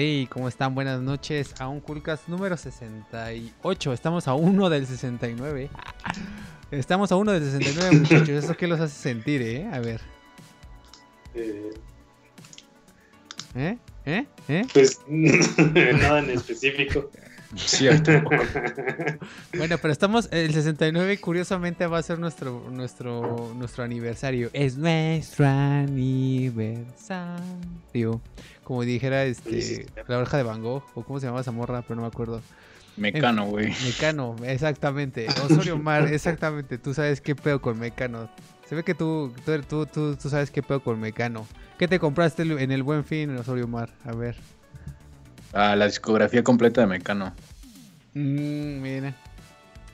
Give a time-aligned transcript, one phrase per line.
[0.00, 0.76] Hey, ¿cómo están?
[0.76, 3.92] Buenas noches a un Coolcast número 68.
[3.92, 5.70] Estamos a uno del 69.
[6.70, 8.28] Estamos a uno del 69, muchachos.
[8.28, 9.68] ¿Eso qué los hace sentir, eh?
[9.72, 10.00] A ver.
[11.34, 11.72] Eh,
[13.56, 13.76] ¿Eh?
[14.06, 14.26] ¿Eh?
[14.46, 14.66] ¿Eh?
[14.72, 17.10] pues nada en específico.
[17.56, 18.12] Cierto.
[19.56, 20.28] Bueno, pero estamos.
[20.30, 24.50] El 69, curiosamente, va a ser nuestro, nuestro, nuestro aniversario.
[24.52, 28.20] Es nuestro aniversario.
[28.68, 31.94] Como dijera este, la oreja de Van Gogh, o cómo se llamaba esa morra, pero
[31.94, 32.42] no me acuerdo.
[32.98, 33.72] Mecano, güey.
[33.82, 35.26] Mecano, exactamente.
[35.42, 36.76] Osorio Mar, exactamente.
[36.76, 38.28] Tú sabes qué pedo con Mecano.
[38.68, 41.46] Se ve que tú, tú, tú, tú, tú sabes qué pedo con Mecano.
[41.78, 43.88] ¿Qué te compraste en el buen fin, Osorio Mar?
[44.04, 44.36] A ver.
[45.54, 47.34] Ah, la discografía completa de Mecano.
[48.12, 49.16] Mm, mira,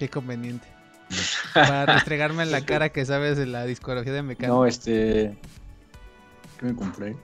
[0.00, 0.66] qué conveniente.
[1.54, 4.54] Para restregarme en la cara que sabes de la discografía de Mecano.
[4.54, 5.38] No, este.
[6.58, 7.14] ¿Qué me compré?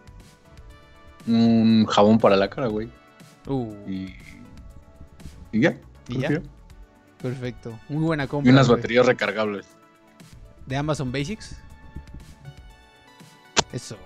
[1.30, 2.88] Un jabón para la cara, güey.
[3.46, 4.14] Uh, Y.
[5.52, 5.76] Y ya.
[6.08, 6.18] ¿Y
[7.22, 7.78] perfecto.
[7.88, 8.52] Muy buena Y compra.
[8.52, 8.78] unas güey.
[8.78, 9.66] baterías recargables.
[10.66, 11.56] ¿De Amazon Basics?
[13.72, 13.96] Eso.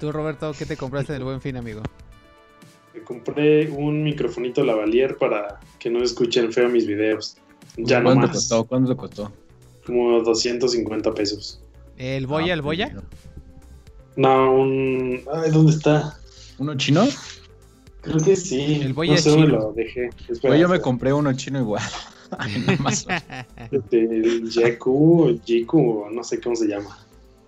[0.00, 1.82] Tú, Roberto, ¿qué te compraste en el buen fin, amigo?
[2.94, 7.36] Me compré un microfonito lavalier para que no escuchen feo mis videos.
[7.76, 8.36] Ya no ¿Cuánto más.
[8.36, 8.64] costó?
[8.64, 9.32] ¿Cuánto te costó?
[9.86, 11.60] Como 250 pesos.
[11.96, 12.90] ¿El Boya, Ah, el Boya?
[12.92, 13.04] pues,
[14.16, 15.22] No, un.
[15.32, 16.18] Ay, ¿dónde está?
[16.58, 17.06] ¿Uno chino?
[18.02, 18.80] Creo que sí.
[18.82, 19.58] El Boya no sé dónde chino.
[19.58, 20.06] lo dejé.
[20.28, 21.82] Espera, Güey, yo me compré uno chino igual.
[23.70, 26.98] Este, el Yaku, Jiku, no sé cómo se llama.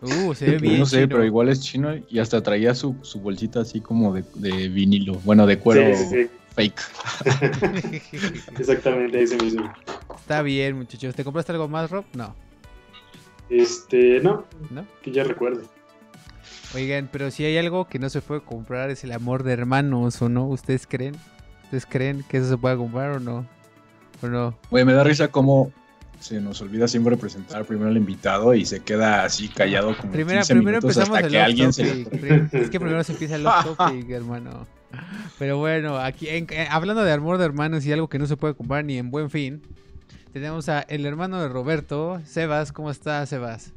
[0.02, 0.80] Uh, se ve bien.
[0.80, 1.08] no sé, chino.
[1.08, 5.14] pero igual es chino y hasta traía su, su bolsita así como de, de vinilo.
[5.25, 6.80] Bueno, de cuero Sí, sí, fake.
[6.80, 8.20] sí.
[8.58, 9.72] Exactamente ese mismo.
[10.20, 11.14] Está bien, muchachos.
[11.14, 12.05] ¿Te compraste algo más, Rob?
[12.14, 12.34] No.
[13.48, 14.86] Este, no, ¿No?
[15.02, 15.64] que ya recuerde.
[16.75, 20.20] Oigan, pero si hay algo que no se puede comprar es el amor de hermanos,
[20.23, 20.47] ¿o no?
[20.47, 21.15] ¿Ustedes creen?
[21.65, 23.47] ¿Ustedes creen que eso se puede comprar o no?
[24.23, 24.59] ¿O no?
[24.71, 25.73] Güey, me da risa cómo
[26.19, 30.41] se nos olvida siempre presentar primero al invitado y se queda así callado como Primero,
[30.41, 32.05] 15 primero minutos empezamos hasta que alguien se...
[32.05, 32.21] topic.
[32.21, 34.67] Pri- Es que primero se empieza el topic, hermano.
[35.38, 38.37] Pero bueno, aquí en- eh, hablando de amor de hermanos y algo que no se
[38.37, 39.62] puede comprar ni en buen fin,
[40.33, 42.72] tenemos a el hermano de Roberto, Sebas.
[42.72, 43.72] ¿Cómo estás, Sebas?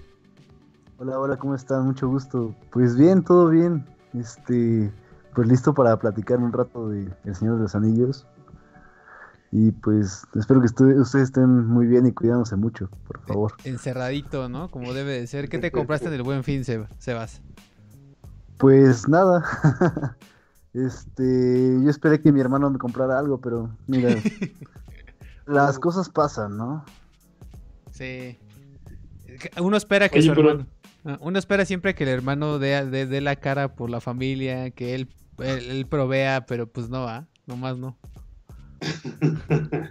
[0.97, 1.85] Hola, hola, ¿cómo están?
[1.85, 2.55] Mucho gusto.
[2.71, 3.85] Pues bien, todo bien.
[4.13, 4.91] Este,
[5.35, 8.25] pues listo para platicar un rato de El Señor de los Anillos.
[9.51, 13.53] Y pues espero que ustedes estén muy bien y cuidándose mucho, por favor.
[13.63, 14.69] Encerradito, ¿no?
[14.69, 15.47] Como debe de ser.
[15.49, 17.41] ¿Qué te compraste en el buen fin, Seb- Sebas?
[18.57, 19.43] Pues nada.
[20.73, 24.09] Este, yo esperé que mi hermano me comprara algo, pero mira,
[25.47, 26.85] las cosas pasan, ¿no?
[27.89, 28.37] Sí.
[29.59, 30.69] Uno espera que Oye, su pero- hermano.
[31.07, 34.69] Ah, Uno espera siempre que el hermano dé, dé- dé la cara por la familia,
[34.71, 35.07] que él,
[35.39, 37.25] él, él provea, pero pues no, ¿ah?
[37.45, 37.97] Nomás no.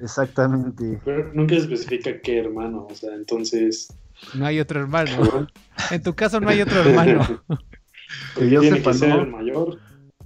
[0.02, 1.00] Exactamente.
[1.04, 3.88] Pero nunca especifica qué hermano, o sea, entonces.
[4.34, 5.48] No hay otro hermano.
[5.90, 7.42] En tu caso no hay otro hermano.
[8.36, 9.22] Que yo tiene sepa, que ser ¿no?
[9.22, 9.78] el mayor.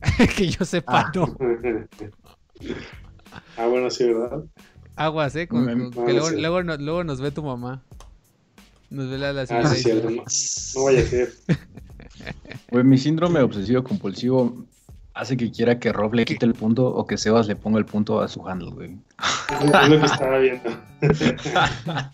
[0.36, 1.12] que yo sepa, Ah.
[1.14, 1.34] no.
[3.56, 4.44] ah, bueno, sí, ¿verdad?
[4.96, 5.48] Aguas, ¿eh?
[5.48, 6.40] Con- con- que luego, sí.
[6.40, 7.82] luego, no- luego nos ve tu mamá.
[8.90, 10.10] Nos ve la, la Ah, sí, cierto.
[10.10, 10.22] No,
[10.76, 11.32] no vaya a ser.
[12.70, 14.66] Güey, mi síndrome obsesivo compulsivo
[15.14, 17.86] hace que quiera que Rob le quite el punto o que Sebas le ponga el
[17.86, 18.98] punto a su handle, güey.
[19.50, 20.70] Es lo que estaba viendo.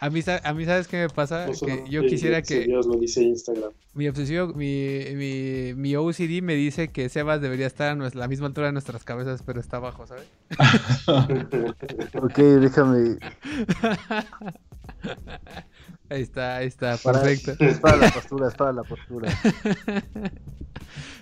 [0.00, 1.46] A mí, a mí, ¿sabes qué me pasa?
[1.48, 3.72] No que yo quisiera que Dios lo dice Instagram.
[3.94, 8.46] mi obsesivo, mi, mi, mi OCD me dice que Sebas debería estar a la misma
[8.46, 10.28] altura de nuestras cabezas, pero está abajo, ¿sabes?
[12.22, 13.16] Ok, déjame.
[16.10, 17.52] Ahí está, ahí está, perfecto.
[17.62, 19.28] es para la postura, es para la postura.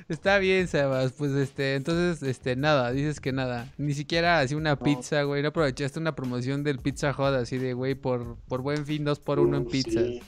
[0.09, 1.11] Está bien, Sebas.
[1.13, 3.67] Pues este, entonces, este, nada, dices que nada.
[3.79, 5.43] Ni siquiera así una pizza, güey.
[5.43, 9.19] No aprovechaste una promoción del Pizza Hut así de, güey, por, por buen fin, dos
[9.19, 10.05] por uno en pizzas.
[10.05, 10.23] sí.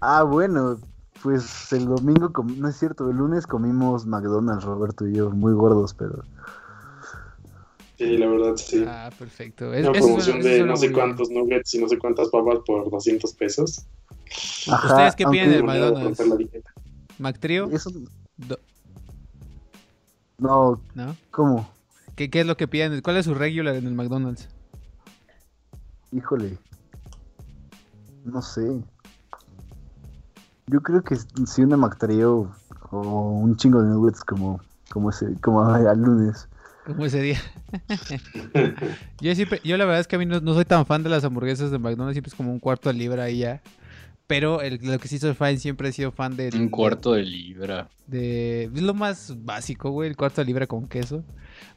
[0.00, 0.76] Ah, bueno,
[1.22, 5.54] pues el domingo, com- no es cierto, el lunes comimos McDonald's, Roberto y yo, muy
[5.54, 6.24] gordos, pero...
[8.04, 8.84] Sí, la verdad, sí.
[8.86, 9.72] Ah, perfecto.
[9.72, 10.94] Es- Una promoción de no sé bien.
[11.00, 13.86] cuántos nuggets y no sé cuántas papas por 200 pesos.
[14.68, 16.20] Ajá, ¿Ustedes qué piden del McDonald's?
[17.18, 17.70] ¿McTrio?
[17.70, 17.90] Eso,
[18.36, 18.58] Do-
[20.38, 21.16] no, ¿No?
[21.30, 21.70] ¿cómo?
[22.16, 23.00] ¿Qué, ¿Qué es lo que piden?
[23.00, 24.48] ¿Cuál es su regular en el McDonald's?
[26.12, 26.58] Híjole.
[28.24, 28.82] No sé.
[30.66, 31.16] Yo creo que
[31.46, 32.50] si una McTrio
[32.90, 34.60] o un chingo de nuggets como,
[34.90, 36.48] como, ese, como al lunes.
[36.84, 37.40] Como ese día.
[39.20, 41.08] yo siempre, yo la verdad es que a mí no, no soy tan fan de
[41.08, 43.62] las hamburguesas de McDonald's, siempre es como un cuarto de libra y ya.
[44.26, 46.50] Pero el- lo que sí soy fan, siempre he sido fan de...
[46.54, 47.88] Un cuarto de libra.
[48.06, 51.24] De, es lo más básico, güey, el cuarto de libra con queso.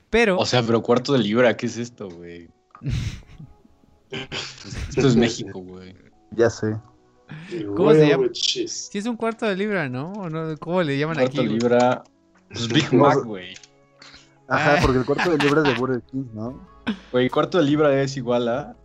[0.10, 0.38] Pero...
[0.38, 2.50] O sea, pero cuarto de libra, ¿qué es esto, güey?
[4.90, 5.94] Esto es México, güey.
[6.32, 6.78] Ya sé.
[7.76, 8.28] ¿Cómo se llama?
[8.34, 10.14] Sí es un cuarto de libra, ¿no?
[10.14, 10.58] ¿O no?
[10.58, 11.38] ¿Cómo le llaman Cuarto aquí?
[11.40, 11.60] de güey?
[11.60, 12.04] libra.
[12.50, 13.54] Pues Big Mac, güey.
[14.48, 14.80] Ajá, Ah.
[14.82, 16.60] porque el cuarto de libra es de Burger King, ¿no?
[17.12, 18.76] Güey, cuarto de libra es igual a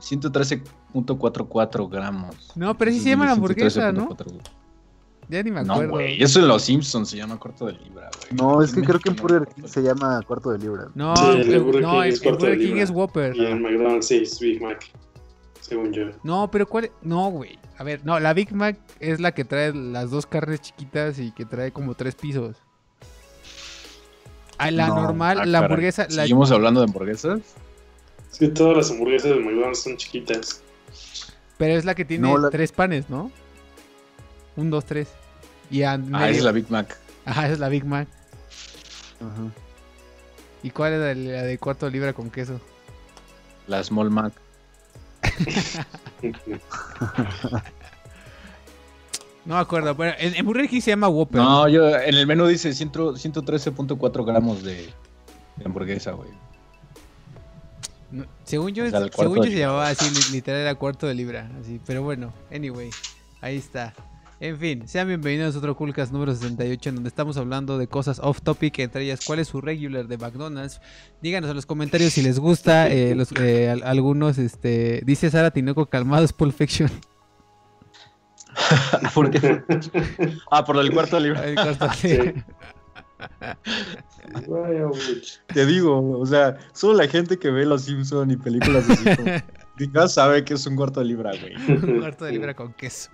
[0.00, 2.52] 113.44 gramos.
[2.54, 4.08] No, pero sí se llama la 113.44, hamburguesa, ¿no?
[5.28, 5.92] Ya ni me No, acuerdo.
[5.92, 6.22] güey.
[6.22, 8.34] Eso en Los Simpsons se llama cuarto de libra, güey.
[8.40, 9.46] No, es que creo que en Burger no.
[9.54, 10.88] King se llama cuarto de libra.
[10.94, 12.90] No, Sí, el el- Burger no, King el, es el cuarto de Burger King es
[12.90, 13.36] Whopper.
[13.36, 14.84] Y en McDonald's sí es Big Mac.
[15.60, 16.10] Según yo.
[16.22, 16.90] No, pero ¿cuál?
[17.00, 17.58] No, güey.
[17.78, 21.32] A ver, no, la Big Mac es la que trae las dos carnes chiquitas y
[21.32, 22.56] que trae como tres pisos.
[24.58, 25.02] Ah, la No.
[25.02, 27.40] normal, Ah, la hamburguesa, la, ¿Seguimos hablando de hamburguesas?
[28.32, 30.60] Es que todas las hamburguesas de McDonald's son chiquitas.
[31.58, 33.30] pero es la que tiene No, la- tres panes, ¿no?
[34.56, 35.08] Un, dos, tres.
[35.70, 36.96] Y a Ah, medio- esa es la Big Mac.
[37.24, 38.06] Ajá, esa es la Big Mac.
[39.20, 39.50] Ajá.
[40.62, 42.60] ¿Y cuál es la, de cuarto de libra con queso?
[43.66, 44.32] La Small Mac.
[49.44, 51.40] No me acuerdo, pero en, en Burger King se llama Whopper.
[51.40, 54.74] No, yo en el menú dice 100 113.4 gramos de,
[55.56, 56.30] de hamburguesa, güey.
[58.10, 61.14] No, según yo, O sea, según yo se llamaba así, li- literal era cuarto de
[61.14, 62.88] libra, así, pero bueno, anyway,
[63.40, 63.92] ahí está.
[64.40, 68.20] En fin, sean bienvenidos a otro Coolcast número 68 en donde estamos hablando de cosas
[68.22, 70.80] off topic, entre ellas cuál es su regular de McDonald's.
[71.22, 75.50] Díganos en los comentarios si les gusta, eh, los, eh, al- algunos, este, dice Sara
[75.50, 76.90] Tinoco, calmados Pulp Fiction.
[79.14, 79.62] ¿Por qué?
[80.50, 81.44] ah, por el cuarto de libra.
[81.46, 82.46] El cuarto de libra.
[84.46, 85.22] Royal with
[85.52, 89.42] Te digo, o sea, solo la gente que ve Los Simpson y películas de Simpson
[89.92, 91.54] ya sabe que es un cuarto de libra, güey.
[91.68, 93.10] Un cuarto de libra con queso.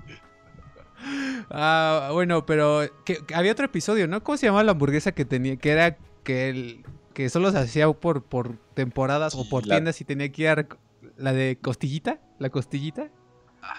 [1.50, 4.22] Ah, bueno, pero que, que había otro episodio, ¿no?
[4.22, 5.56] ¿Cómo se llamaba la hamburguesa que tenía?
[5.56, 6.84] Que era que el,
[7.14, 10.42] que solo se hacía por, por temporadas o Sí, por la- tiendas y tenía que
[10.42, 10.66] ir a
[11.16, 13.08] la de costillita, la costillita.
[13.62, 13.76] Ah,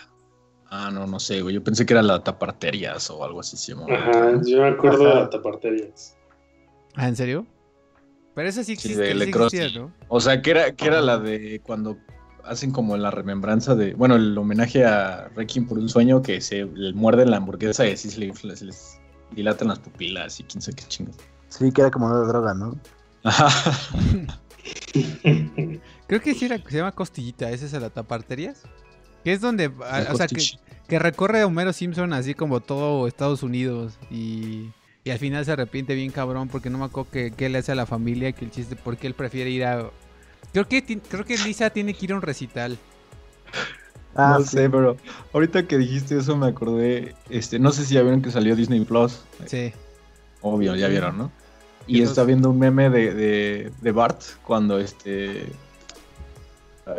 [0.72, 1.56] no, no sé, güey.
[1.56, 3.94] Yo pensé que era la taparterias o algo así se llamaba.
[3.96, 5.16] Ajá, yo me acuerdo Ajá.
[5.16, 6.18] de la taparterias.
[6.96, 7.46] Ah, ¿en serio?
[8.34, 9.70] Pero esa sí Sí, existe, de sí Le existía.
[9.82, 9.94] ¿no?
[10.08, 11.98] O sea, que era, que era la de cuando
[12.46, 16.66] hacen como la remembranza de, bueno, el homenaje a Requiem por un sueño que se
[16.66, 18.98] le muerden la hamburguesa y así se, le- se les
[19.32, 21.18] dilatan las pupilas y quién sabe qué chingas.
[21.50, 22.80] Sí, que era como una droga, ¿no?
[23.24, 23.50] Ajá.
[26.08, 28.64] Creo que sí era, se llama costillita, ¿esa es la taparterías?
[29.24, 30.44] Que es donde, ah, o sea, que,
[30.88, 34.70] que recorre a Homero Simpson así como todo Estados Unidos y,
[35.04, 37.72] y al final se arrepiente bien cabrón porque no me acuerdo que, qué le hace
[37.72, 39.90] a la familia, que el chiste, porque él prefiere ir a...
[40.54, 42.78] Creo que, ti- creo que Lisa tiene que ir a un recital.
[44.16, 44.58] Ah, no sí.
[44.58, 44.98] sé, pero
[45.34, 48.84] ahorita que dijiste eso me acordé, este, no sé si ya vieron que salió Disney
[48.84, 49.72] Plus, Sí.
[50.42, 51.32] obvio, ya vieron, ¿no?
[51.88, 55.46] ¿Qué Y está viendo un meme de, de, de Bart cuando este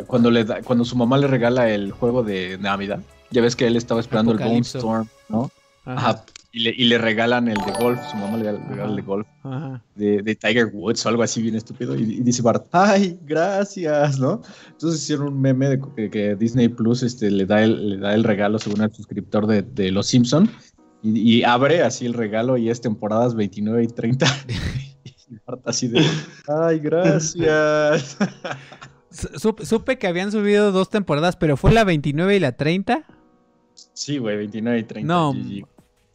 [0.07, 2.99] cuando le da, cuando su mamá le regala el juego de Navidad.
[3.31, 4.77] Ya ves que él estaba esperando el Bone Apocalipso.
[4.77, 5.51] Storm, ¿no?
[5.85, 6.09] Ajá.
[6.09, 6.25] Ajá.
[6.55, 9.27] Y le, y le regalan el de golf, su mamá le regala el de golf
[9.95, 11.95] de, de Tiger Woods o algo así bien estúpido.
[11.95, 14.39] Y, y dice Bart, ay, gracias, ¿no?
[14.67, 18.13] Entonces hicieron un meme de que, que Disney Plus este, le, da el, le da
[18.13, 20.47] el regalo según el suscriptor de, de Los Simpson
[21.01, 24.27] y, y abre así el regalo y es temporadas 29 y 30.
[25.03, 26.05] y Bart así de,
[26.47, 28.15] ay, gracias.
[29.13, 33.03] Su- supe- supe que habían subido dos temporadas, pero fue la 29 y la 30.
[33.93, 35.13] sí, güey, 29 y 30.
[35.13, 35.33] No.
[35.33, 35.65] GG.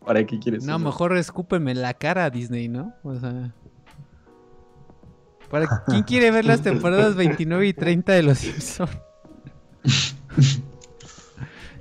[0.05, 0.85] ¿Para qué quieres No, eso?
[0.85, 2.95] mejor escúpeme la cara Disney, ¿no?
[3.03, 3.55] O sea...
[5.51, 8.91] ¿Para quién quiere ver las temporadas 29 y 30 de Los Simpsons?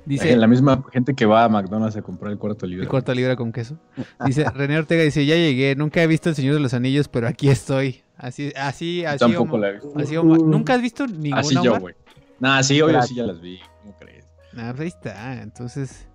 [0.06, 2.84] Dice, La misma gente que va a McDonald's a comprar el cuarto libre.
[2.84, 3.78] el cuarto libra con queso.
[4.24, 7.28] Dice, René Ortega dice, ya llegué, nunca he visto El Señor de los Anillos, pero
[7.28, 8.02] aquí estoy.
[8.18, 9.18] Así, así, así.
[9.18, 9.92] Tampoco Omar- la he visto.
[9.98, 10.40] así, Omar.
[10.40, 11.94] ¿Nunca has visto ninguna, Así yo, güey.
[12.40, 13.60] Nah, sí, obvio, sí ya las vi.
[13.80, 14.26] ¿Cómo crees?
[14.56, 16.08] Ah, pues ahí está, entonces...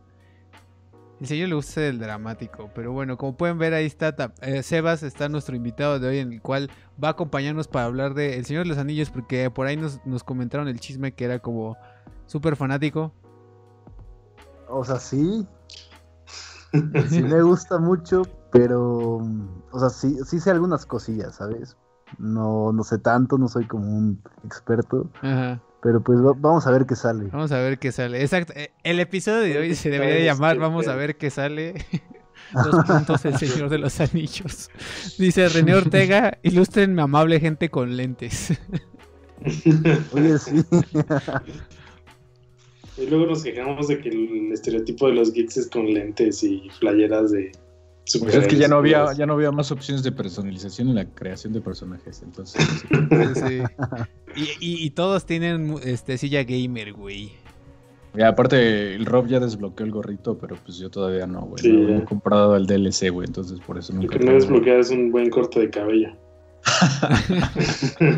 [1.22, 5.04] El señor le gusta el dramático, pero bueno, como pueden ver ahí está, eh, Sebas
[5.04, 6.70] está nuestro invitado de hoy en el cual
[7.02, 10.06] va a acompañarnos para hablar de El Señor de los Anillos porque por ahí nos,
[10.06, 11.78] nos comentaron el chisme que era como
[12.26, 13.14] súper fanático.
[14.68, 15.48] O sea, sí.
[17.08, 19.22] Sí me gusta mucho, pero.
[19.72, 21.78] O sea, sí, sí sé algunas cosillas, ¿sabes?
[22.20, 25.10] No, no sé tanto, no soy como un experto.
[25.22, 25.62] Ajá.
[25.82, 27.26] Pero pues va- vamos a ver qué sale.
[27.32, 28.22] Vamos a ver qué sale.
[28.22, 28.54] Exacto.
[28.56, 31.74] eh, El episodio de hoy se debería Este, llamar Vamos a ver qué sale.
[32.54, 34.70] Dos puntos El Señor de los Anillos.
[35.18, 38.54] Dice René Ortega, ilustren amable gente con lentes.
[40.14, 40.64] Oye, sí.
[42.98, 46.70] Y luego nos quejamos de que el estereotipo de los geeks es con lentes y
[46.80, 47.52] playeras de
[48.20, 49.18] Pues es que ya no había, superhéroes.
[49.18, 52.22] ya no había más opciones de personalización en la creación de personajes.
[52.22, 52.88] Entonces, sí.
[54.36, 54.36] Sí.
[54.36, 57.32] Y, y- y todos tienen este silla gamer, güey.
[58.16, 61.64] Y aparte, el Rob ya desbloqueó el gorrito, pero pues yo todavía no, güey.
[61.64, 63.26] Sí, no he comprado el DLC, güey.
[63.26, 64.14] Entonces, por eso Lo nunca.
[64.14, 66.10] que no tengo- desbloquear es un buen corte de cabello.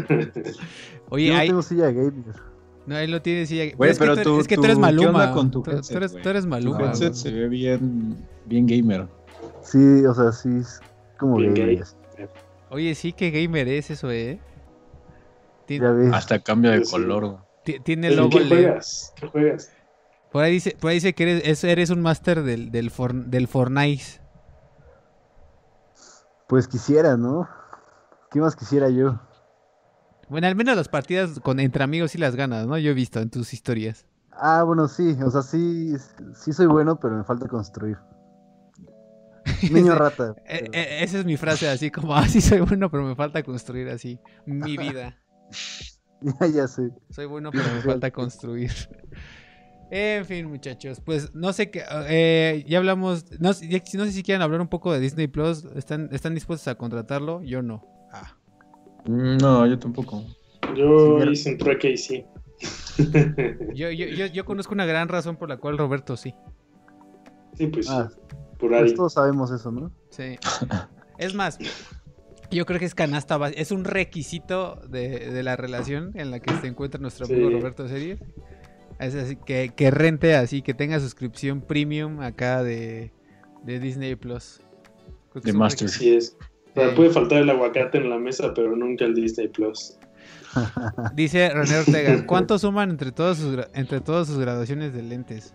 [1.09, 2.13] Oye, Yo no hay- tengo silla gamer.
[2.85, 3.77] no, él lo tiene silla gamer.
[3.77, 5.31] Güey, es que pero tú, tú- es que tú tú- eres ¿qué Maluma.
[5.33, 6.85] con tu Tú- headset, tú eres, tú eres Tu Maluma.
[6.87, 9.07] headset se ve bien, bien gamer.
[9.65, 10.79] Sí, o sea, sí es
[11.17, 11.75] como Bien gamer.
[11.77, 12.27] gay.
[12.69, 14.39] Oye, sí, que gamer es eso, ¿eh?
[15.65, 16.13] Ti- Ya ves.
[16.13, 16.91] Hasta cambio de Sí.
[16.91, 19.13] color, ti- Tiene ¿En logo qué juegas?
[19.15, 19.72] ¿Qué juegas?
[20.31, 23.13] Por ahí dice, por ahí dice que eres, es- eres un máster del, del, For-
[23.25, 24.03] del Fortnite.
[26.48, 27.48] Pues quisiera, ¿no?
[28.29, 29.19] ¿Qué más quisiera yo?
[30.27, 32.77] Bueno, al menos las partidas con entre amigos sí las ganas, ¿no?
[32.77, 34.05] Yo he visto en tus historias.
[34.31, 35.95] Ah, bueno, sí, o sea, sí,
[36.36, 37.98] sí soy bueno, pero me falta construir.
[39.71, 40.35] Niño Ese- rata.
[40.47, 43.43] E- pero- e- esa es mi frase, así como, así soy bueno, pero me falta
[43.43, 45.17] construir así mi vida.
[46.21, 46.89] Ya, ya sé.
[47.09, 48.71] Soy bueno, pero me falta construir.
[49.91, 54.41] En fin, muchachos, pues no sé qué, eh, ya hablamos, no, no sé si quieren
[54.41, 57.43] hablar un poco de Disney Plus, ¿están, están dispuestos a contratarlo?
[57.43, 57.85] Yo no.
[58.11, 58.35] Ah.
[59.05, 60.23] Mm, No, yo tampoco.
[60.75, 62.25] Yo Sí, hice un trueque y sí.
[63.75, 66.33] Yo, yo, yo, yo conozco una gran razón por la cual Roberto sí.
[67.57, 68.09] Sí, pues Ah,
[68.59, 69.91] por pues todos sabemos eso, ¿no?
[70.09, 70.38] Sí.
[71.17, 71.57] Es más,
[72.51, 73.62] yo creo que es canasta básica.
[73.62, 77.55] Es un requisito de, de la relación en la que se encuentra nuestro amigo Sí.
[77.55, 78.19] Roberto Series.
[79.00, 83.12] Es así, que, que rente así, que tenga suscripción premium acá de,
[83.63, 84.62] de Disney Plus.
[85.33, 85.88] De Master.
[85.88, 86.38] Así es.
[86.71, 86.95] O sea, Sí.
[86.95, 89.97] puede faltar el aguacate en la mesa, pero nunca el Disney Plus.
[91.13, 95.53] Dice René Ortega, ¿cuánto suman entre todas sus, entre todas sus graduaciones de lentes?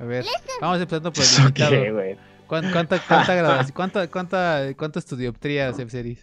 [0.00, 0.24] A ver,
[0.60, 1.70] vamos empezando por el invitado.
[1.70, 2.16] ¿Qué, güey?
[2.46, 6.22] ¿Cuán- ¿Cuánta, cuánta, graduación- cuánta, cuánta, cuánto estudioptría, Series?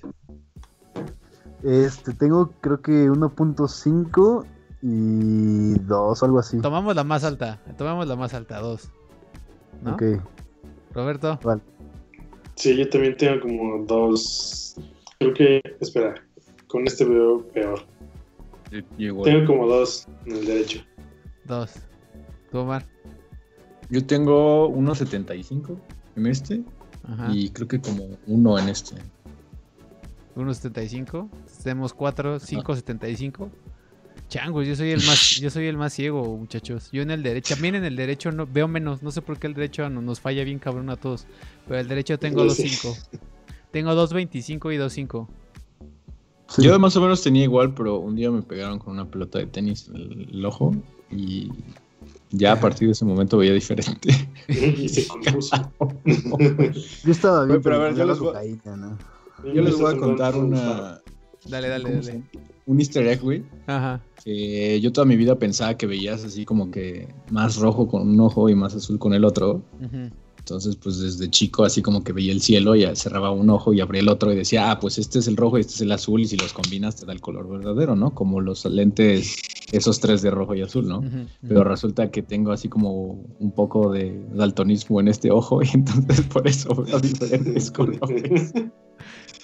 [1.63, 4.45] Este, tengo creo que 1.5
[4.81, 6.59] y 2 o algo así.
[6.61, 8.89] Tomamos la más alta, tomamos la más alta, dos.
[9.81, 9.93] ¿No?
[9.95, 10.03] Ok,
[10.93, 11.39] Roberto.
[11.43, 11.61] vale.
[12.55, 14.75] Sí, yo también tengo como dos.
[15.19, 15.61] Creo que.
[15.81, 16.13] Espera,
[16.67, 17.81] con este veo peor.
[18.97, 19.23] Llegó.
[19.23, 20.79] Tengo como dos en el derecho.
[21.43, 21.73] Dos.
[22.51, 22.85] ¿Tú, Omar?
[23.89, 25.77] Yo tengo 1.75
[26.15, 26.61] en este
[27.03, 27.31] Ajá.
[27.33, 28.95] y creo que como uno en este.
[30.35, 31.29] 1.75.
[31.63, 33.49] Tenemos 4, 5.75.
[34.27, 36.89] Changos, yo soy el más, yo soy el más ciego, muchachos.
[36.91, 39.03] Yo en el derecho, también en el derecho no veo menos.
[39.03, 41.27] No sé por qué el derecho no- nos falla bien cabrón a todos.
[41.67, 42.63] Pero el derecho tengo Yo sí.
[42.63, 43.19] 2.5.
[43.71, 45.27] Tengo 2.25 y 2.5.
[46.47, 46.63] Sí.
[46.63, 49.47] Yo más o menos tenía igual, pero un día me pegaron con una pelota de
[49.47, 50.75] tenis en el, el ojo
[51.11, 51.49] y
[52.31, 54.09] ya a partir de ese momento veía diferente.
[54.47, 55.71] y se compuso.
[57.03, 58.97] Yo estaba bien, Oye, pero a ver, me yo les voy- cocaína, ¿no?
[59.53, 61.01] Yo les voy a contar una,
[61.47, 62.23] Dale, dale, ¿cómo se dale.
[62.65, 63.43] un easter egg, güey.
[63.67, 64.01] Ajá.
[64.23, 68.19] Que yo toda mi vida pensaba que veías así como que más rojo con un
[68.19, 69.61] ojo y más azul con el otro.
[69.79, 70.09] Ujú.
[70.45, 73.81] Entonces, pues desde chico así como que veía el cielo y cerraba un ojo y
[73.81, 75.91] abría el otro y decía, ah, pues este es el rojo y este es el
[75.91, 78.13] azul y si los combinas te da el color verdadero, ¿no?
[78.13, 79.37] Como los lentes,
[79.71, 81.03] esos tres de rojo y azul, ¿no?
[81.41, 86.21] Pero resulta que tengo así como un poco de daltonismo en este ojo y entonces
[86.27, 88.53] por eso veo diferentes colores.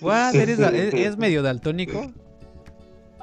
[0.01, 0.36] What?
[0.36, 2.13] ¿Eres, es medio daltónico?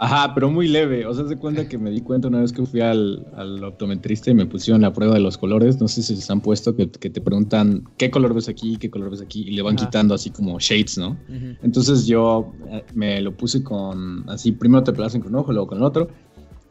[0.00, 1.06] Ajá, pero muy leve.
[1.06, 4.30] O sea, se cuenta que me di cuenta una vez que fui al, al optometrista
[4.30, 5.80] y me pusieron la prueba de los colores.
[5.80, 8.90] No sé si se han puesto que, que te preguntan qué color ves aquí, qué
[8.90, 9.86] color ves aquí y le van Ajá.
[9.86, 11.10] quitando así como shades, ¿no?
[11.28, 11.56] Ujú.
[11.62, 15.66] Entonces yo eh, me lo puse con, así, primero te placen con un ojo, luego
[15.66, 16.08] con el otro.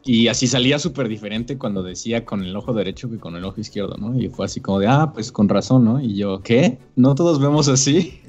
[0.04, 3.60] Y así salía súper diferente cuando decía con el ojo derecho que con el ojo
[3.60, 4.18] izquierdo, ¿no?
[4.18, 6.00] Y fue así como de, ah, pues con razón, ¿no?
[6.00, 6.78] Y yo, ¿qué?
[6.96, 8.20] ¿No todos vemos así?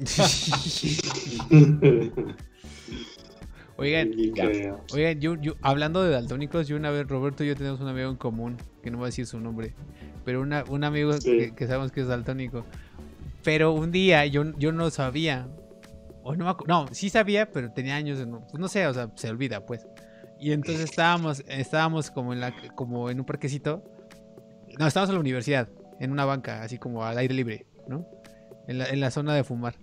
[3.80, 4.12] Oigan,
[4.92, 8.10] Oigan, yo, yo, hablando de daltónicos, yo una vez, Roberto y yo tenemos un amigo
[8.10, 9.74] en común, que no voy a decir su nombre,
[10.24, 11.38] pero una, un amigo Sí.
[11.38, 12.66] que, que sabemos que es daltónico.
[13.42, 15.48] Pero un día yo, yo no sabía,
[16.22, 19.10] o no, no, sí sabía, pero tenía años, de no, pues no sé, o sea,
[19.14, 19.86] se olvida, pues.
[20.38, 23.82] Y entonces estábamos, estábamos como en la, como en un parquecito,
[24.78, 25.68] no, estábamos en la universidad,
[26.00, 28.06] en una banca, así como al aire libre, ¿no?
[28.68, 29.74] En la, en la zona de fumar.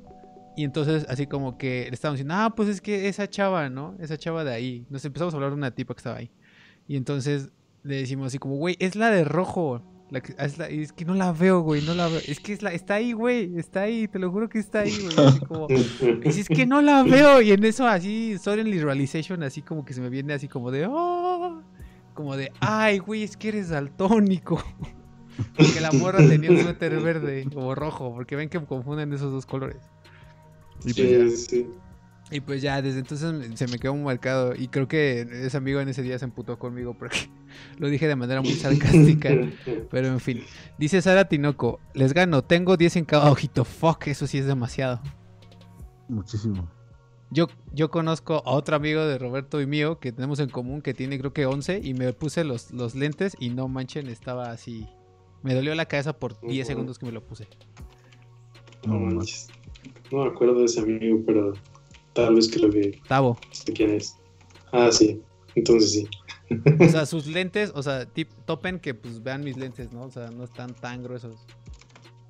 [0.57, 3.95] Y entonces, así como que le estábamos diciendo, ah, pues es que esa chava, ¿no?
[3.99, 4.87] Esa chava de ahí.
[4.89, 6.31] Nos empezamos a hablar de una tipa que estaba ahí.
[6.87, 7.51] Y entonces
[7.83, 9.83] le decimos así como, güey, es la de rojo.
[10.09, 12.19] La es, que no la veo, güey, no la veo.
[12.27, 14.97] Es que es la, está ahí, güey, está ahí, te lo juro que está ahí,
[14.99, 15.27] güey.
[15.27, 17.39] Así como, es que no la veo.
[17.39, 20.87] Y en eso así, suddenly realization, así como que se me viene así como de,
[20.89, 21.61] oh,
[22.15, 24.59] como de, ay, güey, es que eres daltónico.
[25.55, 29.45] Porque la morra tenía un suéter verde o rojo, porque ven que confunden esos dos
[29.45, 29.77] colores.
[30.85, 31.67] Y pues, ya, Sí, sí.
[32.31, 34.53] y pues ya, desde entonces se me quedó muy marcado.
[34.55, 37.17] Y creo que ese amigo en ese día se emputó conmigo porque
[37.77, 39.29] lo dije de manera muy sarcástica.
[39.91, 40.43] Pero en fin,
[40.77, 43.65] dice Sara Tinoco, les gano, tengo 10 en cada ojito.
[43.65, 45.01] Fuck, eso sí es demasiado.
[46.07, 46.69] Muchísimo.
[47.29, 50.93] Yo, yo conozco a otro amigo de Roberto y mío que tenemos en común que
[50.93, 54.87] tiene creo que 11 y me puse los, los lentes y no manchen, estaba así.
[55.43, 56.67] Me dolió la cabeza por 10 Ujú.
[56.67, 57.47] segundos que me lo puse.
[58.85, 59.49] No manches.
[60.11, 61.53] No me acuerdo de ese amigo, pero
[62.13, 63.37] tal vez creo que Tavo.
[63.51, 64.15] sé quién es.
[64.71, 65.21] Ah, sí.
[65.55, 66.07] Entonces sí.
[66.79, 70.03] O sea, sus lentes, o sea, tip, topen que pues vean mis lentes, ¿no?
[70.03, 71.35] O sea, no están tan gruesos.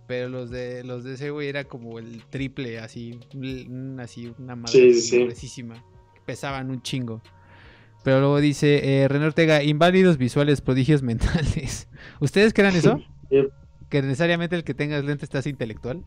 [0.07, 3.19] Pero los de los de ese güey era como el triple, así,
[3.99, 5.63] así una madre Sí, sí.
[6.25, 7.21] Pesaban un chingo.
[8.03, 11.89] Pero luego dice eh, René Ortega, inválidos visuales, prodigios mentales.
[12.21, 13.01] ¿Ustedes crean eso?
[13.89, 16.05] ¿Que necesariamente el que tengas lentes estás intelectual?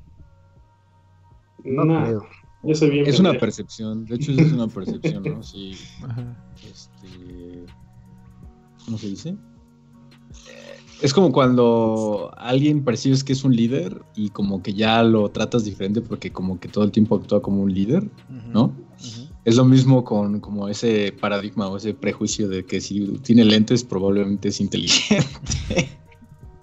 [1.64, 2.26] No Nah, creo.
[2.62, 5.42] yo soy bien Es una percepción, de hecho es una percepción, ¿no?
[5.42, 6.36] Sí, Ajá.
[6.68, 7.64] este...
[8.84, 9.36] ¿Cómo se dice?
[11.02, 15.64] Es como cuando alguien percibes que es un líder y como que ya lo tratas
[15.64, 18.10] diferente porque como que todo el tiempo actúa como un líder,
[18.52, 18.72] ¿no?
[19.46, 23.82] Es lo mismo con como ese paradigma o ese prejuicio de que si tiene lentes
[23.82, 25.24] probablemente es inteligente.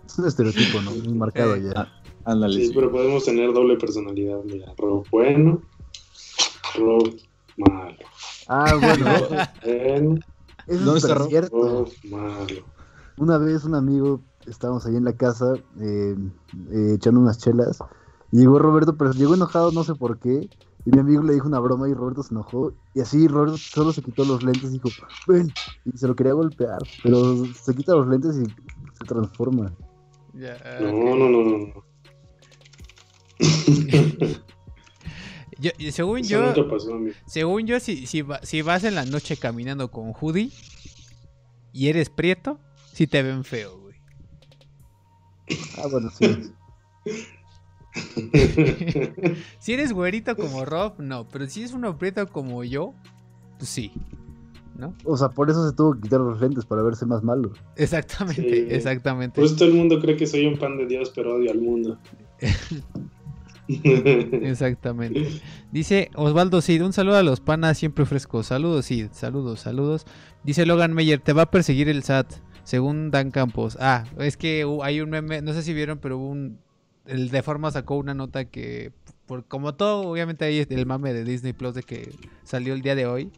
[0.05, 0.91] Es un estereotipo, ¿no?
[0.91, 1.63] Muy marcado Sí.
[1.73, 1.91] ya.
[2.27, 2.59] Ándale.
[2.59, 2.71] Sí, sí.
[2.75, 4.39] pero podemos tener doble personalidad.
[4.43, 5.61] Mira, Rob bueno,
[6.75, 7.09] Rob
[7.57, 7.95] malo.
[8.47, 9.05] Ah, bueno,
[9.63, 10.19] Bueno,
[10.67, 11.55] eso ¿Dónde es está cierto.
[11.57, 12.61] Rob malo.
[13.17, 16.15] Una vez un amigo, estábamos ahí en la casa eh,
[16.71, 17.79] eh, echando unas chelas.
[18.31, 20.49] Y llegó Roberto, pero llegó enojado, no sé por qué.
[20.85, 22.73] Y mi amigo le dijo una broma y Roberto se enojó.
[22.93, 24.89] Y así Roberto solo se quitó los lentes y dijo,
[25.27, 25.51] ven.
[25.85, 26.79] Y se lo quería golpear.
[27.03, 29.73] Pero se quita los lentes y se transforma.
[30.33, 30.93] Ya, No, ok.
[30.93, 31.57] no, no, no.
[31.57, 31.86] no.
[35.59, 36.99] Yo- según Eso yo, pasó.
[37.25, 40.51] Según yo, si, si, si vas en la noche caminando con hoodie
[41.73, 42.59] y eres prieto,
[42.93, 43.95] sí te ven feo, güey.
[45.77, 46.51] Ah, bueno, sí.
[49.59, 51.27] Si eres güerito como Rob, no.
[51.29, 52.93] Pero si es uno prieto como yo,
[53.57, 53.91] pues sí.
[54.77, 54.93] ¿No?
[55.05, 57.51] O sea, por eso se tuvo que quitar los lentes para verse más malo.
[57.75, 58.67] Exactamente, Sí.
[58.69, 59.33] exactamente.
[59.41, 61.59] Por eso todo el mundo cree que soy un pan de Dios, pero odio al
[61.59, 61.97] mundo.
[63.67, 65.41] Exactamente.
[65.71, 68.47] Dice Osvaldo Cid, un saludo a los panas siempre frescos.
[68.47, 69.07] Saludos, Cid.
[69.11, 70.05] Saludos, saludos.
[70.43, 73.77] Dice Logan Meyer, te va a perseguir el SAT, según Dan Campos.
[73.79, 76.59] Ah, es que hay un meme, no sé si vieron, pero hubo un...
[77.05, 78.91] El de forma sacó una nota que,
[79.25, 82.95] por, como todo, obviamente hay el mame de Disney Plus de que salió el día
[82.95, 83.31] de hoy.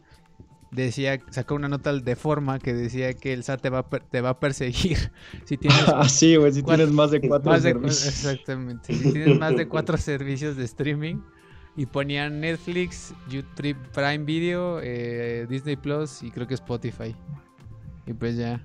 [0.72, 4.28] Decía, sacó una nota de forma que decía que el SAT te va te va
[4.30, 4.98] a perseguir
[5.44, 8.06] si tienes Ah, sí, güey, si Cuatro- tienes más de cuatro más de, servicios.
[8.06, 8.94] exactamente.
[8.94, 11.16] Si tienes más de cuatro servicios de streaming
[11.76, 17.16] y ponían Netflix, YouTube Prime Video, eh, Disney Plus y creo que Spotify.
[18.06, 18.64] Y pues ya.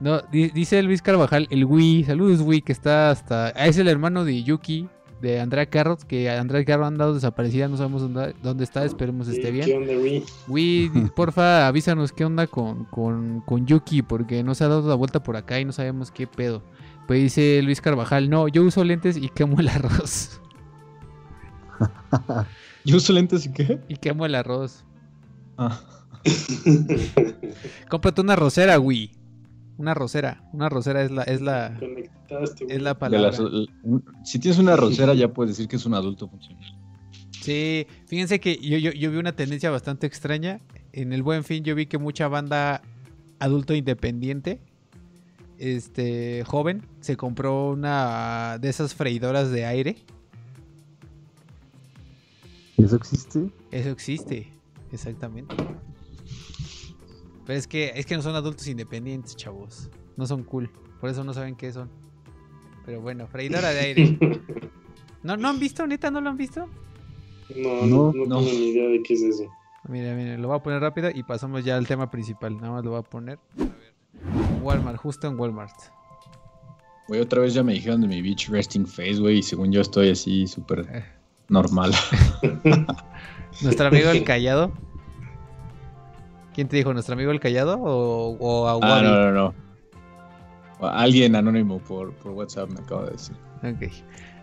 [0.00, 3.48] No, di- dice Luis Carvajal, el Wii, saludos Wii, que está hasta...
[3.48, 4.88] ah, es el hermano de Yuki,
[5.20, 9.26] de Andrea Carrot, que Andrea Carrot ha andado desaparecida, no sabemos dónde, dónde está, esperemos
[9.28, 9.82] esté ¿Qué bien.
[9.82, 10.24] onda, güey?
[10.46, 14.88] Wii, di- porfa, avísanos qué onda con, con, con Yuki, porque no se ha dado
[14.88, 16.62] la vuelta por acá y no sabemos qué pedo.
[17.06, 20.40] Pues dice Luis Carvajal, no, yo uso lentes y quemo el arroz.
[22.84, 23.80] ¿Yo uso lentes y qué?
[23.88, 24.84] Y quemo el arroz.
[25.56, 25.80] Ah.
[27.88, 29.12] Cómprate una rosera, Wii.
[29.78, 30.42] Una rosera.
[30.52, 31.78] Una rosera es la, es la,
[32.68, 33.30] es la palabra.
[33.30, 33.40] las-
[34.24, 36.76] si tienes una rosera ya puedes decir que es un adulto funcional.
[37.40, 40.60] Sí, fíjense que yo, yo, yo vi una tendencia bastante extraña.
[40.92, 42.82] En el buen fin yo vi que mucha banda
[43.38, 44.60] adulto independiente,
[45.58, 49.96] este joven, se compró una de esas freidoras de aire.
[52.76, 53.50] ¿Y eso existe?
[53.70, 54.52] Eso existe,
[54.92, 55.54] exactamente.
[57.48, 59.88] Pero es que, es que no son adultos independientes, chavos.
[60.18, 60.70] No son cool.
[61.00, 61.88] Por eso no saben qué son.
[62.84, 64.18] Pero bueno, freidora de aire.
[65.22, 65.86] ¿No, ¿No han visto?
[65.86, 66.68] ¿Neta no lo han visto?
[67.56, 68.38] No, no, No, no, no.
[68.40, 69.44] tengo ni idea de qué es eso.
[69.88, 72.54] Mira, mira, lo voy a poner rápido y pasamos ya al tema principal.
[72.58, 73.38] Nada más lo voy a poner.
[73.58, 73.94] A ver.
[74.62, 75.74] Walmart, justo en Walmart.
[77.08, 79.80] Güey, otra vez ya me dijeron de mi beach resting face, güey, y según yo
[79.80, 81.04] estoy así súper Eh.
[81.48, 81.92] normal.
[83.62, 84.72] Nuestro amigo el callado.
[86.58, 86.92] ¿Quién te dijo?
[86.92, 89.54] ¿Nuestro amigo el callado o, o a ah, no, no,
[90.80, 90.88] no.
[90.88, 93.36] Alguien anónimo por, por WhatsApp me acaba de decir.
[93.58, 93.92] Ok.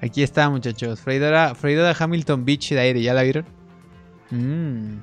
[0.02, 1.02] Aquí está, muchachos.
[1.02, 3.44] Freidora, freidora Hamilton Beach de aire, ¿ya la vieron?
[4.32, 4.94] Mmm.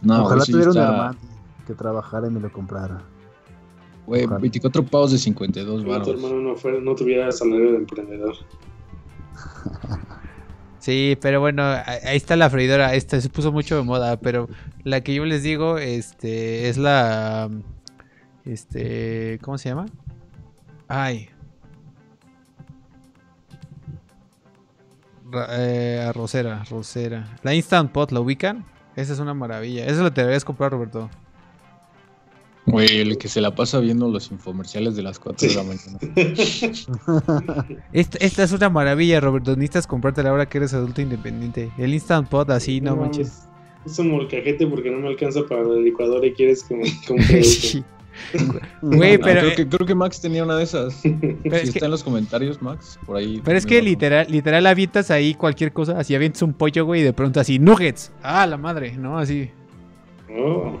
[0.00, 1.18] No, Ojalá sí tuviera un hermano.
[1.66, 3.02] que trabajara y me lo comprara.
[4.06, 4.40] Güey, Ojalá.
[4.40, 6.08] 24 pavos de 52 Que tu baros.
[6.08, 8.34] hermano no, fuera, no tuviera salario de emprendedor.
[10.82, 12.94] Sí, pero bueno, ahí está la freidora.
[12.94, 14.48] Esta se puso mucho de moda, pero
[14.82, 17.48] la que yo les digo, este, es la,
[18.44, 19.86] este, ¿cómo se llama?
[20.88, 21.28] Ay.
[25.50, 27.28] Eh, arrocera, arrocera.
[27.44, 28.64] La Instant Pot, ¿la ubican?
[28.96, 29.86] Esa es una maravilla.
[29.86, 31.08] Eso lo te deberías comprar, Roberto.
[32.64, 35.98] Güey, el que se la pasa viendo los infomerciales de las 4 de la mañana.
[37.92, 39.50] Esta, esta es una maravilla, Roberto.
[39.56, 41.70] Necesitas comprártela ahora que eres adulto independiente.
[41.76, 43.48] El Instant Pot, así, no, manches.
[43.84, 47.38] Es, un molcajete porque no me alcanza para la licuadora y quieres que me compre
[47.40, 47.60] eso.
[47.68, 47.84] Sí.
[48.82, 51.00] Güey, No, pero, creo, eh, que, creo que Max tenía una de esas.
[51.02, 53.40] pero si es está que- en los comentarios, Max, por ahí.
[53.42, 57.04] Pero es que literal, literal avientas ahí cualquier cosa, así avientas un pollo, güey, y
[57.04, 58.12] de pronto así, nuggets.
[58.22, 59.18] Ah, la madre, ¿no?
[59.18, 59.50] Así,
[60.30, 60.78] Oh,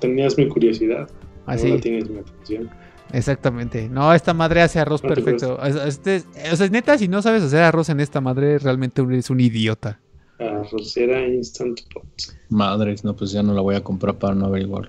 [0.00, 1.08] tenías mi curiosidad.
[1.46, 2.70] así, Ahora tienes mi atención.
[3.12, 3.88] exactamente.
[3.88, 5.56] No, esta madre hace arroz No perfecto.
[5.60, 9.02] O sea, este- o sea, neta, si no sabes hacer arroz en esta madre, realmente
[9.02, 10.00] eres un idiota.
[10.38, 12.04] Arrocera Instant Pot.
[12.48, 14.88] Madres, no, pues ya no la voy a comprar para no averiguar.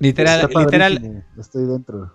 [0.00, 2.12] Literal, Está literal, Estoy dentro.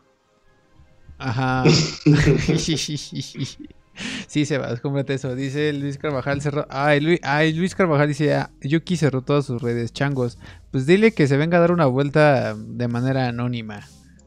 [1.18, 1.64] Ajá.
[4.28, 5.36] sí, Sebas, cómprate eso.
[5.36, 6.66] Dice Luis Carvajal cerró.
[6.70, 10.38] Ay, Luis, ay, Luis Carvajal dice: ah, Yuki cerró todas sus redes, changos.
[10.72, 13.82] Pues dile que se venga a dar una vuelta de manera anónima.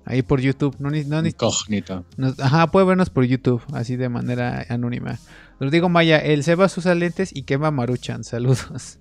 [0.05, 0.75] Ahí por YouTube.
[0.81, 2.03] No, ni- no, ni- Incógnita.
[2.17, 5.19] nos- ajá, puede vernos por YouTube, así de manera anónima.
[5.61, 8.25] Rodrigo Maya, el Sebas usa lentes y quema maruchan.
[8.25, 8.99] Saludos.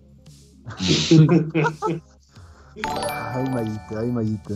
[3.34, 4.54] Ay, Mayita, ay, Mayita.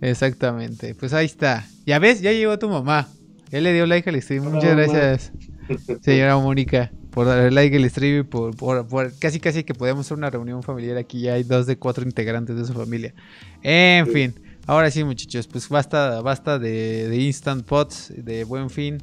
[0.00, 0.94] Exactamente.
[0.94, 1.66] Pues ahí está.
[1.86, 3.08] Ya ves, ya llegó tu mamá.
[3.52, 4.46] Él le dio like al stream.
[4.46, 4.82] Hola, Muchas mamá.
[4.98, 5.32] gracias,
[6.02, 10.06] señora Mónica, por darle like al stream y por, por- por- casi casi que podemos
[10.06, 11.20] hacer una reunión familiar aquí.
[11.20, 13.14] Ya hay dos de cuatro integrantes de su familia.
[13.62, 14.12] En Sí.
[14.12, 14.34] fin,
[14.66, 18.98] ahora sí, muchachos, pues basta, basta de, de Instant Pots, de Buen Fin.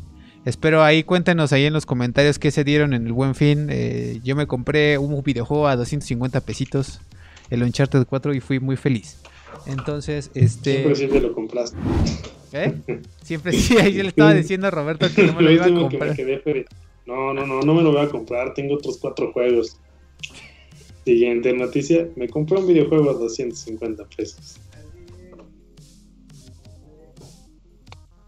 [0.45, 3.67] Espero ahí, cuéntenos ahí en los comentarios qué se dieron en el Buen Fin.
[3.69, 7.01] Eh, yo me compré un videojuego a 250 pesitos,
[7.49, 9.17] el Uncharted 4, y fui muy feliz.
[9.65, 10.95] Entonces, este...
[10.95, 11.77] Siempre te lo compraste.
[12.53, 12.73] ¿Eh?
[13.23, 15.65] Siempre sí, ahí yo le estaba diciendo a Roberto que no me lo Lo iba
[15.65, 16.15] a último que me comprar.
[16.15, 16.65] quedé
[17.05, 19.77] no, no, no, no me lo voy a comprar, tengo otros cuatro juegos.
[21.05, 24.59] Siguiente noticia, me compré un videojuego a 250 pesos.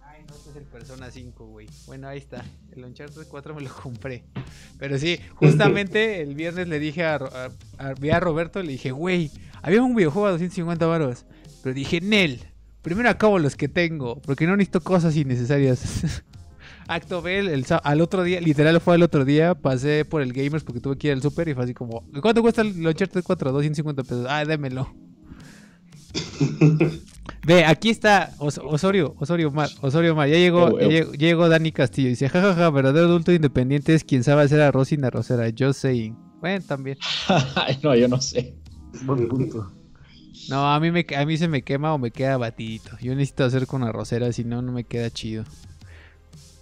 [0.04, 1.68] Ay, no, este es el Persona 5, güey.
[1.86, 2.44] Bueno, ahí está.
[2.76, 4.24] El Uncharted 4 me lo compré.
[4.80, 8.92] Pero sí, justamente el viernes le dije a, a- a- vi a Roberto, le dije,
[8.92, 9.30] güey,
[9.62, 11.26] había un videojuego a 250 varos.
[11.64, 12.40] Pero dije, Nel,
[12.82, 16.24] primero acabo los que tengo, porque no necesito cosas innecesarias.
[16.88, 20.64] Acto B, el, al otro día, literal fue al otro día, pasé por el Gamers
[20.64, 23.52] porque tuve que ir al super y fue así como, ¿cuánto cuesta el Uncharted 4?
[23.52, 24.26] 250 pesos.
[24.30, 24.94] Ah, démelo.
[27.46, 30.92] Ve, aquí está Os- Osorio, Osorio Mar, Osorio Mar, ya llegó, ya ew.
[30.92, 34.90] llegó, ya llegó Dani Castillo, dice, jajaja, verdadero adulto independiente es quien sabe hacer arroz
[34.90, 36.16] sin arrocera, yo saying.
[36.40, 36.98] Bueno, también.
[37.84, 38.56] No, yo no sé.
[39.04, 39.72] Buen punto.
[40.50, 42.98] No, a mí, me, a mí se me quema o me queda batidito.
[43.00, 45.44] Yo necesito hacer con arrocera, si no, no me queda chido.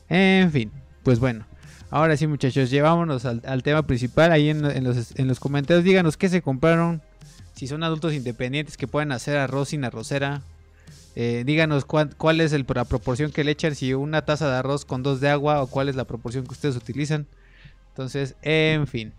[0.10, 0.72] En fin,
[1.04, 1.46] pues bueno.
[1.92, 4.32] Ahora sí, muchachos, llevámonos al, al tema principal.
[4.32, 7.02] Ahí en, en los, en los comentarios, díganos qué se compraron.
[7.56, 10.42] Si son adultos independientes que pueden hacer arroz sin arrocera.
[11.16, 13.76] Eh, díganos cuán- cuál es la proporción que le echan.
[13.76, 16.52] Si una taza de arroz con dos de agua o cuál es la proporción que
[16.54, 17.28] ustedes utilizan.
[17.90, 19.14] Entonces, en fin.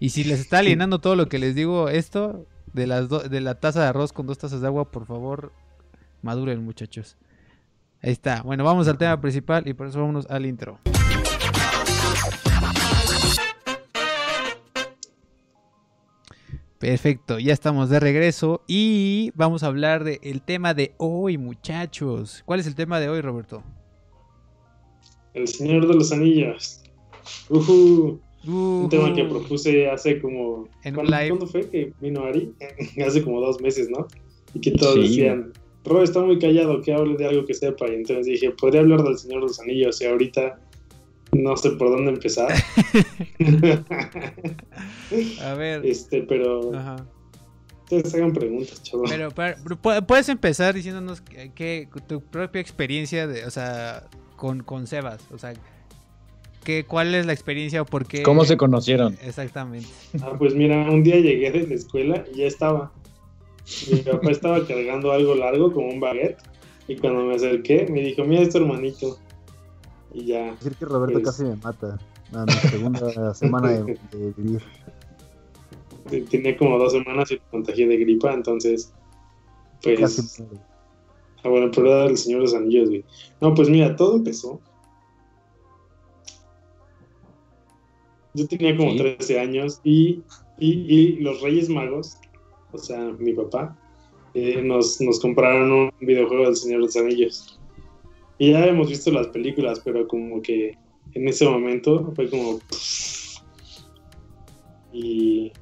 [0.00, 3.54] Y si les está alienando todo lo que les digo esto, de, las de la
[3.60, 5.52] taza de arroz con dos tazas de agua, por favor,
[6.22, 7.16] maduren muchachos.
[8.02, 8.42] Ahí está.
[8.42, 10.78] Bueno, vamos al tema principal y por eso vámonos al intro.
[16.84, 22.42] Perfecto, ya estamos de regreso y vamos a hablar del tema de hoy, muchachos.
[22.44, 23.62] ¿Cuál es el tema de hoy, Roberto?
[25.32, 26.82] El Señor de los Anillos.
[27.48, 28.20] Ujú.
[28.46, 30.68] Un tema que propuse hace como...
[30.82, 31.28] En ¿cuándo, live.
[31.30, 32.52] ¿Cuándo fue que vino Ari?
[33.06, 34.06] hace como dos meses, ¿no?
[34.52, 35.00] Y que todos Sí.
[35.00, 35.54] decían,
[35.86, 37.88] Ro está muy callado, que hable de algo que sepa.
[37.88, 40.60] Y entonces dije, podría hablar del Señor de los Anillos y ahorita
[41.34, 42.52] no sé por dónde empezar.
[45.42, 45.84] A ver.
[45.86, 46.96] este, pero Ajá.
[47.84, 49.10] ustedes hagan preguntas, chavos.
[49.10, 54.04] Pero, pero, pero pu- puedes empezar diciéndonos que, que tu propia experiencia, de, o sea,
[54.36, 55.52] con, con Sebas, o sea,
[56.64, 58.22] que, cuál es la experiencia o por qué.
[58.22, 59.16] ¿Cómo se conocieron?
[59.22, 59.88] Exactamente.
[60.22, 62.92] Ah, pues mira, un día llegué de la escuela y ya estaba.
[63.90, 66.38] Mi papá estaba cargando algo largo como un baguette
[66.88, 69.18] y cuando me acerqué me dijo, mira, es tu hermanito.
[70.14, 71.98] Y ya, Decir que Roberto casi me mata.
[72.32, 74.62] A mi segunda semana de, de vivir.
[76.30, 78.92] tenía como dos semanas y me contagié de gripa, entonces
[79.82, 79.98] Pues.
[80.00, 80.44] Casi.
[81.42, 83.04] Ah, bueno, pero era el Señor de los Anillos, güey.
[83.40, 84.60] No, pues mira, todo empezó.
[88.34, 88.98] Yo tenía como Sí.
[88.98, 90.22] 13 años y,
[90.58, 92.16] y, y los Reyes Magos,
[92.72, 93.76] o sea, mi papá,
[94.34, 97.60] eh, nos, nos compraron un videojuego del Señor de los Anillos.
[98.38, 100.76] Y ya habíamos visto las películas, pero como que
[101.12, 102.60] en ese momento fue como...
[104.92, 105.52] Y,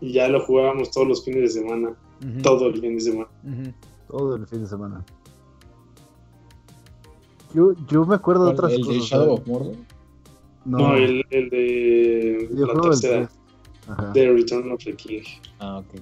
[0.00, 3.28] y ya lo jugábamos todos los fines de semana, Ujú, todo el fin de semana.
[3.44, 3.72] ujú.
[4.08, 5.04] Todo el fin de semana.
[7.54, 9.02] Yo, yo me acuerdo de otras ¿El de cosas.
[9.04, 9.40] Shadow ¿sabes?
[9.40, 9.76] of Mordor?
[10.64, 13.30] No, No, el, el de la tercera,
[14.12, 15.22] de Return of the King.
[15.60, 16.00] Ah, ok.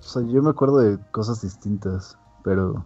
[0.00, 2.84] O sea, yo me acuerdo de cosas distintas, pero.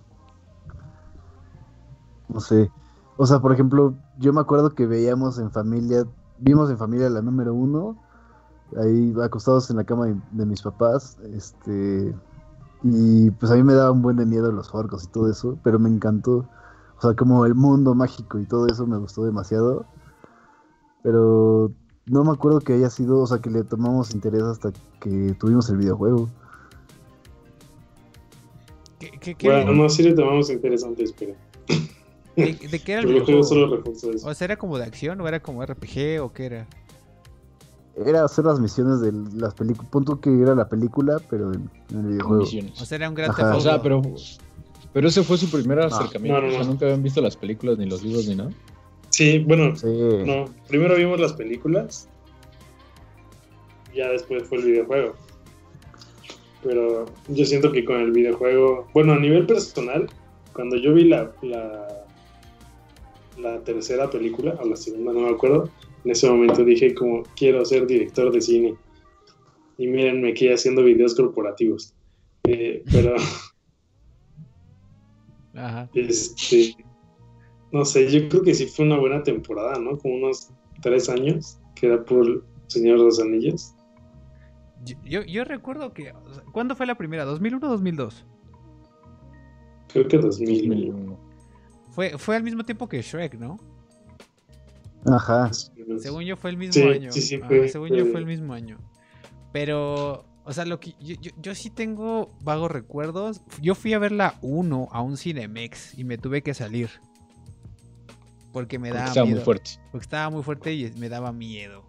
[2.28, 2.70] No sé.
[3.16, 6.04] O sea, por ejemplo, yo me acuerdo que veíamos en familia.
[6.38, 7.96] Vimos en familia la número uno.
[8.76, 11.18] Ahí acostados en la cama de, mis papás.
[11.32, 12.14] Este.
[12.82, 15.58] Y pues a mí me daba un buen de miedo los orcos y todo eso.
[15.62, 16.46] Pero me encantó.
[16.98, 19.86] O sea, como el mundo mágico y todo eso me gustó demasiado.
[21.02, 21.70] Pero
[22.06, 23.20] no me acuerdo que haya sido.
[23.20, 26.28] O sea, que le tomamos interés hasta que tuvimos el videojuego.
[29.24, 31.34] ¿Qué, qué- qué- Bueno, no, sí le tomamos interesantes, pero
[32.36, 33.82] de, de qué era el videojuego solo
[34.12, 34.28] eso.
[34.28, 36.66] O sea, ¿era como de acción o era como RPG o qué era?
[38.04, 39.88] Era hacer las misiones de las películas.
[39.90, 42.42] Punto que era la película, pero en, en el videojuego.
[42.42, 42.82] Misiones.
[42.82, 43.30] O sea, era un gran.
[43.30, 44.02] O sea, pero,
[44.92, 46.40] pero ese fue su primer acercamiento.
[46.40, 48.50] no, no, O sea, nunca habían visto las películas, ni los libros, ni nada.
[49.10, 49.86] Sí, bueno, Sí.
[50.26, 50.46] no.
[50.66, 52.08] Primero vimos las películas.
[53.92, 55.14] y Ya después fue el videojuego.
[56.64, 58.88] Pero yo siento que con el videojuego.
[58.92, 60.08] Bueno, a nivel personal,
[60.52, 62.06] cuando yo vi la, la,
[63.38, 65.70] la tercera película, o la segunda, no me acuerdo,
[66.04, 68.74] en ese momento dije como quiero ser director de cine.
[69.78, 71.94] Y miren, me quedé haciendo videos corporativos.
[72.44, 73.14] Eh, pero
[75.54, 75.88] Ajá.
[75.94, 76.74] Este,
[77.72, 79.98] no sé, yo creo que sí fue una buena temporada, ¿no?
[79.98, 80.50] Como unos
[80.82, 83.74] tres años, que era por Señor de los Anillos.
[84.84, 86.12] Yo, yo, yo recuerdo que.
[86.52, 87.24] ¿Cuándo fue la primera?
[87.24, 88.24] ¿2001 o 2002?
[89.88, 90.68] Creo que 2000.
[90.68, 91.18] 2001.
[91.92, 93.58] Fue, fue al mismo tiempo que Shrek, ¿no?
[95.06, 95.50] Ajá.
[95.98, 97.12] Según yo fue el mismo Sí, año.
[97.12, 98.78] sí, sí, fue- según fue- yo fue el mismo año.
[99.52, 103.42] Pero, o sea, lo que yo, yo, yo sí tengo vagos recuerdos.
[103.62, 106.90] Yo fui a ver la 1 a un Cinemex y me tuve que salir.
[108.52, 109.36] Porque me Porque daba estaba miedo.
[109.36, 109.70] muy fuerte.
[109.92, 111.84] Porque estaba muy fuerte y me daba miedo.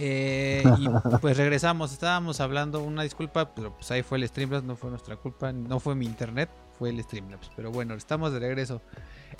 [0.00, 0.86] Eh, y
[1.20, 5.16] pues regresamos, estábamos hablando, una disculpa, pero pues ahí fue el Streamlabs, no fue nuestra
[5.16, 7.50] culpa, no fue mi internet, fue el Streamlabs.
[7.56, 8.80] Pero bueno, estamos de regreso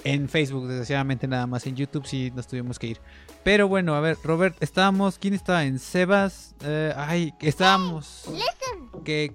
[0.05, 3.01] en Facebook, desgraciadamente nada más, en YouTube sí nos tuvimos que ir.
[3.45, 6.55] Pero bueno, a ver, Robert, estábamos, ¿quién estaba en Sebas?
[6.65, 8.25] Eh, ay, estábamos...
[9.05, 9.33] Que,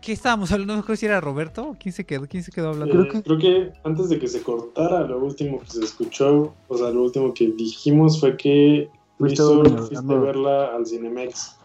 [0.00, 0.76] ¿Qué estábamos hablando?
[0.76, 2.26] No creo si era Roberto, ¿quién se quedó?
[2.28, 2.92] ¿Quién se quedó hablando?
[2.94, 6.54] Creo Eh, que- creo que antes de que se cortara, lo último que se escuchó,
[6.68, 8.88] o sea, lo último que dijimos fue que
[9.18, 11.56] Fuiste a fuiste verla al Cinemex.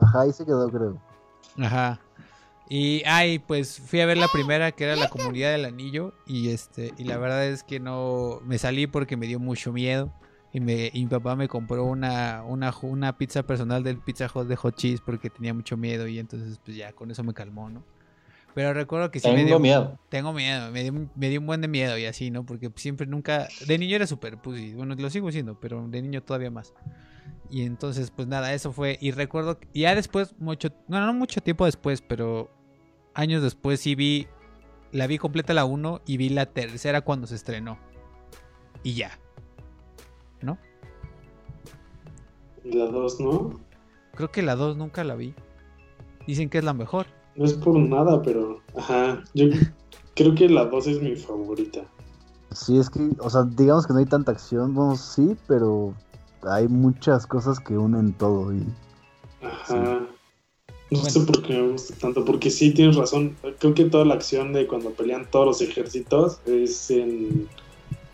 [0.00, 0.96] Ajá, ahí se quedó, creo.
[1.58, 2.00] Ajá.
[2.68, 6.50] Y ay, pues fui a ver la primera que era la comunidad del anillo y
[6.50, 10.12] este y la verdad es que no me salí porque me dio mucho miedo
[10.52, 14.46] y me y mi papá me compró una una una pizza personal del Pizza Hut
[14.46, 17.68] de Hot Cheese porque tenía mucho miedo y entonces pues ya con eso me calmó,
[17.70, 17.82] ¿no?
[18.54, 19.98] Pero recuerdo que sí me Tengo dio miedo.
[20.08, 22.44] tengo miedo, me dio, me dio un buen de miedo y así, ¿no?
[22.44, 26.22] Porque siempre nunca, de niño era súper pussy, bueno, lo sigo siendo, pero de niño
[26.22, 26.74] todavía más.
[27.48, 31.40] Y entonces, pues nada, eso fue, y recuerdo, que ya después, mucho, bueno, no mucho
[31.40, 32.50] tiempo después, pero
[33.14, 34.26] años después sí vi,
[34.92, 37.78] la vi completa la 1 y vi la tercera cuando se estrenó.
[38.82, 39.18] Y ya.
[40.40, 40.58] ¿No?
[42.64, 43.60] Y la dos, ¿no?
[44.14, 45.34] Creo que la 2 nunca la vi.
[46.26, 47.06] Dicen que es la mejor.
[47.40, 48.60] No es por nada, pero.
[48.76, 49.24] Ajá.
[49.32, 49.46] Yo
[50.14, 51.80] creo que la dos es mi favorita.
[52.52, 55.94] Sí, es que, o sea, digamos que no hay tanta acción, bueno, sí, pero
[56.42, 58.62] hay muchas cosas que unen todo y
[59.40, 60.06] Ajá.
[60.90, 63.34] No sé por qué me gusta tanto, porque sí tienes razón.
[63.58, 67.48] Creo que toda la acción de cuando pelean todos los ejércitos es en,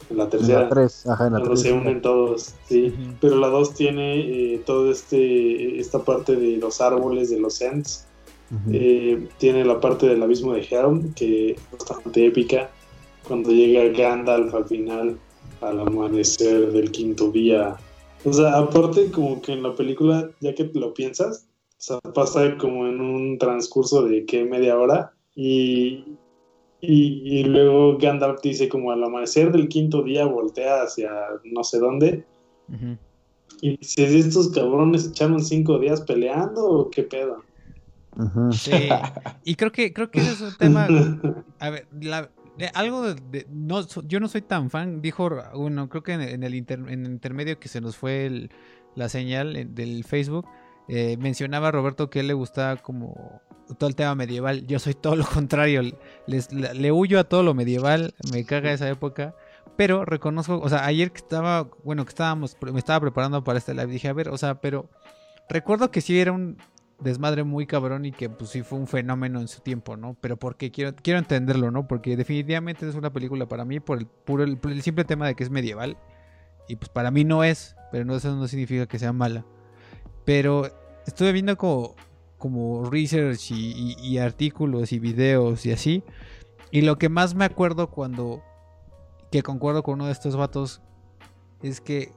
[0.08, 1.62] en la en tercera, la 3, ajá, en la cuando 3.
[1.62, 2.94] se unen todos, sí.
[3.20, 4.20] Pero la 2 tiene
[4.54, 8.05] eh, todo este esta parte de los árboles de los Ents.
[8.72, 12.70] Eh, tiene la parte del abismo de Helm, que es bastante épica.
[13.26, 15.18] Cuando llega Gandalf al final,
[15.60, 17.76] al amanecer del quinto día.
[18.24, 22.56] O sea, aparte, como que en la película, ya que lo piensas, o sea, pasa
[22.56, 25.12] como en un transcurso de que media hora.
[25.34, 26.04] Y,
[26.80, 31.10] y, y luego Gandalf dice, como al amanecer del quinto día, voltea hacia
[31.44, 32.24] no sé dónde.
[33.60, 37.42] Y dices, ¿estos cabrones echaron cinco días peleando o qué pedo?
[39.44, 40.88] Y creo que, creo que ese es un tema.
[41.58, 41.86] A ver,
[42.74, 47.06] algo de, no, yo no soy tan fan, dijo uno, creo que en, el, en
[47.06, 48.48] el intermedio que se nos fue
[48.94, 50.46] la señal del Facebook,
[50.88, 53.42] eh, mencionaba Roberto que él le gustaba como
[53.78, 54.66] todo el tema medieval.
[54.66, 55.82] Yo soy todo lo contrario,
[56.26, 59.34] les, le, huyo a todo lo medieval, me caga esa época.
[59.76, 63.74] Pero reconozco, o sea, ayer que estaba, bueno, que estábamos, me estaba preparando para este
[63.74, 64.88] live, dije, a ver, o sea, pero
[65.50, 66.56] recuerdo que sí era un,
[67.00, 70.16] desmadre muy cabrón y que pues sí fue un fenómeno en su tiempo, ¿no?
[70.20, 71.86] Pero porque quiero, quiero entenderlo, ¿no?
[71.86, 75.44] Porque definitivamente es una película para mí por el puro el, simple tema de que
[75.44, 75.96] es medieval.
[76.68, 79.44] Y pues para mí no es, pero no, eso no significa que sea mala.
[80.24, 80.68] Pero
[81.06, 81.94] estuve viendo como,
[82.38, 86.02] como research y, artículos y videos y así.
[86.70, 88.42] Y lo que más me acuerdo cuando,
[89.30, 90.82] que concuerdo con uno de estos vatos,
[91.62, 92.12] es que,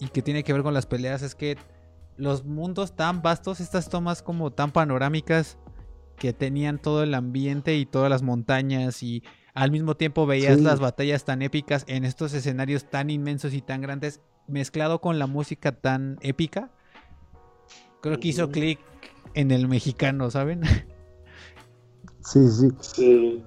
[0.00, 1.56] y que tiene que ver con las peleas, es que
[2.16, 5.58] los mundos tan vastos, estas tomas como tan panorámicas
[6.16, 9.22] que tenían todo el ambiente y todas las montañas y
[9.54, 13.80] al mismo tiempo veías las batallas tan épicas en estos escenarios tan inmensos y tan
[13.80, 16.70] grandes, mezclado con la música tan épica.
[18.00, 18.80] Creo que hizo clic
[19.34, 20.62] en el mexicano, ¿saben?
[22.24, 22.70] Sí, sí.
[22.80, 23.44] sí.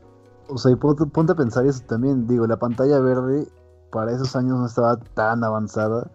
[0.50, 2.28] O sea, y ponte, ponte, a pensar eso también.
[2.28, 3.48] Digo, la pantalla verde
[3.92, 6.12] para esos años no estaba tan avanzada.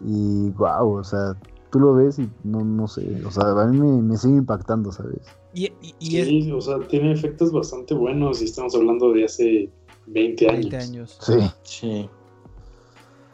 [0.00, 1.36] Y wow, o sea,
[1.70, 5.20] tú lo ves y no, no sé, o sea, a mí me, sigue impactando, ¿sabes?
[5.54, 9.70] Y, sí, o sea, tiene efectos bastante buenos y estamos hablando de hace
[10.06, 10.70] 20 años.
[10.70, 11.18] 20 años.
[11.20, 11.50] Sí.
[11.62, 12.10] Sí.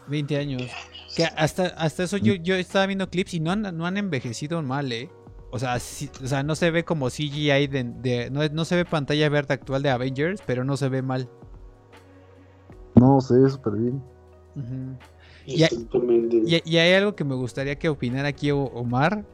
[0.08, 0.62] 20 años.
[1.14, 4.62] Que hasta, hasta eso yo, yo estaba viendo clips y no han, no han envejecido
[4.62, 5.10] mal, ¿eh?
[5.50, 9.28] O sea, o sea, no se ve como CGI de, no, no, se ve pantalla
[9.28, 11.30] verde actual de Avengers, pero no se ve mal.
[12.94, 14.02] No, se ve súper bien.
[15.46, 19.24] Y hay, algo que me gustaría que opinara aquí Omar.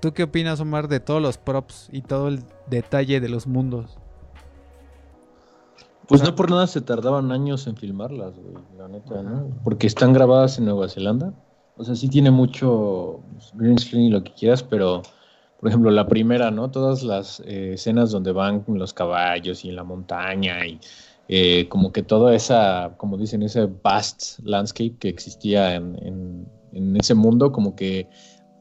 [0.00, 3.98] ¿Tú qué opinas, Omar, de todos los props y todo el detalle de los mundos?
[6.06, 9.50] Pues no por nada se tardaban años en filmarlas, güey, la neta, ¿no?
[9.64, 11.34] Porque están grabadas en Nueva Zelanda.
[11.76, 15.02] O sea, sí tiene mucho pues, green screen y lo que quieras, pero,
[15.60, 16.70] por ejemplo, la primera, ¿no?
[16.70, 20.80] Todas las eh, escenas donde van con los caballos y en la montaña y
[21.28, 26.46] eh, como que toda esa, como dicen, ese vast landscape que existía en,
[26.96, 28.08] ese mundo, como que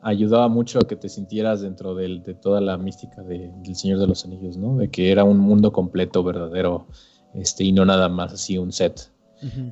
[0.02, 4.26] ayudaba mucho a que te sintieras dentro de toda la mística del Señor de los
[4.26, 4.78] Anillos, ¿no?
[4.78, 6.88] De que era un mundo completo, verdadero,
[7.34, 9.12] este, y no nada más así un set.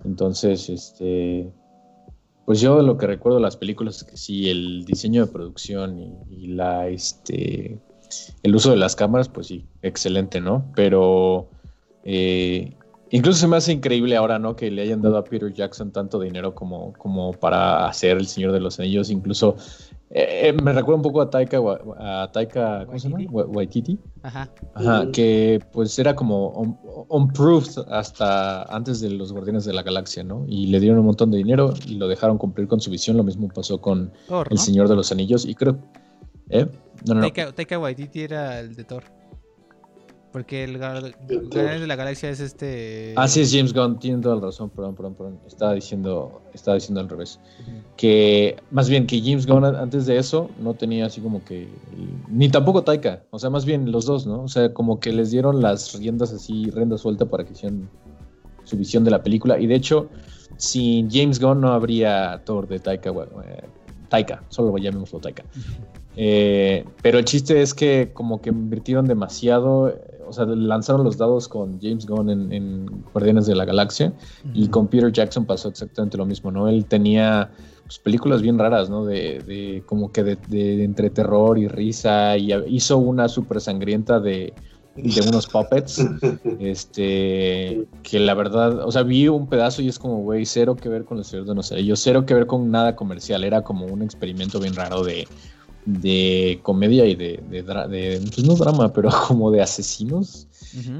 [0.03, 1.51] Entonces, este,
[2.45, 5.99] pues yo lo que recuerdo de las películas es que sí, el diseño de producción
[6.29, 7.79] y, la, este,
[8.43, 10.71] el uso de las cámaras, pues sí, excelente, ¿no?
[10.75, 11.49] Pero
[12.03, 12.75] eh,
[13.11, 14.55] Incluso se me hace increíble ahora, ¿no?
[14.55, 18.51] Que le hayan dado a Peter Jackson tanto dinero como, como para hacer El Señor
[18.51, 19.09] de los Anillos.
[19.09, 19.55] Incluso
[20.09, 21.59] eh, eh, me recuerda un poco a Taika,
[21.97, 23.23] a Taika ¿cómo se llama?
[23.29, 23.99] Waititi.
[24.23, 24.49] Ajá.
[24.73, 26.77] Ajá, que pues era como
[27.09, 30.45] unproved hasta antes de los Guardianes de la Galaxia, ¿no?
[30.47, 33.17] Y le dieron un montón de dinero y lo dejaron cumplir con su visión.
[33.17, 34.11] Lo mismo pasó con
[34.49, 35.45] El Señor de los Anillos.
[35.45, 35.77] Y creo...
[36.49, 36.67] ¿Eh?
[37.07, 39.03] No, no, Taika, Taika Waititi era el de Thor.
[40.35, 43.13] Porque el Guardianes de la Galaxia es este.
[43.15, 45.39] Ah, sí, es James Gunn, tiene toda la razón, perdón, perdón, perdón.
[45.47, 47.39] Estaba diciendo, estaba diciendo al revés.
[47.95, 51.69] Que, más bien, que James Gunn antes de eso no tenía así como que.
[52.27, 54.41] Ni tampoco Taika, o sea, más bien los dos, ¿no?
[54.41, 57.89] O sea, como que les dieron las riendas así, rienda suelta para que hicieran
[58.65, 59.57] su visión de la película.
[59.57, 60.09] Y de hecho,
[60.57, 63.09] sin James Gunn no habría Thor de Taika.
[63.09, 63.63] Eh,
[64.09, 65.45] Taika, solo llamémoslo Taika.
[66.17, 69.93] Eh, pero el chiste es que como que invirtieron demasiado
[70.27, 74.13] o sea, lanzaron los dados con James Gunn en, Guardianes de la Galaxia
[74.53, 76.67] y con Peter Jackson pasó exactamente lo mismo, ¿no?
[76.67, 77.51] Él tenía
[77.85, 79.05] pues, películas bien raras, ¿no?
[79.05, 84.53] De, como que de, entre terror y risa y hizo una súper sangrienta de,
[85.27, 86.05] unos puppets,
[86.59, 90.89] este, que la verdad, o sea, vi un pedazo y es como, güey, cero que
[90.89, 93.61] ver con los señores de no sé, yo cero que ver con nada comercial, era
[93.61, 95.27] como un experimento bien raro de
[95.85, 100.47] de comedia y de, de, pues no drama, pero como de asesinos.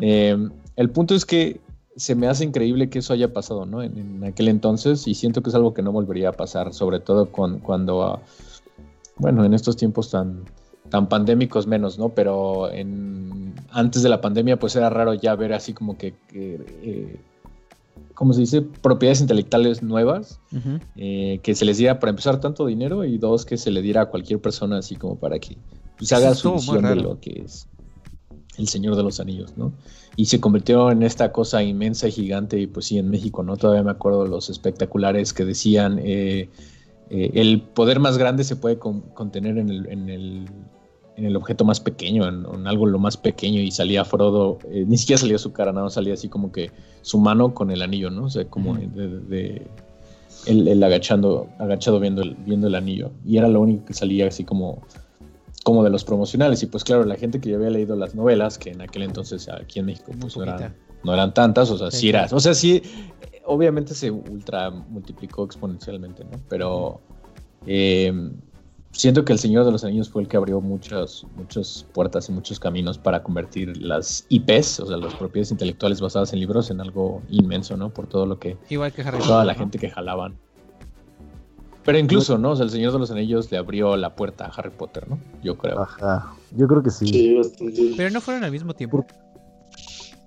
[0.02, 1.60] Em, el punto es que
[1.96, 3.82] se me hace increíble que eso haya pasado, ¿no?
[3.82, 7.32] En, aquel entonces y siento que es algo que no volvería a pasar, sobre todo
[7.32, 8.22] con, cuando, ah,
[9.18, 10.44] bueno, en estos tiempos tan,
[10.90, 12.10] tan pandémicos menos, ¿no?
[12.10, 17.18] Pero en, antes de la pandemia pues era raro ya ver así como que, eh,
[18.16, 18.62] ¿cómo se dice?
[18.62, 20.40] Propiedades intelectuales nuevas,
[20.96, 24.02] eh, que se les diera para empezar tanto dinero y dos, que se le diera
[24.02, 25.58] a cualquier persona así como para que
[25.98, 27.68] pues, haga su visión de lo que es
[28.58, 29.74] el Señor de los Anillos, ¿no?
[30.16, 33.58] Y se convirtió en esta cosa inmensa y gigante y pues sí, en México, ¿no?
[33.58, 36.50] Todavía me acuerdo los espectaculares que decían, eh,
[37.10, 40.50] eh, el poder más grande se puede contener en el, en el
[41.36, 45.38] objeto más pequeño, en, algo lo más pequeño, y salía Frodo, eh, ni siquiera salía
[45.38, 48.26] su cara, nada, salía así como que su mano con el anillo, ¿no?
[48.26, 49.66] O sea, como de,
[50.46, 53.12] él, agachando, agachado viendo el, viendo el anillo.
[53.26, 54.82] Y era lo único que salía así como,
[55.64, 56.62] como de los promocionales.
[56.64, 59.50] Y pues claro, la gente que ya había leído las novelas, que en aquel entonces
[59.50, 62.54] aquí en México pues, no, eran, no eran tantas, o sea, sí, era, o sea,
[62.54, 62.82] sí,
[63.46, 66.40] obviamente se ultra multiplicó exponencialmente, ¿no?
[66.50, 67.02] Pero
[67.66, 68.14] eh,
[68.96, 72.32] siento que el Señor de los Anillos fue el que abrió muchas, muchas puertas y
[72.32, 76.82] muchos caminos para convertir las IPs, o sea, las propiedades intelectuales basadas en libros, en
[76.82, 77.90] algo inmenso, ¿no?
[77.90, 78.58] Por todo lo que...
[78.70, 80.38] Igual que Harry Toda la gente que jalaban.
[81.84, 82.52] Pero incluso, ¿no?
[82.52, 85.20] O sea, el Señor de los Anillos le abrió la puerta a Harry Potter, ¿no?
[85.44, 85.82] Yo creo.
[85.82, 86.34] Ajá.
[86.56, 87.06] Yo creo que sí.
[87.08, 89.06] sí Pero no fueron al mismo tiempo.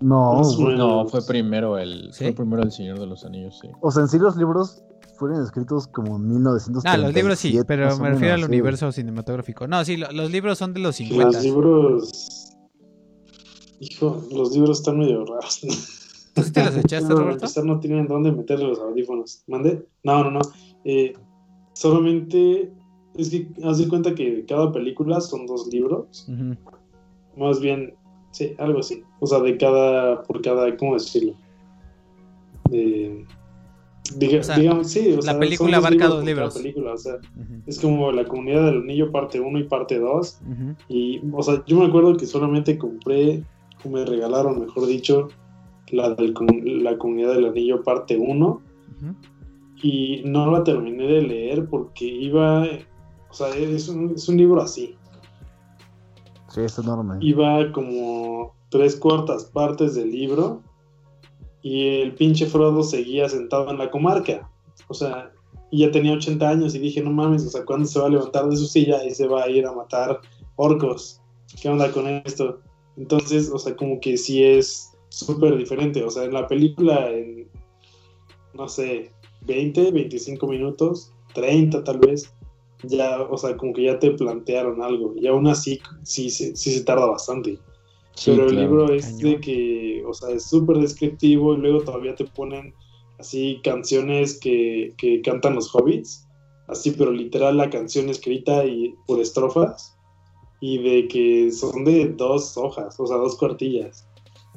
[0.01, 0.41] No,
[0.77, 3.69] no, fue primero el, fue primero el Señor de los Anillos, sí.
[3.81, 4.85] O sea, en sí los libros
[5.19, 6.91] fueron escritos como en 1930.
[6.91, 9.67] Ah, los libros sí, pero me refiero al universo cinematográfico.
[9.67, 11.25] No, sí, los libros son de los 50.
[11.25, 12.57] Los libros.
[13.81, 15.61] Hijo, los libros están medio raros.
[16.35, 17.47] ¿Tú sí te los echaste, Roberto?
[17.65, 19.43] no tienen dónde meterle los audífonos.
[19.47, 19.87] ¿Mande?
[20.05, 20.41] No, no, no.
[20.85, 21.15] Eh,
[21.75, 22.73] solamente.
[23.17, 26.29] Es que haz de cuenta que cada película son dos libros.
[27.37, 27.95] Más bien,
[28.31, 29.03] sí, algo así.
[29.19, 30.23] O sea, de cada.
[30.23, 30.77] Por cada.
[30.77, 31.35] ¿Cómo decirlo?
[32.71, 33.27] De
[34.17, 36.55] digamos, sí, la película abarca dos libros.
[36.55, 37.17] Película, o sea,
[37.67, 40.41] Es como la comunidad del anillo parte 1 y parte 2.
[40.89, 43.43] Y, o sea, yo me acuerdo que solamente compré,
[43.85, 45.29] o me regalaron, mejor dicho,
[45.91, 46.35] la, del,
[46.83, 48.63] la comunidad del anillo parte 1.
[49.83, 52.65] Y no la terminé de leer porque iba,
[53.31, 54.97] o sea, es un, es un libro así.
[56.49, 57.17] Sí, es enorme.
[57.21, 60.63] Iba como tres cuartas partes del libro
[61.63, 64.51] y el pinche Frodo seguía sentado en la comarca.
[64.89, 65.33] O sea,
[65.71, 68.11] y ya tenía 80 años y dije, no mames, o sea, ¿cuándo se va a
[68.11, 70.21] levantar de su silla y se va a ir a matar
[70.57, 71.21] orcos?
[71.61, 72.61] ¿Qué onda con esto?
[72.97, 76.03] Entonces, o sea, como que sí es súper diferente.
[76.03, 77.49] O sea, en la película, en,
[78.55, 79.11] no sé,
[79.47, 82.33] 20, 25 minutos, 30 tal vez,
[82.85, 85.15] ya, o sea, como que ya te plantearon algo.
[85.17, 87.59] Y aún así, sí, sí se tarda bastante
[88.25, 92.25] pero el libro es de que, o sea, es súper descriptivo y luego todavía te
[92.25, 92.75] ponen
[93.19, 96.27] así canciones que, que, cantan los hobbits,
[96.69, 99.97] así, pero literal la canción escrita y por estrofas
[100.61, 104.07] y de que son de dos hojas, o sea, dos cuartillas.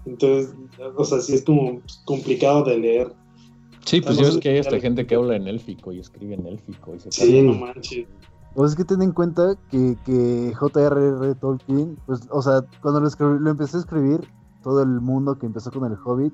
[0.06, 0.54] Entonces,
[0.96, 3.14] o sea, sí es como complicado de leer.
[3.86, 6.46] Sí, pues yo es que hay esta gente que habla en élfico y escribe en
[6.46, 6.96] élfico.
[6.96, 8.08] Y se sí, no manches.
[8.56, 11.36] Pues es que ten en cuenta que, que J.R.R.
[11.36, 14.28] Tolkien, pues, o sea, cuando lo, lo empecé a escribir,
[14.62, 16.34] todo el mundo que empezó con el Hobbit,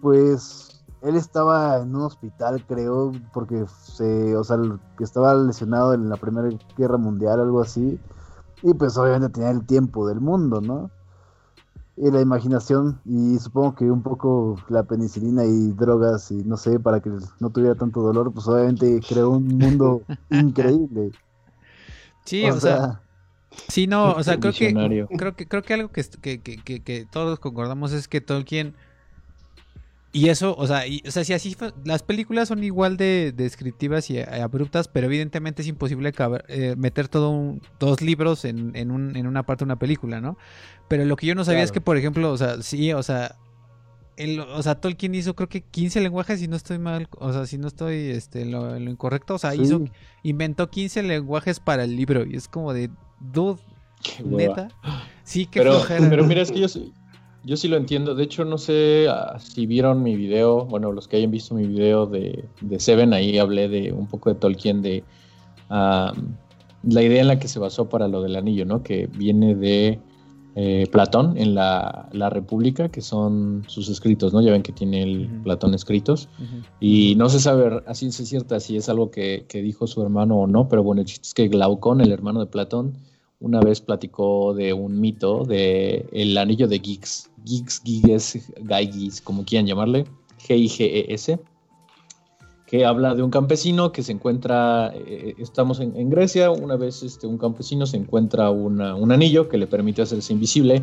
[0.00, 0.72] pues
[1.02, 4.58] él estaba en un hospital, creo, porque se, o sea,
[4.96, 7.98] que estaba lesionado en la Primera Guerra Mundial, algo así,
[8.62, 10.90] y pues obviamente tenía el tiempo del mundo, ¿no?
[11.96, 16.78] Y la imaginación, y supongo que un poco la penicilina y drogas, y no sé,
[16.78, 21.12] para que no tuviera tanto dolor, pues obviamente creó un mundo increíble.
[22.24, 23.00] Sí, o, sea,
[23.68, 24.72] Sí, no, o sea, creo que,
[25.16, 26.06] creo que creo que algo que,
[26.40, 28.74] que, todos concordamos es que Tolkien
[30.14, 34.20] y eso, o sea, o sea, si así las películas son igual de descriptivas y
[34.20, 36.12] abruptas, pero evidentemente es imposible
[36.48, 40.36] eh, meter todo dos libros en, en, un, en una parte de una película, ¿no?
[40.88, 43.36] Pero lo que yo no sabía es que, por ejemplo, o sea, sí, o sea,
[44.54, 47.58] o sea, Tolkien hizo creo que 15 lenguajes, si no estoy mal, o sea, si
[47.58, 49.82] no estoy este, lo, lo incorrecto, o sea, hizo,
[50.22, 52.90] inventó 15 lenguajes para el libro y es como de,
[53.20, 53.60] dude,
[54.24, 54.68] neta.
[55.24, 56.66] Sí, que pero, pero mira, es que yo,
[57.44, 61.08] yo sí lo entiendo, de hecho no sé ah, si vieron mi video, bueno, los
[61.08, 64.82] que hayan visto mi video de, de Seven, ahí hablé de un poco de Tolkien,
[64.82, 65.04] de
[65.70, 68.82] la idea en la que se basó para lo del anillo, ¿no?
[68.82, 70.00] Que viene de
[70.54, 74.42] eh, Platón en la, República, que son sus escritos, ¿no?
[74.42, 76.28] Ya ven que tiene el Platón escritos.
[76.80, 80.46] Y no se sabe así es cierta si es algo que, dijo su hermano o
[80.46, 82.94] no, pero bueno, el chiste es que Glaucón, el hermano de Platón,
[83.40, 89.44] una vez platicó de un mito de el anillo de Giggs, Giggs, Giges, Gaigis, como
[89.44, 90.04] quieran llamarle,
[90.46, 91.38] G-I-G-E-S
[92.72, 97.26] que habla de un campesino que se encuentra, eh, estamos en, Grecia, una vez este,
[97.26, 98.80] un campesino se encuentra un
[99.12, 100.82] anillo que le permite hacerse invisible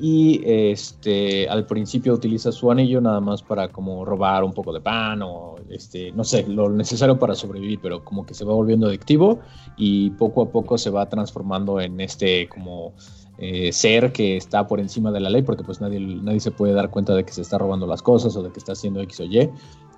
[0.00, 4.80] y este, al principio utiliza su anillo nada más para como robar un poco de
[4.80, 8.86] pan o este, no sé, lo necesario para sobrevivir, pero como que se va volviendo
[8.86, 9.40] adictivo
[9.76, 12.94] y poco a poco se va transformando en este como
[13.38, 16.72] eh, ser que está por encima de la ley, porque pues nadie, nadie se puede
[16.72, 19.20] dar cuenta de que se está robando las cosas o de que está haciendo X
[19.20, 19.50] o Y.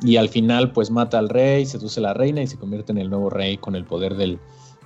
[0.02, 2.98] Y al final pues mata al rey, seduce a la reina y se convierte en
[2.98, 4.38] el nuevo rey con el poder del,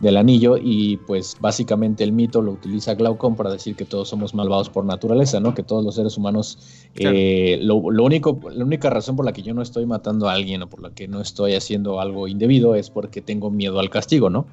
[0.03, 4.35] del anillo y pues básicamente el mito lo utiliza Glaucon para decir que todos somos
[4.35, 5.55] malvados por naturaleza, ¿no?
[5.55, 6.59] Que todos los seres humanos,
[6.97, 10.63] eh, lo, único, la única razón por la que yo no estoy matando a alguien
[10.63, 14.29] o por la que no estoy haciendo algo indebido es porque tengo miedo al castigo,
[14.29, 14.47] ¿no?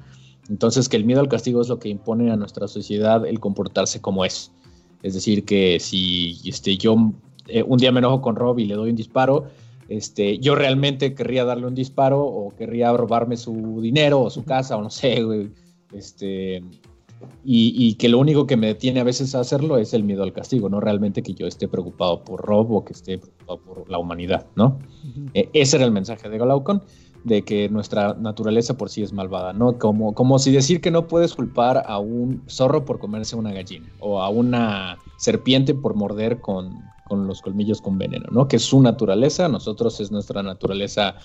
[0.50, 4.00] Entonces que el miedo al castigo es lo que impone a nuestra sociedad el comportarse
[4.00, 4.52] como es.
[5.02, 7.12] Es decir, que si este, yo
[7.46, 9.46] eh, un día me enojo con Rob y le doy un disparo,
[9.88, 14.76] este, yo realmente querría darle un disparo o querría robarme su dinero o su casa
[14.76, 15.50] o no sé, güey.
[15.92, 16.62] Este,
[17.44, 20.32] y, que lo único que me detiene a veces a hacerlo es el miedo al
[20.32, 23.98] castigo, no realmente que yo esté preocupado por Rob o que esté preocupado por la
[23.98, 24.78] humanidad, ¿no?
[25.34, 26.82] E, ese era el mensaje de Glaucon,
[27.24, 29.78] de que nuestra naturaleza por sí es malvada, ¿no?
[29.78, 33.88] Como, como si decir que no puedes culpar a un zorro por comerse una gallina
[34.00, 38.48] o a una serpiente por morder con, con los colmillos con veneno, ¿no?
[38.48, 41.16] Que es su naturaleza, nosotros es nuestra naturaleza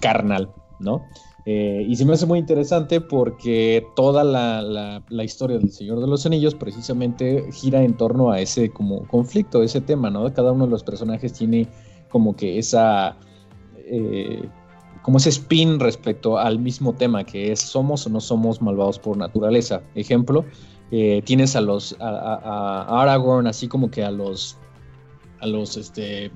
[0.00, 1.02] carnal, ¿no?
[1.46, 6.26] Eh, y se me hace muy interesante porque toda la, historia del Señor de los
[6.26, 10.32] Anillos precisamente gira en torno a ese como conflicto, ese tema, ¿no?
[10.34, 11.68] Cada uno de los personajes tiene
[12.08, 13.16] como que esa...
[13.90, 14.48] Eh,
[15.02, 19.16] como ese spin respecto al mismo tema que es somos o no somos malvados por
[19.16, 19.82] naturaleza.
[19.94, 20.44] Ejemplo,
[20.90, 24.58] eh, tienes a los a, Aragorn así como que a los
[25.40, 26.30] a los este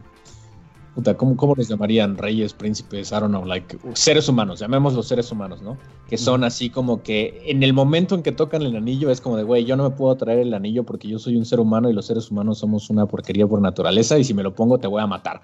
[0.95, 2.17] puta, ¿cómo, ¿cómo, les llamarían?
[2.17, 5.77] Reyes, príncipes, I don't know, like seres humanos, llamémoslos seres humanos, ¿no?
[6.09, 9.37] Que son así como que en el momento en que tocan el anillo es como
[9.37, 11.91] de, güey, yo no me puedo traer el anillo porque yo soy un ser humano
[11.91, 14.87] y los seres humanos somos una porquería por naturaleza y si me lo pongo te
[14.87, 15.43] voy a matar,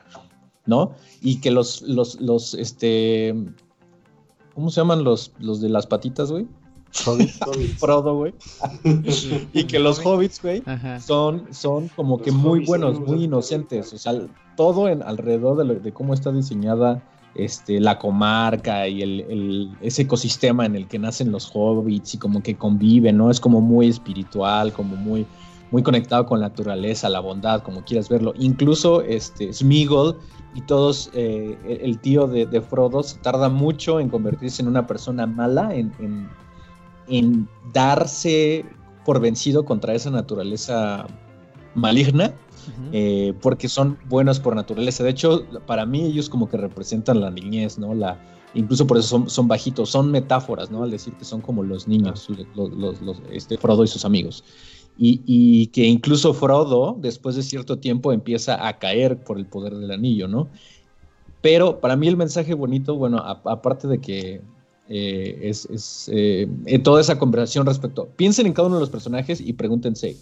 [0.67, 0.93] ¿no?
[1.21, 3.35] Y que los, los, los, este,
[4.55, 6.47] ¿cómo se llaman los, los de las patitas, güey?
[7.79, 8.35] Frodo, güey.
[9.53, 10.63] y que los hobbits, güey,
[11.01, 13.93] son, son como que muy buenos, muy inocentes.
[13.93, 14.15] O sea,
[14.57, 17.03] todo en, alrededor de, cómo está diseñada
[17.35, 22.43] este, la comarca y el, ese ecosistema en el que nacen los hobbits y como
[22.43, 23.31] que conviven, ¿no?
[23.31, 25.27] Es como muy espiritual, como muy,
[25.71, 28.35] muy conectado con la naturaleza, la bondad, como quieras verlo.
[28.39, 30.19] Incluso este, Smigol
[30.55, 35.75] y todos, eh, el tío de, Frodo, tarda mucho en convertirse en una persona mala,
[35.75, 35.93] en
[37.11, 38.65] en darse
[39.05, 41.07] por vencido contra esa naturaleza
[41.75, 42.33] maligna,
[42.93, 45.05] eh, porque son buenos por naturaleza.
[45.05, 47.95] De hecho, para mí ellos como que representan la niñez, ¿no?
[47.95, 48.21] La,
[48.55, 50.83] incluso por eso son, son bajitos, son metáforas, ¿no?
[50.83, 54.45] Al decir que son como los niños, los, este, Frodo y sus amigos.
[55.03, 59.91] Y, que incluso Frodo, después de cierto tiempo, empieza a caer por el poder del
[59.93, 60.49] anillo, ¿no?
[61.41, 64.43] Pero para mí el mensaje bonito, bueno, aparte de que
[64.93, 66.49] eh, es, eh,
[66.83, 68.09] toda esa conversación respecto.
[68.17, 70.17] Piensen en cada uno de los personajes y pregúntense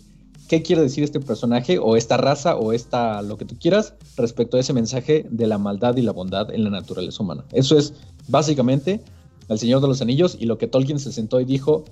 [0.49, 4.57] qué quiere decir este personaje o esta raza o esta lo que tú quieras respecto
[4.57, 7.45] a ese mensaje de la maldad y la bondad en la naturaleza humana.
[7.53, 7.95] Eso es
[8.29, 9.01] básicamente
[9.49, 11.85] El Señor de los Anillos y lo que Tolkien se sentó y dijo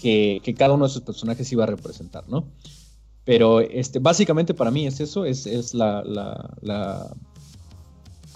[0.00, 2.48] que, cada uno de sus personajes iba a representar, ¿no?
[3.24, 7.10] Pero este, básicamente para mí es eso, es, es la, la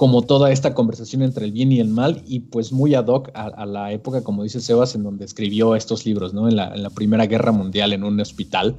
[0.01, 3.29] como toda esta conversación entre el bien y el mal y pues muy ad hoc
[3.35, 6.49] a, la época, como dice Sebas, en donde escribió estos libros, ¿no?
[6.49, 8.79] En la, Primera Guerra Mundial en un hospital,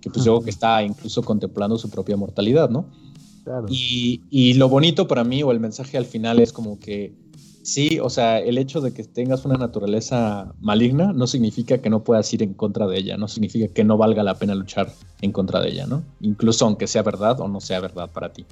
[0.00, 2.86] que pues yo que está incluso contemplando su propia mortalidad, ¿no?
[3.44, 3.66] Claro.
[3.68, 7.12] Y, y, lo bonito para mí o el mensaje al final es como que
[7.62, 12.04] sí, o sea, el hecho de que tengas una naturaleza maligna no significa que no
[12.04, 15.32] puedas ir en contra de ella, no significa que no valga la pena luchar en
[15.32, 16.02] contra de ella, ¿no?
[16.20, 18.44] Incluso aunque sea verdad o no sea verdad para ti.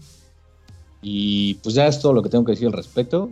[1.02, 3.30] Y pues ya es todo lo que tengo que decir al respecto.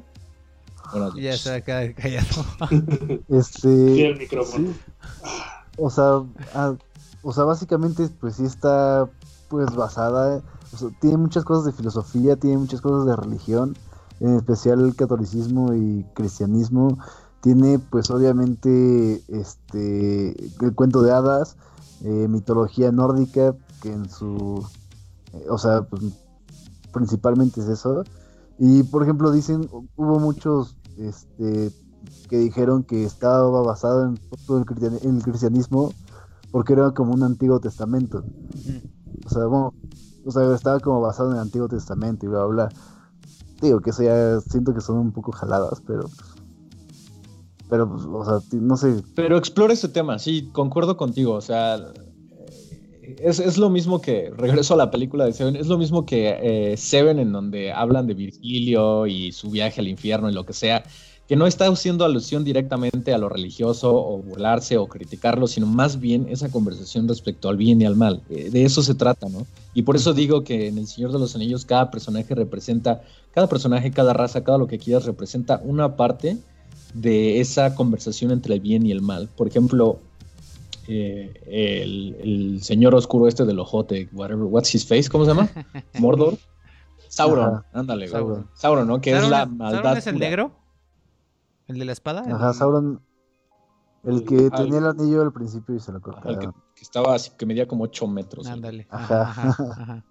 [1.17, 2.45] ya se ha callado.
[3.29, 4.09] este.
[4.09, 4.73] el micrófono.
[5.77, 6.23] O sea,
[6.55, 6.75] ah,
[7.23, 9.09] o sea, básicamente, pues sí está
[9.49, 10.43] pues basada,
[11.01, 13.77] tiene muchas cosas de filosofía, tiene muchas cosas de religión,
[14.21, 16.99] en especial el catolicismo y cristianismo.
[17.41, 20.31] Tiene, pues obviamente, este,
[20.65, 21.57] el cuento de hadas,
[22.03, 24.67] eh, mitología nórdica, que en su,
[25.33, 26.03] eh, o sea, pues
[26.93, 28.03] principalmente es eso.
[28.59, 31.73] Y por ejemplo, dicen, hubo muchos este,
[32.29, 34.65] que dijeron que estaba basado en todo el,
[35.23, 35.93] cristianismo
[36.51, 38.25] porque era como un antiguo testamento.
[39.27, 39.75] O sea, bueno,
[40.25, 42.69] o sea, estaba como basado en el antiguo testamento y bla, bla.
[43.61, 46.09] Digo que eso ya siento que son un poco jaladas, pero
[47.69, 49.03] pero pues, o sea, no sé.
[49.15, 51.93] Pero explora ese tema, sí, concuerdo contigo, o sea,
[53.19, 56.77] es, lo mismo que, regreso a la película de Seven, es lo mismo que eh,
[56.77, 60.85] Seven en donde hablan de Virgilio y su viaje al infierno y lo que sea,
[61.29, 66.01] que no está haciendo alusión directamente a lo religioso o burlarse o criticarlo, sino más
[66.01, 68.23] bien esa conversación respecto al bien y al mal.
[68.31, 69.47] Eh, de eso se trata, ¿no?
[69.75, 73.03] Y por eso digo que en El Señor de los Anillos cada personaje representa,
[73.33, 76.39] cada personaje, cada raza, cada lo que quieras representa una parte
[76.95, 79.29] de esa conversación entre el bien y el mal.
[79.37, 80.01] Por ejemplo,
[80.89, 85.51] eh, el, señor oscuro este del ojote, whatever, what's his face, ¿cómo se llama?
[85.99, 86.39] Mordor.
[87.09, 88.49] Sauron, ándale, Sauron.
[88.55, 89.03] Sauron, ¿no?
[89.03, 89.83] Que es la maldad.
[89.83, 90.53] ¿Sauron es el negro?
[91.69, 92.25] ¿El de la espada?
[92.27, 93.01] Ajá, Sauron.
[94.05, 96.55] El que tenía el anillo al principio y se lo cortaron.
[96.75, 98.47] que, estaba así, que medía como 8 metros.
[98.47, 98.87] Ándale.
[98.91, 99.23] Ajá.
[99.23, 100.05] ajá.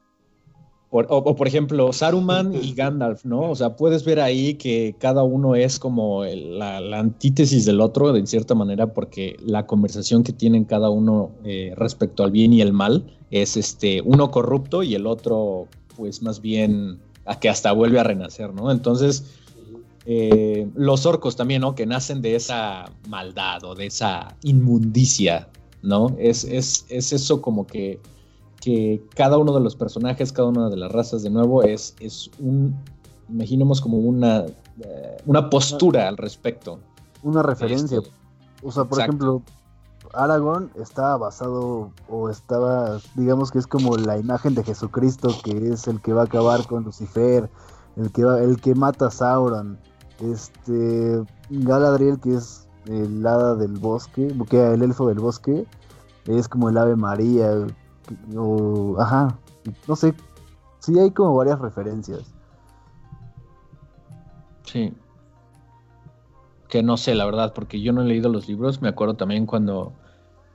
[0.90, 3.50] o, por ejemplo, Saruman y Gandalf, ¿no?
[3.50, 8.26] O sea, puedes ver ahí que cada uno es como la, antítesis del otro, de
[8.28, 12.74] cierta manera, porque la conversación que tienen cada uno eh, respecto al bien y el
[12.74, 18.00] mal es este uno corrupto y el otro, pues más bien, a que hasta vuelve
[18.00, 18.72] a renacer, ¿no?
[18.72, 19.26] Entonces,
[20.10, 21.76] eh, los orcos también, ¿no?
[21.76, 25.50] Que nacen de esa maldad o de esa inmundicia,
[25.84, 26.16] ¿no?
[26.18, 28.00] Es, es, es eso como que
[28.62, 32.30] que cada uno de los personajes, cada una de las razas, de nuevo, es, es
[32.40, 32.76] un,
[33.30, 34.46] imaginemos como una,
[34.82, 36.80] eh, una postura al respecto.
[37.24, 38.00] Una referencia.
[38.64, 39.42] o sea, por ejemplo,
[40.14, 45.88] Aragorn está basado o estaba, digamos que es como la imagen de Jesucristo, que es
[45.88, 47.50] el que va a acabar con Lucifer,
[47.96, 49.78] el que va, el que mata a Sauron.
[50.22, 55.66] Este Galadriel, que es el hada del bosque, que el elfo del bosque,
[56.26, 57.68] es como el Ave María,
[58.36, 59.38] o, ajá,
[59.88, 60.14] no sé,
[60.80, 62.34] sí hay como varias referencias.
[64.64, 64.94] Sí.
[66.68, 68.82] Que no sé, la verdad, porque yo no he leído los libros.
[68.82, 69.94] Me acuerdo también cuando.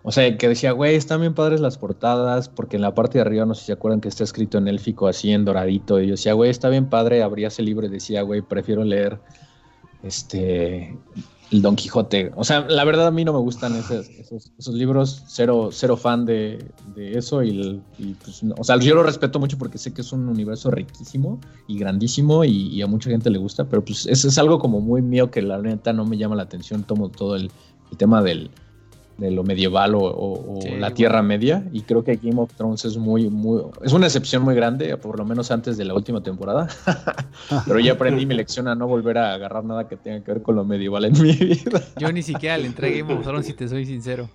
[0.03, 3.23] O sea, que decía, güey, están bien padres las portadas, porque en la parte de
[3.23, 6.01] arriba, no sé si se acuerdan que está escrito en élfico, así en doradito.
[6.01, 7.23] Y yo decía, güey, está bien padre.
[7.23, 9.21] Abría ese libro y decía, güey, prefiero leer
[10.03, 10.97] este
[11.53, 12.33] el Don Quijote.
[12.35, 16.25] O sea, la verdad a mí no me gustan esos, esos, libros, cero, cero fan
[16.25, 16.65] de,
[16.97, 17.43] eso.
[17.43, 17.83] Y,
[18.25, 21.79] pues, o sea, yo lo respeto mucho porque sé que es un universo riquísimo y
[21.79, 25.31] grandísimo y, a mucha gente le gusta, pero pues eso es algo como muy mío
[25.31, 26.85] que la neta no me llama la atención.
[26.85, 27.51] Tomo todo el
[27.99, 28.51] tema del,
[29.19, 31.65] de lo medieval o, la Tierra Media.
[31.73, 35.19] Y creo que Game of Thrones es muy, muy, es una excepción muy grande, por
[35.19, 36.69] lo menos antes de la última temporada.
[37.67, 40.43] Pero ya aprendí mi lección a no volver a agarrar nada que tenga que ver
[40.43, 41.83] con lo medieval en mi vida.
[41.99, 44.29] Yo ni siquiera le entré Game of Thrones, si te soy sincero.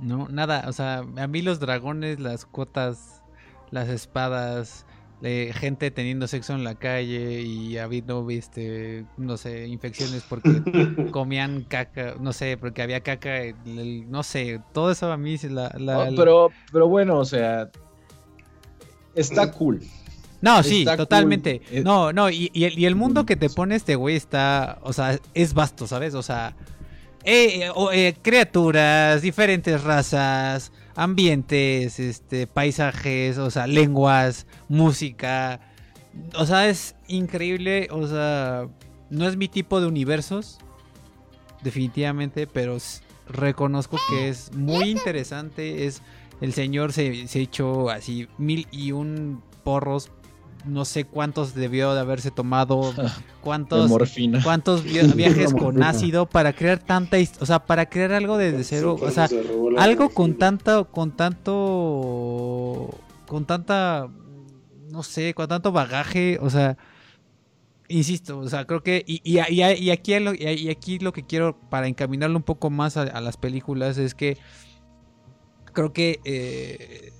[0.00, 3.22] No, nada, o sea, a mí los dragones, las cotas,
[3.70, 4.86] las espadas,
[5.20, 10.62] gente teniendo sexo en la calle y habiendo, este, no sé, infecciones porque
[11.10, 15.74] comían caca, no sé, porque había caca, no sé, todo eso a mí la...
[15.78, 17.70] la, pero, pero bueno, o sea,
[19.14, 19.80] está cool.
[20.40, 21.62] No, sí, totalmente.
[21.82, 25.54] No, no, y, y, el, mundo que te pone este güey está, o sea, es
[25.54, 26.14] vasto, ¿sabes?
[26.14, 26.54] O sea,
[27.24, 35.60] eh, eh, criaturas, diferentes razas, ambientes, este, paisajes, o sea, lenguas, música.
[36.36, 38.68] O sea, es increíble, o sea,
[39.10, 40.58] no es mi tipo de universos,
[41.62, 42.78] definitivamente, pero
[43.28, 45.86] reconozco que es muy interesante.
[45.86, 46.02] Es
[46.40, 50.10] el señor se, se echó así mil y un porros
[50.64, 52.92] no sé cuántos debió de haberse tomado,
[53.40, 53.90] cuántos,
[54.42, 59.10] cuántos viajes con ácido para crear tanta, o sea, para crear algo desde cero, o
[59.10, 59.28] sea,
[59.78, 62.90] algo con tanta, con tanto,
[63.26, 64.08] con tanta,
[64.90, 66.76] no sé, con tanto bagaje, o sea,
[67.88, 71.58] insisto, o sea, creo que, y, y, y, aquí, lo, y aquí lo que quiero
[71.70, 74.38] para encaminarlo un poco más a, las películas es que
[75.72, 77.12] creo que eh,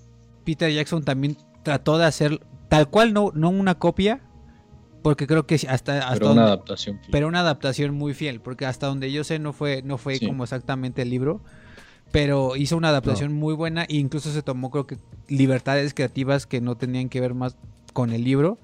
[0.45, 4.21] Peter Jackson también trató de hacer Tal cual, no, no una copia,
[5.03, 8.89] porque creo que hasta, hasta pero una adaptación pero una adaptación muy fiel porque hasta
[8.89, 11.41] donde yo sé no fue no fue como exactamente el libro
[12.11, 14.99] pero hizo una adaptación muy buena e incluso se tomó creo que
[15.29, 17.57] libertades creativas que no tenían que ver más
[17.93, 18.59] con el libro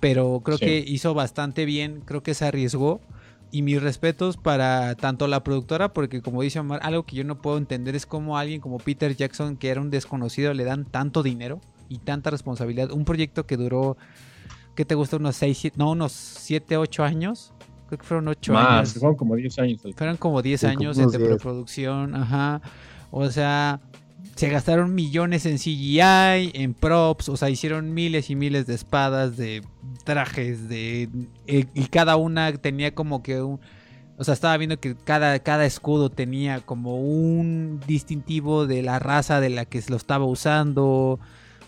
[0.00, 3.00] pero creo que hizo bastante bien creo que se arriesgó
[3.52, 7.40] y mis respetos para tanto la productora porque como dice Omar algo que yo no
[7.40, 11.22] puedo entender es cómo alguien como Peter Jackson que era un desconocido le dan tanto
[11.22, 12.90] dinero y tanta responsabilidad.
[12.90, 13.96] Un proyecto que duró,
[14.74, 15.16] ¿qué te gusta?
[15.16, 17.52] Unos 6, no, unos 7, 8 años.
[17.86, 18.94] Creo que fueron 8 años.
[18.94, 19.82] Fueron como 10 años.
[19.96, 22.60] Fueron como 10 años entre preproducción, ajá.
[23.10, 23.80] O sea,
[24.34, 29.36] se gastaron millones en CGI, en props, o sea, hicieron miles y miles de espadas,
[29.36, 29.62] de
[30.04, 31.08] trajes, de...
[31.46, 33.60] Eh, y cada una tenía como que un...
[34.18, 39.40] O sea, estaba viendo que cada, cada escudo tenía como un distintivo de la raza
[39.40, 41.20] de la que se lo estaba usando.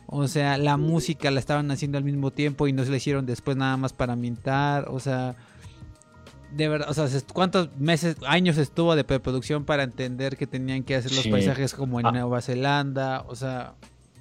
[0.07, 3.27] O sea, la música la estaban haciendo al mismo tiempo y no se la hicieron
[3.27, 4.89] después nada más para mintar.
[4.89, 5.37] O sea,
[6.57, 10.83] de verdad, o sea, se- ¿cuántos meses, años estuvo de preproducción para entender que tenían
[10.83, 11.31] que hacer los Sí.
[11.31, 12.13] paisajes como en Ah.
[12.13, 13.25] Nueva Zelanda?
[13.29, 13.75] O sea,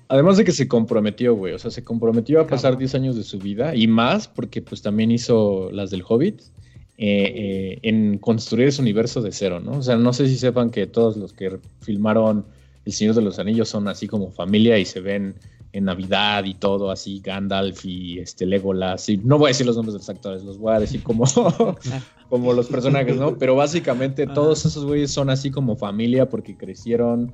[0.10, 1.54] Además de que se comprometió, güey.
[1.54, 2.80] O sea, se comprometió a pasar Cabrón.
[2.80, 6.40] 10 años de su vida y más, porque pues también hizo las del Hobbit,
[6.98, 9.74] eh, eh, en construir ese universo de cero, ¿no?
[9.74, 12.46] O sea, no sé si sepan que todos los que filmaron
[12.86, 15.36] El Señor de los Anillos son así como familia y se ven
[15.74, 19.09] en Navidad y todo, así Gandalf y este Legolas.
[19.09, 21.26] Y no voy a decir los nombres de los actores, los voy a decir como,
[22.30, 23.38] como los personajes, ¿no?
[23.38, 27.34] Pero básicamente todos esos güeyes son así como familia porque crecieron.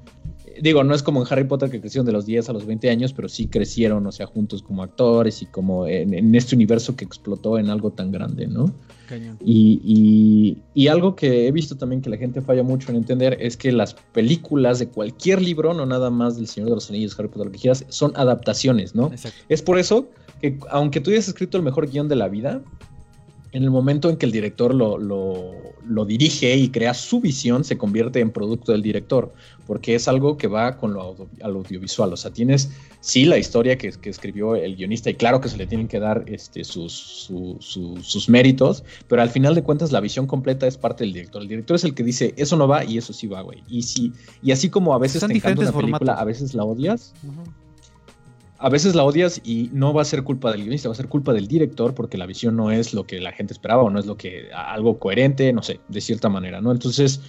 [0.62, 2.89] Digo, no es como en Harry Potter que crecieron de los 10 a los 20
[2.89, 6.95] años, pero sí crecieron, o sea, juntos como actores y como en, en este universo
[6.95, 8.74] que explotó en algo tan grande, ¿no?
[9.08, 9.38] cañón.
[9.43, 13.38] Y, y- y algo que he visto también que la gente falla mucho en entender
[13.39, 17.18] es que las películas de cualquier libro, no nada más del Señor de los Anillos,
[17.20, 19.08] Harry Potter, lo que quieras, son adaptaciones, ¿no?
[19.12, 19.38] Exacto.
[19.49, 20.10] Es por eso
[20.41, 22.62] que aunque tú hayas escrito el mejor guion de la vida,
[23.54, 27.64] en el momento en que el director lo, lo- lo dirige y crea su visión,
[27.64, 29.34] se convierte en producto del director,
[29.68, 32.12] porque es algo que va con lo audio- al audiovisual.
[32.14, 35.58] O sea, tienes sí la historia que, que escribió el guionista y claro que se
[35.58, 39.91] le tienen que dar este, sus, su- su- sus méritos, pero al final de cuentas
[39.91, 41.41] la visión completa es parte del director.
[41.41, 43.64] El director es el que dice, eso no va y eso sí va, güey.
[43.68, 46.22] Y, si, y así como a veces te encanta una película, formatos.
[46.22, 47.14] a veces la odias.
[48.64, 51.09] A veces la odias y no va a ser culpa del guionista, va a ser
[51.09, 53.99] culpa del director porque la visión no es lo que la gente esperaba o no
[53.99, 56.72] es lo que algo coherente, no sé, de cierta manera, ¿no?
[56.72, 57.20] Entonces,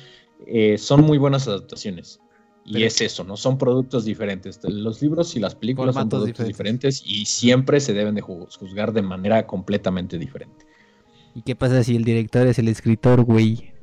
[0.46, 2.20] eh, son muy buenas adaptaciones.
[2.64, 3.36] Y Pero- es eso, ¿no?
[3.36, 4.58] Son productos diferentes.
[4.62, 7.02] Los libros y las películas son productos diferentes.
[7.04, 10.64] y siempre se deben de ju- juzgar de manera completamente diferente.
[11.34, 13.73] ¿Y qué pasa si el director es el escritor, güey?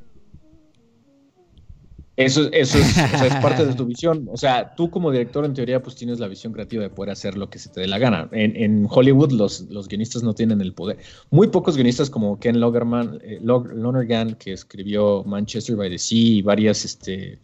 [2.18, 4.28] Eso, eso es, o sea, es parte de tu visión.
[4.32, 7.38] O sea, tú como director, en teoría, pues tienes la visión creativa de poder hacer
[7.38, 8.30] lo que se te dé la gana.
[8.34, 10.97] En, en Hollywood, los, los guionistas no tienen el poder.
[11.32, 16.41] Muy pocos guionistas como Ken Logerman, eh, Lonergan, que escribió Manchester by the Sea y
[16.41, 17.39] varias, este,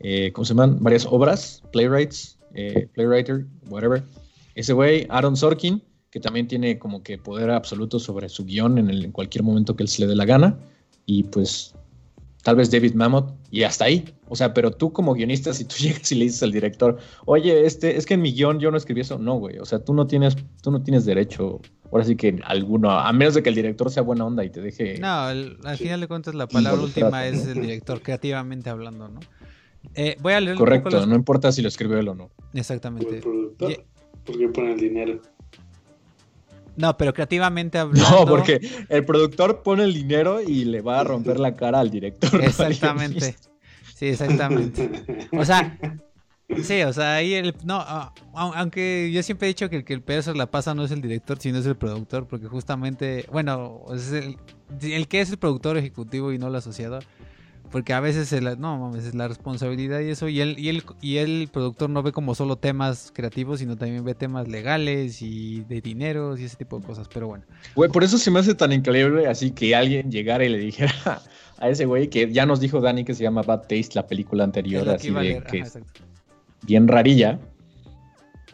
[0.00, 0.76] eh, ¿cómo se llaman?
[0.80, 4.02] Varias obras, playwrights, eh, playwriter, whatever.
[4.54, 8.90] Ese güey, Aaron Sorkin, que también tiene como que poder absoluto sobre su guion en,
[8.90, 10.58] el- en cualquier momento que él se le dé la gana.
[11.06, 11.74] Y pues
[12.42, 14.04] tal vez David Mamet, y hasta ahí.
[14.28, 17.66] O sea, pero tú como guionista, si tú llegas y le dices al director, oye,
[17.66, 19.58] este, es que en mi guion yo no escribí eso, no, güey.
[19.58, 21.60] O sea, tú no tienes, tú no tienes derecho,
[21.92, 24.60] ahora sí que alguno, a menos de que el director sea buena onda y te
[24.60, 24.98] deje.
[24.98, 25.84] No, el- al Sí.
[25.84, 29.20] final de cuentas la palabra última es el director, creativamente hablando, ¿no?
[29.94, 32.14] Eh, voy a leer un poco Correcto, los- no importa si lo escribió él o
[32.14, 32.28] no.
[32.28, 33.20] Como el Exactamente.
[33.20, 33.84] productor.
[34.24, 35.20] Porque pone el dinero.
[36.80, 38.10] No, pero creativamente hablando...
[38.10, 41.90] No, porque el productor pone el dinero y le va a romper la cara al
[41.90, 42.40] director.
[42.42, 43.36] Exactamente.
[43.94, 44.90] Sí, exactamente.
[45.32, 45.78] O sea,
[46.62, 47.54] sí, o sea, ahí el...
[47.64, 48.12] No, au-
[48.54, 51.02] aunque yo siempre he dicho que el que el peso la pasa no es el
[51.02, 54.38] director, sino es el productor, porque justamente, bueno, es el,
[54.80, 57.00] el que es el productor ejecutivo y no el asociado,
[57.70, 60.82] porque a veces el, no mames, es la responsabilidad y eso, y él, y él,
[61.00, 65.60] y el productor no ve como solo temas creativos, sino también ve temas legales y
[65.62, 67.44] de dineros y ese tipo de cosas, pero bueno.
[67.76, 71.22] Güey, por eso se me hace tan increíble así que alguien llegara y le dijera
[71.58, 74.44] a ese güey que ya nos dijo Dani que se llama Bad Taste, la película
[74.44, 75.80] anterior, que así de que ajá,
[76.66, 77.38] bien rarilla.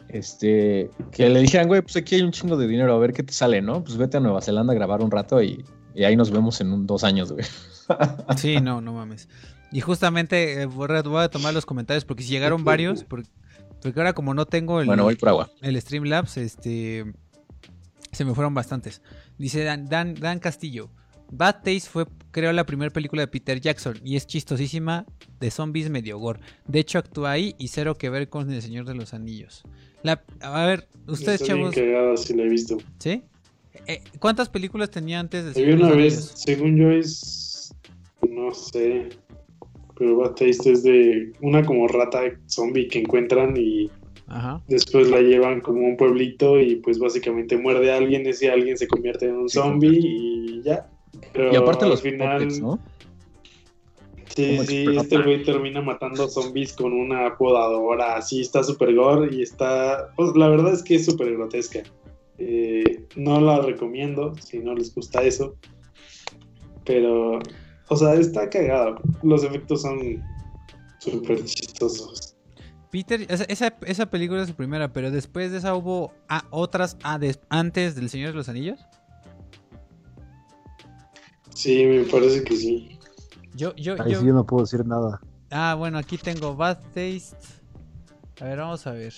[0.09, 3.23] Este, que le dijeran, güey, pues aquí hay un chingo de dinero, a ver qué
[3.23, 3.83] te sale, ¿no?
[3.83, 5.65] Pues vete a Nueva Zelanda a grabar un rato y,
[5.95, 7.45] y ahí nos vemos en un, dos años, güey.
[8.37, 9.29] Sí, no, no mames.
[9.71, 10.89] Y justamente eh, voy
[11.21, 13.29] a tomar los comentarios porque si llegaron varios, porque,
[13.81, 15.49] porque ahora como no tengo el, Bueno, voy por agua.
[15.61, 17.05] el Streamlabs, este,
[18.11, 19.01] se me fueron bastantes.
[19.37, 20.89] Dice Dan, Dan, Dan Castillo.
[21.29, 25.05] Bad Taste fue, creo, la primera película de Peter Jackson y es chistosísima
[25.41, 26.39] de zombies medio gore.
[26.65, 29.63] De hecho, actúa ahí y cero que ver con El Señor de los Anillos.
[30.03, 32.77] La, a ver, ustedes, Está bien chavos, cagada si la he visto.
[32.99, 33.23] ¿sí?
[33.87, 36.31] Eh, ¿Cuántas películas tenía antes de los una vez, Anillos?
[36.35, 37.46] según yo es.
[38.29, 39.09] No sé.
[39.97, 43.89] Pero Bad Taste es de una como rata zombie que encuentran y
[44.27, 44.61] Ajá.
[44.67, 48.77] después la llevan como a un pueblito y pues básicamente muerde a alguien, ese alguien
[48.77, 50.87] se convierte en un Sí, zombie y ya.
[51.33, 52.79] Pero Y aparte al los final, puppets, ¿no?
[54.35, 59.41] sí, sí, este güey termina matando zombies con una podadora, así está súper gore y
[59.41, 61.81] está, pues la verdad es que es súper grotesca.
[62.37, 62.83] Eh,
[63.15, 65.55] no la recomiendo si no les gusta eso,
[66.85, 67.39] pero,
[67.89, 68.97] o sea, está cagado.
[69.23, 69.99] Los efectos son
[70.99, 72.35] súper chistosos.
[72.89, 76.97] Peter, esa, esa, esa película es su primera, pero después de esa hubo ah, otras
[77.03, 78.79] ah, des- antes del Señor de los Anillos.
[81.53, 82.99] Sí, me parece que sí.
[83.55, 84.19] Yo, yo, Ahí yo.
[84.21, 85.19] sí yo no puedo decir nada.
[85.49, 87.37] Ah, bueno, aquí tengo Bad Taste.
[88.39, 89.13] A ver, vamos a ver.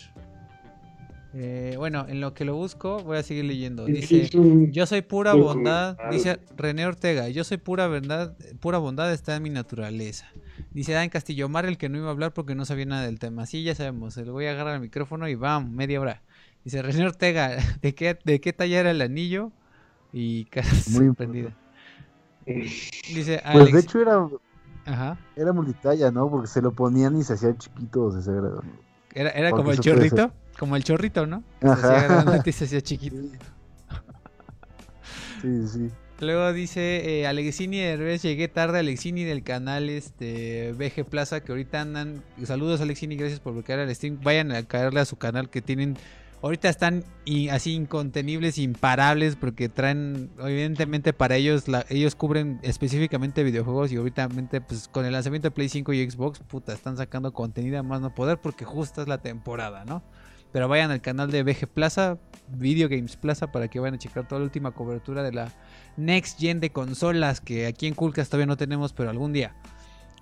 [1.33, 3.85] Eh, bueno, en lo que lo busco, voy a seguir leyendo.
[3.85, 4.29] Dice,
[4.71, 9.43] yo soy pura bondad, dice René Ortega, yo soy pura verdad, pura bondad está en
[9.43, 10.27] mi naturaleza.
[10.71, 13.17] Dice Dan Castillo, Omar el que no iba a hablar porque no sabía nada del
[13.17, 13.45] tema.
[13.45, 16.21] Sí, ya sabemos, le voy a agarrar el micrófono y vamos, media hora.
[16.63, 19.51] Dice René Ortega, ¿de qué, de qué talla era el anillo?
[20.13, 20.47] Y
[20.91, 21.55] Muy sorprendida.
[22.45, 24.27] Dice Pues Alex, de hecho era,
[24.85, 26.29] ajá, era multitalla, ¿no?
[26.29, 28.05] Porque se lo ponían y se hacía chiquito.
[28.05, 28.49] o se era-
[29.13, 31.43] era, era como el chorrito, como el chorrito, ¿no?
[31.61, 31.95] Se Ajá.
[31.95, 33.15] hacía grandote y se hacía chiquito.
[35.41, 35.89] Sí, sí.
[36.21, 41.79] Luego dice eh, Alexini Derbez, llegué tarde Alexini del canal este VG Plaza que ahorita
[41.79, 42.23] andan.
[42.43, 44.19] Saludos Alexini, gracias por bloquear el stream.
[44.21, 45.95] Vayan a caerle a su canal que tienen.
[46.41, 47.03] Ahorita están
[47.51, 54.29] así incontenibles, imparables, porque traen, evidentemente para ellos, la- ellos cubren específicamente videojuegos y ahorita
[54.67, 57.99] pues con el lanzamiento de Play 5 y Xbox, puta, están sacando contenido a más
[58.01, 60.01] no poder porque justa es la temporada, ¿no?
[60.51, 64.27] Pero vayan al canal de VG Plaza, Video Games Plaza, para que vayan a checar
[64.27, 65.51] toda la última cobertura de la
[65.97, 69.55] Next Gen de consolas que aquí en Coolcast todavía no tenemos, pero algún día.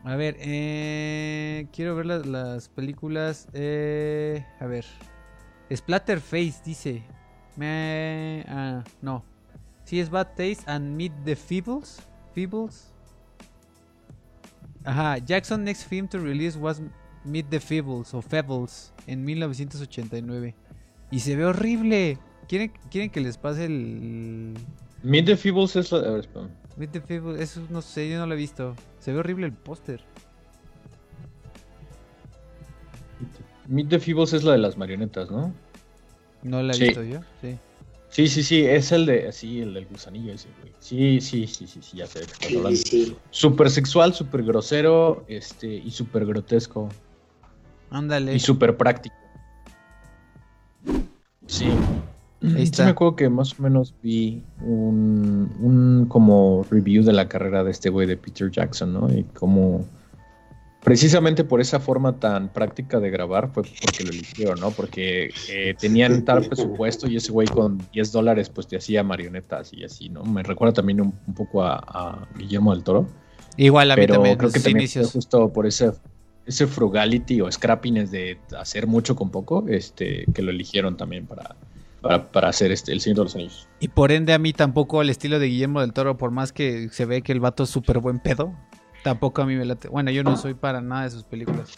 [0.03, 3.47] A ver, eh, quiero ver las, las películas.
[3.53, 4.85] eh, a ver.
[5.73, 7.03] Splatterface dice.
[7.55, 9.23] Me, ah, no.
[9.83, 12.01] Sí, es Bad Taste and Meet the Feebles.
[12.33, 12.93] Feebles.
[14.85, 16.81] Ajá, Jackson next film to release was
[17.27, 20.55] Meet the Feebles o Feebles en 1989.
[21.11, 22.17] Y se ve horrible.
[22.47, 24.53] ¿Quieren, quieren que les pase el,
[25.03, 25.99] Meet the Feebles es la.
[25.99, 26.27] A ver.
[26.77, 28.75] Meet the Feebles, eso no sé, yo no lo he visto.
[28.99, 30.01] Se ve horrible el póster.
[33.67, 35.53] Meet the Feebles es la de las marionetas, ¿no?
[36.43, 36.83] No la he Sí.
[36.85, 37.57] visto yo, sí.
[38.09, 39.31] Sí, sí, sí, es el de.
[39.33, 40.71] Sí, el del gusanillo ese, güey.
[40.79, 43.17] Sí, sí, sí, sí, sí, ya sé Sí, sí.
[43.31, 46.87] Súper sexual, súper grosero, este, y súper grotesco.
[47.89, 48.35] Ándale.
[48.35, 49.15] Y súper práctico.
[51.47, 51.67] Sí.
[52.43, 52.77] Ahí está.
[52.77, 57.63] Sí me acuerdo que más o menos vi un, un como review de la carrera
[57.63, 59.11] de este güey de Peter Jackson, ¿no?
[59.11, 59.85] Y como
[60.83, 64.71] precisamente por esa forma tan práctica de grabar fue porque lo eligieron, ¿no?
[64.71, 69.73] Porque eh, tenían tal presupuesto y ese güey con 10 dólares pues te hacía marionetas
[69.73, 70.23] y así, ¿no?
[70.23, 73.07] Me recuerda también un, un poco a, a Guillermo del Toro.
[73.57, 75.11] Igual a mí Pero también, creo que también inicios.
[75.11, 75.91] fue justo por ese,
[76.47, 81.55] ese frugality o scrappiness de hacer mucho con poco, este, que lo eligieron también para,
[82.01, 83.67] para, para hacer este, El Señor de los Anillos.
[83.79, 86.89] Y por ende a mí tampoco el estilo de Guillermo del Toro, por más que
[86.89, 88.55] se ve que el vato es súper buen pedo,
[89.03, 89.89] tampoco a mí me late.
[89.89, 91.69] Bueno, yo no soy para nada de sus películas.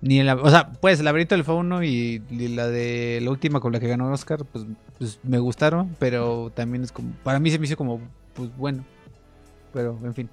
[0.00, 3.30] Ni en la, o sea, pues el laberinto del fauno y, y la de la
[3.30, 4.64] última con la que ganó Oscar, pues,
[4.98, 8.00] pues me gustaron, pero también es como, para mí se me hizo como,
[8.34, 8.84] pues bueno,
[9.72, 10.28] pero en fin,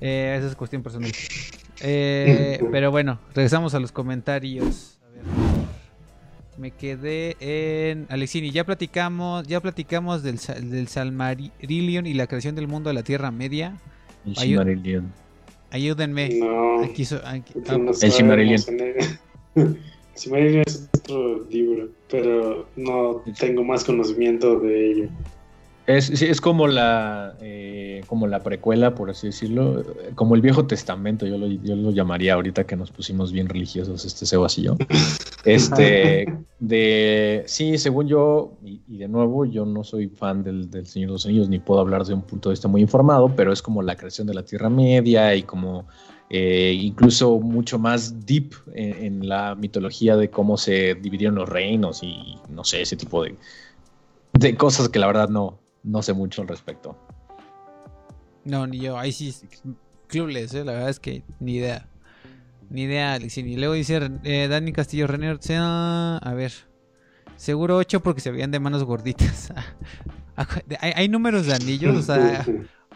[0.00, 1.10] Eh, esa es cuestión personal.
[1.82, 4.98] Eh, pero bueno, regresamos a los comentarios.
[5.04, 5.22] A ver.
[6.58, 10.38] Me quedé en Alexini, ya platicamos, ya platicamos del,
[10.70, 13.76] del Salmarillion y la creación del mundo de la Tierra Media.
[14.26, 15.12] El Ay, Silmarillion.
[15.70, 16.30] Ayúdenme.
[16.38, 16.82] No.
[16.82, 18.60] Aquí so- aquí- porque ah, no El Silmarillion.
[19.54, 19.78] El
[20.14, 25.08] Silmarillion es otro libro, pero no tengo más conocimiento de ello.
[25.88, 29.84] Es, es como la eh, como la precuela, por así decirlo, eh,
[30.14, 34.04] como el Viejo Testamento, yo lo, yo lo llamaría ahorita que nos pusimos bien religiosos,
[34.04, 34.76] este Sebas y yo.
[35.44, 36.26] Este,
[36.58, 41.08] de, sí, según yo, y, y de nuevo, yo no soy fan del, del Señor
[41.08, 43.62] de los Anillos, ni puedo hablar de un punto de vista muy informado, pero es
[43.62, 45.86] como la creación de la Tierra Media y como
[46.28, 52.02] eh, incluso mucho más deep en, en la mitología de cómo se dividieron los reinos
[52.02, 53.36] y no sé, ese tipo de,
[54.34, 56.96] de cosas que la verdad no, no sé mucho al respecto.
[58.44, 58.98] No, ni yo.
[58.98, 59.34] Ahí sí,
[60.06, 61.86] clueless, eh, la verdad es que ni idea.
[62.70, 63.56] Ni idea, Alexini.
[63.56, 65.38] Luego dice eh, Dani Castillo Renner.
[65.50, 66.52] A ver.
[67.36, 69.52] Seguro 8 porque se veían de manos gorditas.
[70.80, 71.96] ¿Hay, hay números de anillos?
[71.96, 72.44] O sea,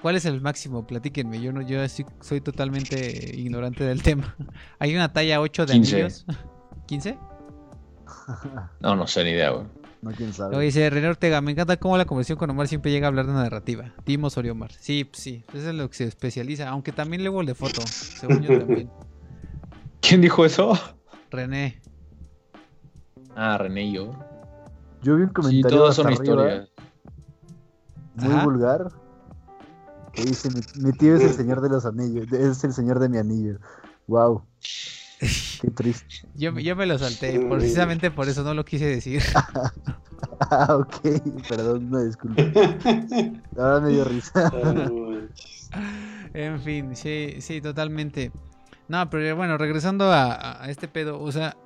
[0.01, 0.87] ¿cuál es el máximo?
[0.87, 1.41] Platíquenme.
[1.41, 1.78] Yo no, yo
[2.20, 4.37] soy totalmente ignorante del tema.
[4.78, 5.95] ¿Hay una talla 8 de 15.
[5.95, 6.26] anillos?
[6.89, 7.18] ¿15?
[8.80, 9.66] No, no sé ni idea, güey.
[10.03, 10.51] No, quién sabe.
[10.51, 13.27] Luego dice René Ortega, me encanta cómo la conversación con Omar siempre llega a hablar
[13.27, 13.95] de narrativa.
[14.05, 14.73] Dimos Oriomar.
[14.73, 17.81] Sí, pues sí, eso es lo que se especializa, aunque también luego el de foto,
[17.87, 18.91] según yo también.
[20.01, 20.73] ¿Quién dijo eso?
[21.31, 21.81] René.
[23.37, 24.11] Ah, René y yo.
[25.03, 26.71] Yo vi un Sí, comentario todas hasta son arriba, historias.
[28.17, 28.45] muy Ajá.
[28.45, 28.89] vulgar
[30.13, 33.09] que dice mi, mi tío es el señor de los anillos, es el señor de
[33.09, 33.59] mi anillo.
[34.09, 34.45] Wow.
[35.61, 36.07] Qué triste.
[36.35, 39.23] Yo, yo me lo salté, precisamente por eso no lo quise decir.
[40.51, 42.43] Ah, ok, perdón, una disculpa.
[43.57, 44.33] Ahora me dio risa.
[44.62, 45.29] Ah, no.
[46.35, 48.31] En fin, sí, sí, totalmente.
[48.89, 51.57] No, pero bueno, regresando a, a- este pedo, o sea,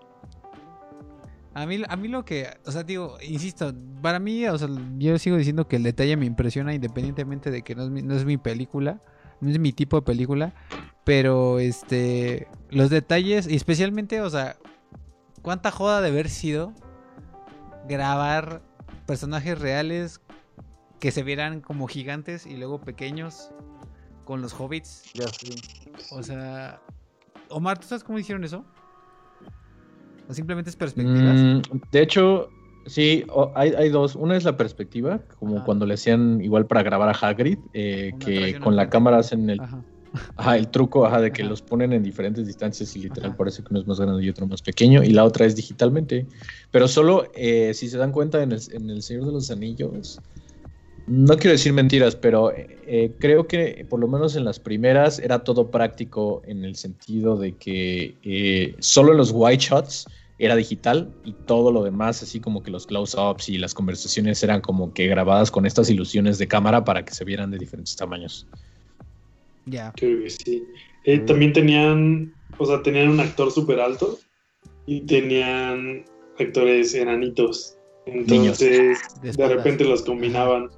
[1.54, 5.18] A mí, a mí lo que, o sea, digo, insisto, para mí, o sea, yo
[5.18, 8.24] sigo diciendo que el detalle me impresiona independientemente de que no es mi, no es
[8.26, 9.00] mi película, no
[9.42, 10.52] es mi tipo de película,
[11.04, 14.56] pero este, los detalles, y especialmente, o sea,
[15.42, 16.72] cuánta joda de haber sido
[17.88, 18.62] grabar
[19.06, 20.20] personajes reales
[20.98, 23.50] que se vieran como gigantes y luego pequeños
[24.24, 25.04] con los hobbits.
[25.14, 25.54] Ya sí.
[26.10, 26.80] O sea,
[27.48, 28.64] Omar, ¿tú sabes cómo hicieron eso?
[30.28, 31.36] ¿O simplemente es perspectivas?
[31.36, 31.60] Mm,
[31.92, 32.48] de hecho,
[32.86, 33.24] sí,
[33.54, 34.16] hay, hay dos.
[34.16, 35.64] Una es la perspectiva, como Ajá.
[35.64, 39.60] cuando le hacían igual para grabar a Hagrid, eh, que con la cámara hacen el,
[39.60, 39.84] Ajá.
[40.36, 41.50] ajá, el truco ajá, de que Ajá.
[41.50, 43.38] los ponen en diferentes distancias y literal Ajá.
[43.38, 46.26] parece que uno es más grande y otro más pequeño, y la otra es digitalmente.
[46.70, 50.20] Pero solo, eh, si se dan cuenta, en el, en el Señor de los Anillos,
[51.06, 55.20] no quiero decir mentiras, pero eh, eh, creo que por lo menos en las primeras
[55.20, 60.08] era todo práctico en el sentido de que eh, solo en los white shots
[60.38, 64.60] era digital y todo lo demás, así como que los close-ups y las conversaciones eran
[64.60, 68.46] como que grabadas con estas ilusiones de cámara para que se vieran de diferentes tamaños.
[69.64, 69.92] Ya.
[69.96, 70.62] Creo que sí.
[71.04, 74.18] Eh, también tenían, o sea, tenían un actor súper alto
[74.86, 76.04] y tenían
[76.38, 77.76] actores enanitos.
[78.06, 78.60] Niños.
[78.60, 78.68] Entonces,
[79.16, 79.56] De de, espaldas.
[79.56, 80.68] repente los combinaban.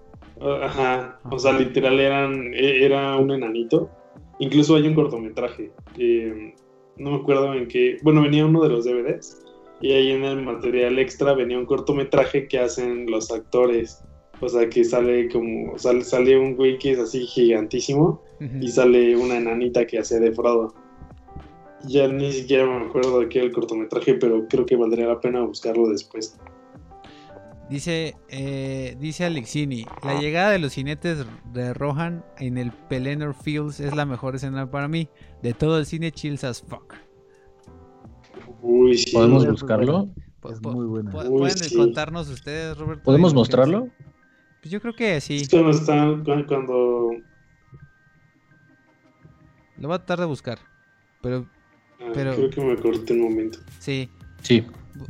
[0.62, 1.18] Ajá.
[1.30, 3.90] O sea, literal eran, e- era un enanito.
[4.38, 5.72] Incluso hay un cortometraje.
[5.94, 6.54] que,
[6.96, 7.98] no me acuerdo en qué.
[8.02, 9.42] Bueno, venía uno de los DVDs.
[9.80, 14.02] Y ahí en el material extra venía un cortometraje que hacen los actores.
[14.40, 15.78] O sea, que sale como.
[15.78, 18.22] Sale, sale un güey que es así gigantísimo
[18.60, 20.74] y sale una enanita que hace de Frodo.
[21.84, 25.20] Ya ni siquiera me acuerdo de qué era el cortometraje, pero creo que valdría la
[25.20, 26.36] pena buscarlo después.
[27.68, 33.78] Dice, eh, dice Alexini, la llegada de los jinetes de Rohan en el Pelennor Fields
[33.78, 35.08] es la mejor escena para mí.
[35.42, 36.94] De todo el cine, chills as fuck.
[38.62, 39.12] Uy, sí.
[39.12, 40.08] ¿Podemos buscarlo?
[40.50, 41.76] Es muy Uy, ¿Pueden sí.
[41.76, 43.02] contarnos ustedes, Roberto?
[43.04, 43.88] ¿Podemos mostrarlo?
[44.60, 45.36] Pues yo creo que sí.
[45.38, 47.10] Es cuando están, cu- cuando...
[49.78, 50.58] Lo voy a tratar de buscar.
[51.22, 51.46] Pero
[52.00, 53.58] ah, Pero- Creo que me corté un momento.
[53.78, 54.08] sí.
[54.42, 54.64] Sí,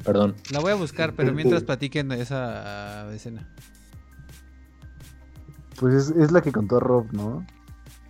[0.04, 0.34] perdón.
[0.50, 3.46] La voy a buscar, pero mientras platiquen de esa escena.
[5.78, 7.46] Pues es, es la que contó Rob, ¿no?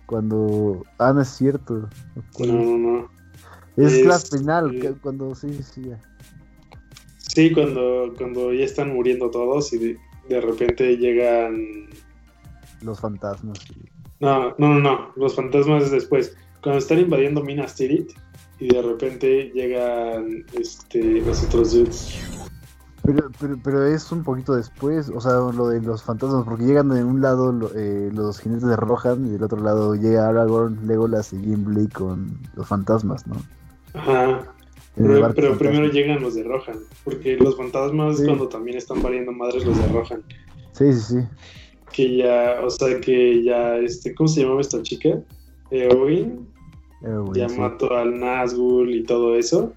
[0.05, 0.85] Cuando.
[0.97, 1.89] Ah, no es cierto.
[2.33, 3.09] ¿Cuál No, no, no.
[3.79, 5.99] Es la Es- final, eh, cuando sí, sí, sí, ya.
[7.17, 9.97] Sí, cuando, cuando ya están muriendo todos y de,
[10.29, 11.87] de repente llegan...
[12.81, 13.59] Los fantasmas.
[14.19, 15.11] No, no, no, no.
[15.15, 16.35] Los fantasmas es después.
[16.61, 18.11] Cuando están invadiendo Minas Tirith
[18.59, 22.19] y de repente llegan este, los otros dudes.
[23.03, 26.89] Pero, pero, pero es un poquito después, o sea, lo de los fantasmas, porque llegan
[26.89, 31.31] de un lado eh, los jinetes de Rohan y del otro lado llega Aragorn, Legolas
[31.33, 33.35] y Gimli con los fantasmas, ¿no?
[33.93, 34.53] Ajá.
[34.95, 38.25] Pero, primero llegan los de Rohan, porque los fantasmas Sí.
[38.25, 40.23] cuando también están pariendo madres los de Rohan.
[40.73, 41.27] Sí, sí, sí.
[41.93, 45.09] Que ya, o sea, que ya, este, ¿cómo se llamaba esta chica?
[45.71, 46.47] Eowyn,
[47.01, 47.57] güey, ya sí.
[47.59, 49.71] mató al Nazgûl y todo eso,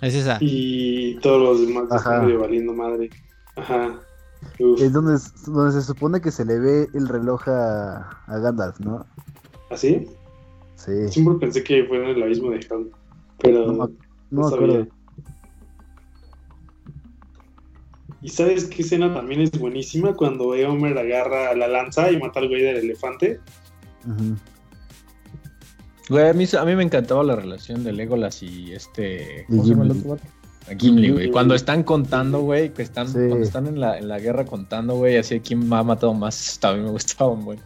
[0.00, 0.38] Es esa.
[0.40, 1.96] y todos los demás Ajá.
[1.98, 3.10] están medio valiendo madre.
[3.56, 4.00] Ajá.
[4.60, 4.80] Uf.
[4.80, 9.04] Es donde, donde se supone que se le ve el reloj a, a Gandalf, ¿no?
[9.70, 10.08] ¿Así?
[10.78, 10.92] Sí.
[11.10, 12.88] Siempre pensé que fue en el abismo de Helm,
[13.42, 13.94] pero No, no, me-
[14.30, 14.66] no me sabía.
[14.66, 14.86] acuerdo.
[18.22, 20.14] ¿Y sabes qué escena también es buenísima?
[20.14, 23.40] Cuando Eomer agarra la lanza y mata al güey del elefante.
[24.06, 24.36] Ujú.
[26.10, 29.44] Güey, a mí, a mí me encantaba la relación de Legolas y este.
[29.48, 30.10] ¿Cómo se llama el Gimli.
[30.10, 30.26] otro?
[30.68, 31.30] A Gimli, güey.
[31.30, 33.18] Cuando están contando, güey, que están, Sí.
[33.28, 36.86] cuando están en la, en la guerra contando, güey, así quién ha matado más, también
[36.86, 37.58] me gustaba, güey.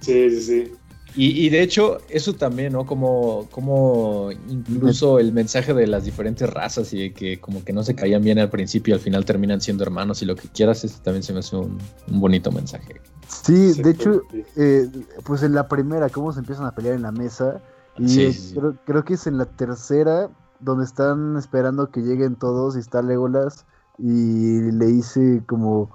[0.00, 0.72] Sí, sí, sí.
[1.16, 2.86] Y, y de hecho, eso también, ¿no?
[2.86, 7.82] Como, como incluso el mensaje de las diferentes razas y de que como que no
[7.82, 10.84] se caían bien al principio y al final terminan siendo hermanos y lo que quieras,
[10.84, 11.78] eso también se me hace un,
[12.10, 13.00] un bonito mensaje.
[13.26, 14.22] Sí, de hecho,
[14.56, 14.88] eh,
[15.24, 17.60] pues en la primera, cómo se empiezan a pelear en la mesa.
[17.98, 18.54] Y Sí, eh, sí, sí.
[18.54, 20.30] Creo, creo que es en la tercera,
[20.60, 23.66] donde están esperando que lleguen todos y está Legolas.
[23.98, 25.90] Y le dice como,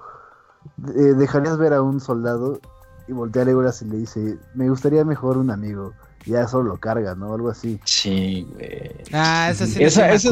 [0.96, 2.60] eh, ¿dejarías ver a un soldado?
[3.14, 5.94] Y voltea a Legolas y le dice, me gustaría mejor un amigo.
[6.26, 7.34] Y ya solo lo carga, ¿no?
[7.34, 7.80] Algo así.
[7.84, 8.92] Sí, güey.
[9.12, 10.26] Ah, esa sí Esa, me es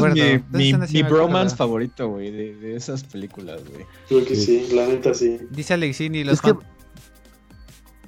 [0.58, 1.24] mi, escena sí mi me acuerdo.
[1.26, 3.84] bromance favorito, güey, de, de esas películas, güey.
[4.08, 5.38] Creo que sí, la neta sí.
[5.50, 6.54] Dice Alexini, los Es que,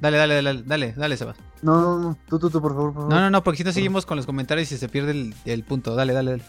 [0.01, 1.37] Dale, dale, dale, dale, dale, Sebas.
[1.62, 3.11] no, no, no, tú, tú, tú, por favor, por favor.
[3.14, 5.62] No, no, no, porque si no seguimos con los comentarios y se pierde el, el
[5.62, 5.95] punto.
[5.95, 6.43] Dale, dale, dale.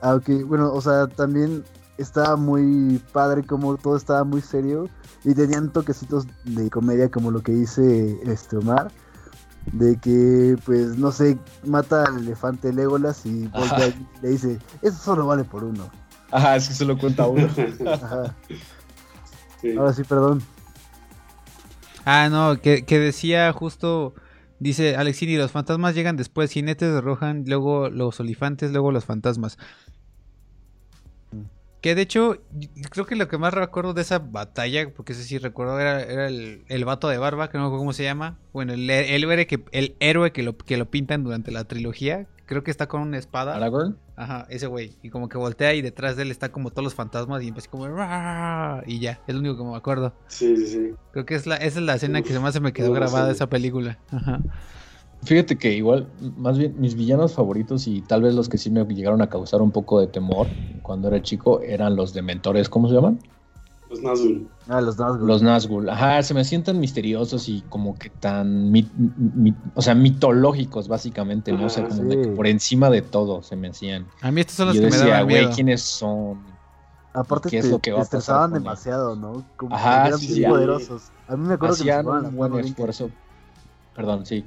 [0.00, 1.64] Ah, ok, bueno, o sea, también
[2.02, 4.88] estaba muy padre como todo estaba muy serio
[5.24, 8.90] y tenían toquecitos de comedia como lo que dice este Omar.
[9.72, 13.48] de que, pues, no sé, mata al elefante Legolas y
[14.22, 15.88] le dice, eso solo vale por uno.
[16.32, 17.48] Ajá, es que se lo cuenta uno.
[17.86, 18.34] Ajá.
[19.60, 19.76] Sí.
[19.76, 20.42] Ahora sí, perdón.
[22.04, 24.14] Ah, no, que, que decía justo,
[24.58, 29.58] dice Alexini, los fantasmas llegan después, jinetes de Rohan, luego los olifantes, luego los fantasmas.
[31.82, 32.38] Que de hecho,
[32.90, 36.28] creo que lo que más recuerdo de esa batalla, porque ese sí recuerdo, era, era
[36.28, 38.38] el, el vato de barba, que no me acuerdo cómo se llama.
[38.52, 42.28] Bueno, el, el héroe, que, el héroe que, lo, que lo pintan durante la trilogía.
[42.46, 43.56] Creo que está con una espada.
[43.56, 43.98] Aragorn.
[44.14, 44.96] Ajá, ese güey.
[45.02, 47.68] Y como que voltea y detrás de él está como todos los fantasmas y empieza
[47.68, 47.86] como...
[48.86, 50.14] Y ya, es lo único que me acuerdo.
[50.28, 50.90] Sí, sí, sí.
[51.12, 53.26] Creo que es la, esa es la escena que Uf, más se me quedó grabada
[53.26, 53.98] de esa película.
[54.12, 54.40] Ajá.
[55.24, 58.84] Fíjate que igual, más bien, mis villanos favoritos y tal vez los que sí me
[58.84, 62.94] llegaron a causar un poco de temor cuando era chico eran los dementores, ¿cómo se
[62.94, 63.20] llaman?
[63.88, 64.50] Los Nazgûl.
[64.68, 65.26] Ah, los Nazgûl.
[65.28, 65.88] Los Nazgûl.
[65.90, 68.92] Ajá, se me sientan misteriosos y como que tan, mit-
[69.74, 71.66] o sea, mitológicos básicamente, ¿no?
[71.66, 74.10] O sea, Ajá, como de que por encima de todo se me hacían.
[74.22, 75.50] A mí estos son Y los yo que me decía, daban güey, miedo.
[75.50, 76.58] ¿quiénes son?
[77.14, 79.50] Aparte ¿Qué es te, lo que va a pasar demasiado, ¿no?
[79.56, 80.44] Como Ajá, que eran sí, muy sí.
[80.44, 81.12] poderosos.
[81.26, 83.12] A mí me acuerdo que me Hacían un buen esfuerzo.
[83.94, 84.44] Perdón, sí.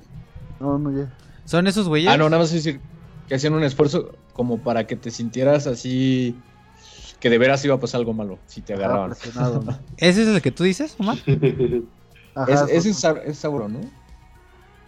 [0.60, 1.10] No, no, ya.
[1.46, 2.12] ¿Son esos güeyes?
[2.12, 2.82] Ah, no, nada más decir
[3.28, 6.42] que hacían un esfuerzo como para que te sintieras así,
[7.20, 9.12] que de veras iba a pasar algo malo si te agarraban.
[9.12, 9.78] presionado, ¿no?
[9.98, 11.18] ¿Ese es el que tú dices, Omar?
[12.36, 13.82] Ajá, Es- son, ese es, es Sauron, ¿no?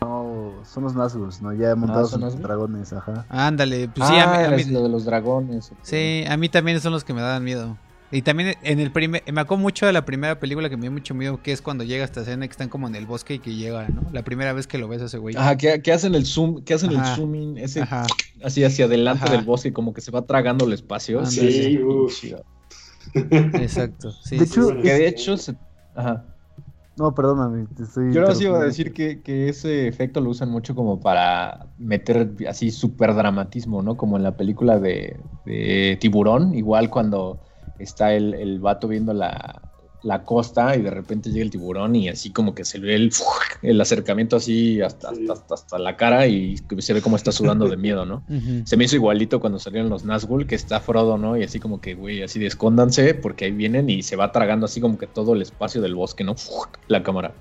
[0.01, 1.53] no, son los Nazgûl, ¿no?
[1.53, 3.25] Ya montados ¿son en dragones, ajá.
[3.29, 5.71] Ándale, pues sí, a mí, ah, a mí- es lo de los dragones.
[5.81, 7.77] sí, a mí también son los que me daban miedo.
[8.09, 10.91] Y también en el primer, me acuerdo mucho de la primera película que me dio
[10.91, 13.39] mucho miedo, que es cuando llega esta escena que están como en el bosque y
[13.39, 14.09] que llega, ¿no?
[14.13, 15.35] La primera vez que lo ves a ese güey.
[15.35, 17.11] Ajá, que, que hacen el zoom, que hacen Ajá.
[17.11, 18.07] el zooming, ese Ajá.
[18.43, 19.35] así hacia adelante Ajá.
[19.35, 21.25] del bosque, como que se va tragando el espacio.
[21.25, 22.23] Sí, sí, uf.
[23.13, 24.11] Exacto.
[24.11, 24.81] Sí, De sí, hecho, sí.
[24.81, 25.55] Que de hecho, se-
[25.93, 26.25] ajá.
[26.97, 28.11] No, perdóname, te estoy.
[28.11, 31.67] Yo nada más iba a decir que, que ese efecto lo usan mucho como para
[31.77, 33.95] meter así súper dramatismo, ¿no?
[33.97, 37.39] Como en la película de, de Tiburón, igual cuando
[37.79, 39.61] está el, el vato viendo la,
[40.03, 43.11] la costa y de repente llega el tiburón y así como que se ve el,
[43.63, 45.27] el acercamiento así hasta, Sí.
[45.29, 48.23] hasta, hasta la cara y se ve como está sudando de miedo, ¿no?
[48.65, 51.35] Se me hizo igualito cuando salieron los Nazgûl, que está Frodo, ¿no?
[51.37, 54.65] Y así como que, güey, así de escóndanse porque ahí vienen y se va tragando
[54.67, 56.35] así como que todo el espacio del bosque, ¿no?
[56.87, 57.33] La cámara.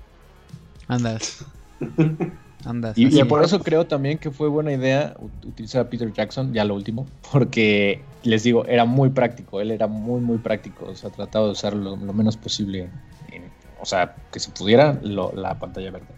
[0.87, 1.45] Andas.
[2.67, 2.97] Andas.
[2.97, 6.65] Y, por eso creo también que fue buena idea ut- utilizar a Peter Jackson, ya
[6.65, 11.09] lo último, porque les digo, era muy práctico, él era muy, muy práctico, o sea,
[11.09, 12.91] trataba de usar lo, lo menos posible,
[13.27, 16.13] en- o sea, que se pudiera lo- la pantalla verde.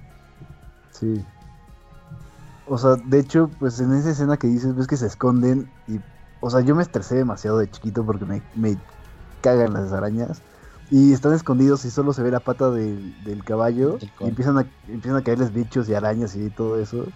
[0.92, 1.26] Sí.
[2.66, 6.00] O sea, de hecho, pues en esa escena que dices, ves que se esconden y,
[6.40, 8.78] o sea, yo me estresé demasiado de chiquito porque me, me
[9.42, 10.44] cagan las arañas
[10.90, 14.70] y están escondidos y solo se ve la pata del, del caballo y empiezan a,
[14.88, 17.14] empiezan a caerles bichos y arañas y todo eso.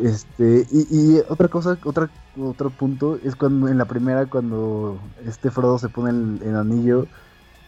[0.00, 5.50] Este, y, y otra cosa, otra, otro punto es cuando en la primera, cuando este
[5.50, 7.08] Frodo se pone el, el anillo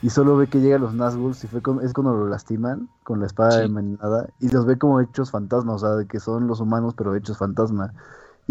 [0.02, 3.20] y solo ve que llegan los Nazgûl, y fue con- es cuando lo lastiman con
[3.20, 3.62] la espada Sí.
[3.64, 7.14] envenenada y los ve como hechos fantasmas, o sea, de que son los humanos pero
[7.16, 7.94] hechos fantasma.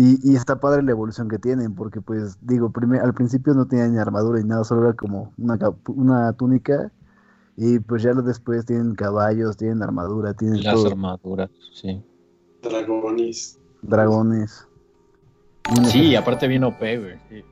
[0.01, 2.71] Y, y está padre la evolución que tienen, porque pues digo,
[3.03, 6.89] al principio no tenían ni armadura ni nada, solo era como una, una túnica
[7.57, 12.01] y pues ya después tienen caballos, tienen armadura, tienen Las todo, armaduras, sí.
[12.61, 13.59] Dragones.
[13.81, 14.65] dragones.
[15.83, 17.19] Sí, aparte bien OP, güey.
[17.27, 17.43] sí.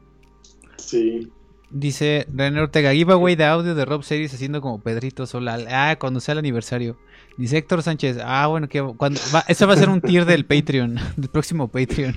[0.77, 1.33] Sí.
[1.69, 5.57] Dice René Ortega, giveaway de audio de Rob Series haciendo como Pedrito Sola.
[5.69, 6.95] Ah, cuando sea el aniversario.
[7.37, 10.45] Dice Héctor Sánchez, ah, bueno, que cuando va, ese va a ser un tier del
[10.45, 12.15] Patreon, del próximo Patreon.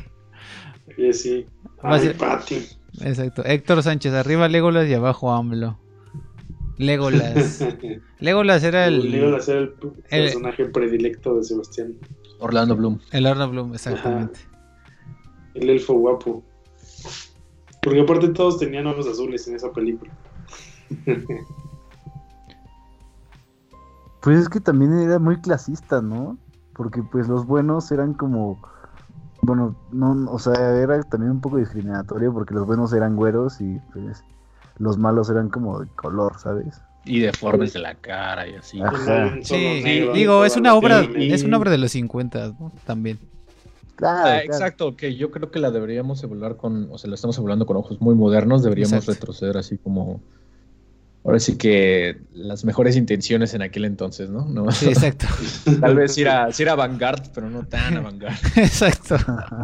[1.01, 1.47] Sí, sí.
[3.01, 3.43] Exacto.
[3.45, 5.79] Héctor Sánchez, arriba Legolas y abajo AMLO.
[6.77, 7.65] Legolas.
[8.21, 9.75] Legolas era el, Legolas era el
[10.11, 11.95] el- personaje predilecto de Sebastián.
[12.39, 12.99] Orlando Bloom.
[13.13, 14.41] el Arno Bloom, exactamente.
[15.55, 16.43] El elfo guapo.
[17.83, 20.13] Porque aparte todos tenían ojos azules en esa película.
[24.23, 26.37] Pues es que también era muy clasista, ¿no?
[26.75, 28.61] Porque pues los buenos eran como...
[29.43, 33.79] Bueno, no, o sea, era también un poco discriminatorio porque los buenos eran güeros y
[33.93, 34.23] pues
[34.79, 36.81] los malos eran como de color, ¿sabes?
[37.05, 38.81] Y deformes de la cara y así.
[38.83, 39.35] Ajá.
[39.43, 42.73] Sí, negro, digo, es una la obra, es una obra de los 50, ¿no?
[42.85, 43.19] También.
[43.97, 44.45] Claro, Ah, claro.
[44.45, 47.77] exacto, que yo creo que la deberíamos evaluar con, o sea, lo estamos evaluando con
[47.77, 49.13] ojos muy modernos, deberíamos Exacto.
[49.13, 50.21] retroceder así como,
[51.25, 54.47] ahora sí que las mejores intenciones en aquel entonces, ¿no?
[54.47, 55.27] no Sí, exacto.
[55.81, 58.35] Tal vez ir a, ir a vanguard, pero no tan a vanguard.
[58.57, 59.17] exacto.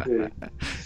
[0.04, 0.10] Sí.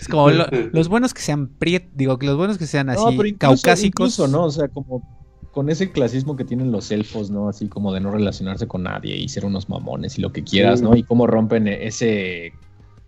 [0.00, 3.04] Es como lo- los buenos que sean priet, digo, que los buenos que sean así
[3.04, 3.84] no, pero incluso, caucásicos.
[3.84, 4.44] incluso, ¿no?
[4.44, 5.02] O sea, como
[5.50, 7.48] con ese clasismo que tienen los elfos, ¿no?
[7.48, 10.80] Así como de no relacionarse con nadie y ser unos mamones y lo que quieras,
[10.80, 10.94] ¿no?
[10.94, 12.52] Y cómo rompen ese,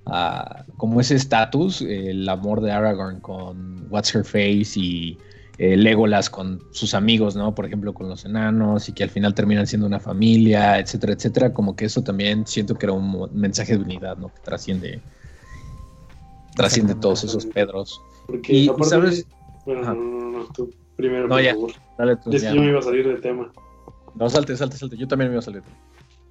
[0.06, 5.18] ah, como ese estatus, el amor de Aragorn con What's Her Face y
[5.64, 7.55] eh, Legolas con sus amigos, ¿no?
[7.55, 11.52] Por ejemplo, con los enanos y que al final terminan siendo una familia, etcétera, etcétera.
[11.55, 14.34] Como que eso también siento que era un mensaje de unidad, ¿no?
[14.34, 15.01] Que trasciende,
[16.56, 18.01] trasciende todos esos pedros.
[18.26, 19.26] Porque Y- aparte sabes-
[19.64, 21.52] Bueno, no, no, no, tú primero, No, por ya.
[21.55, 21.70] favor.
[21.97, 22.51] Dale tú, Es ya.
[22.51, 23.52] que yo me iba a salir del tema.
[24.16, 24.97] No, salte, salte, salte.
[24.97, 25.62] Yo también me iba a salir.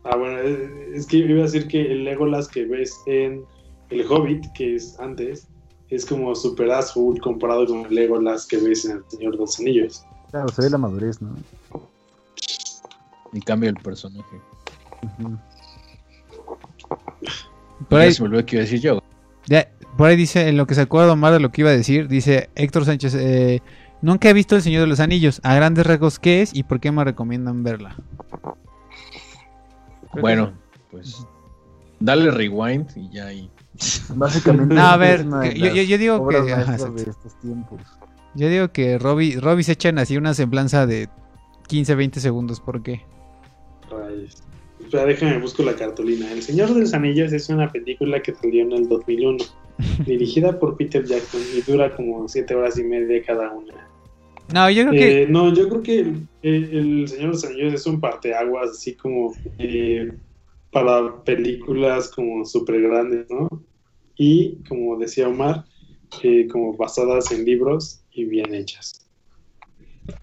[0.04, 0.60] Ah, bueno, es,
[0.94, 3.46] es que iba a decir que el Legolas que ves en
[3.90, 5.48] El Hobbit, que es antes,
[5.92, 9.60] es como super azul comparado con el Legolas que ves en El Señor de los
[9.60, 10.06] Anillos.
[10.32, 11.36] Claro, se ve la madurez, ¿no?
[13.34, 14.42] Y cambio el personaje.
[17.90, 19.04] Por ahí, se me olvidó que iba a decir yo.
[19.48, 21.74] ya, por ahí dice, en lo que se acuerda Omar de lo que iba a
[21.74, 23.62] decir, dice Héctor Sánchez, eh,
[24.02, 25.42] nunca he visto El Señor de los Anillos.
[25.44, 27.98] A grandes rasgos, ¿qué es y por qué me recomiendan verla?
[30.14, 30.54] Bueno,
[30.90, 31.26] pues
[32.00, 33.50] dale rewind y ya ahí.
[34.16, 34.76] Básicamente.
[34.76, 36.38] No, a ver, que yo, yo- las yo digo que...
[36.52, 37.80] ajá, de estos tiempos.
[38.36, 41.10] Yo digo que Robbie, Robbie se echan así una semblanza de
[41.68, 42.60] 15, 20 segundos.
[42.62, 43.02] ¿Por qué?
[43.90, 44.44] Rayos.
[44.80, 46.32] Espera, déjame busco la cartulina.
[46.32, 49.38] El Señor de los Anillos es una película que salió en el 2001,
[50.06, 53.88] dirigida por Peter Jackson y dura como siete horas y media cada una.
[54.54, 55.24] No, yo creo que...
[55.24, 58.72] Eh, no, yo creo que el, el- el Señor de los Anillos es un parteaguas,
[58.72, 60.12] así como eh,
[60.72, 63.48] para películas como súper grandes, ¿no?
[64.24, 65.66] Y como decía Omar,
[66.22, 69.04] eh, como basadas en libros y bien hechas.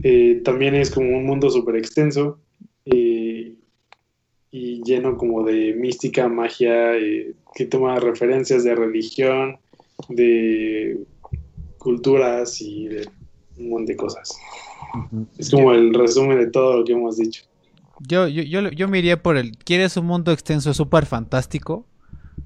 [0.04, 2.38] Eh, también es como un mundo súper extenso
[2.84, 3.56] eh,
[4.52, 6.92] y lleno como de mística, magia,
[7.56, 9.58] que toma referencias de religión,
[10.08, 11.00] de
[11.78, 13.08] culturas y de
[13.56, 14.38] un montón de cosas.
[14.94, 15.26] Ujú.
[15.38, 17.42] Es como el resumen de todo lo que hemos dicho.
[17.98, 19.58] Yo, yo, yo, yo me iría por el.
[19.58, 21.84] ¿Quieres un mundo extenso súper fantástico?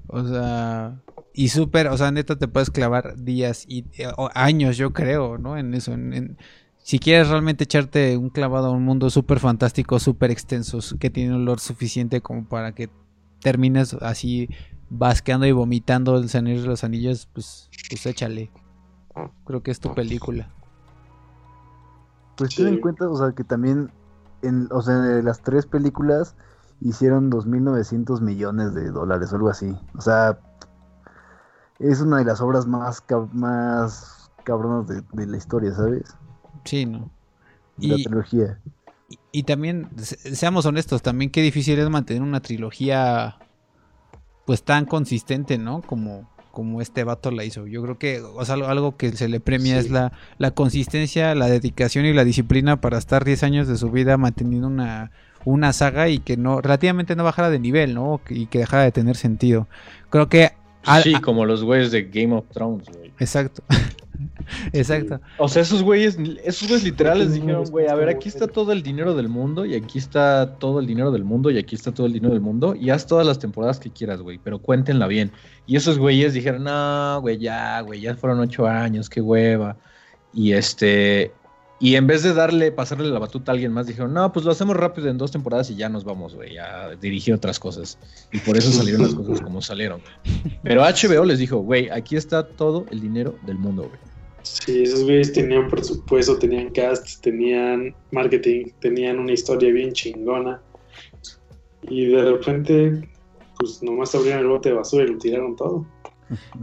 [0.07, 0.99] O sea.
[1.33, 5.37] Y súper, o sea, neta te puedes clavar días y eh, o años, yo creo,
[5.37, 5.57] ¿no?
[5.57, 5.93] En eso.
[5.93, 6.37] en- en-
[6.77, 11.33] si quieres realmente echarte un clavado a un mundo súper fantástico, súper extenso, que tiene
[11.33, 12.89] un olor suficiente como para que
[13.41, 14.49] termines así
[14.89, 18.51] basqueando y vomitando el Señor de los Anillos, pues, pues échale.
[19.45, 20.49] Creo que es tu película.
[22.37, 22.63] Pues Sí.
[22.63, 23.91] ten en cuenta, o sea, que también,
[24.41, 26.35] en, o sea, de las tres películas
[26.81, 29.73] hicieron 2.900 millones de dólares o algo así.
[29.95, 30.39] O sea,
[31.79, 36.15] es una de las obras más, cab- más cabronas de, de la historia, ¿sabes?
[36.65, 37.09] Sí, ¿no?
[37.77, 38.59] De la Y- trilogía.
[39.09, 43.37] Y, y también, se- seamos honestos, también qué difícil es mantener una trilogía
[44.45, 45.81] pues tan consistente, ¿no?
[45.81, 47.65] Como, como este vato la hizo.
[47.67, 49.87] Yo creo que o sea, algo, algo que se le premia Sí.
[49.87, 53.89] es la, la consistencia, la dedicación y la disciplina para estar 10 años de su
[53.89, 55.11] vida manteniendo una,
[55.45, 58.19] una saga y que no, relativamente no bajara de nivel, ¿no?
[58.29, 59.67] Y que dejara de tener sentido.
[60.09, 60.51] Creo que...
[60.85, 63.11] al- sí, a- como los güeyes de Game of Thrones, güey.
[63.19, 63.63] exacto.
[64.73, 65.19] exacto.
[65.37, 68.83] O sea, esos güeyes, esos güeyes literales dijeron, güey, a ver, aquí está todo el
[68.83, 72.07] dinero del mundo y aquí está todo el dinero del mundo y aquí está todo
[72.07, 75.31] el dinero del mundo y haz todas las temporadas que quieras, güey, pero cuéntenla bien.
[75.65, 79.77] Y esos güeyes dijeron, no, güey, ya, güey, ya fueron ocho años, qué hueva.
[80.33, 81.31] Y este,
[81.83, 84.53] y en vez de darle, pasarle la batuta a alguien más, dijeron, no, pues lo
[84.53, 87.99] hacemos rápido en dos temporadas y ya nos vamos, güey, a dirigir otras cosas.
[88.31, 89.99] Y por eso salieron las cosas como salieron.
[90.63, 93.99] Pero HBO les dijo, güey, aquí está todo el dinero del mundo, güey.
[94.43, 100.61] Sí, esos güeyes tenían presupuesto, tenían cast, tenían marketing, tenían una historia bien chingona.
[101.81, 103.09] Y de repente,
[103.59, 105.85] pues nomás abrieron el bote de basura y lo tiraron todo.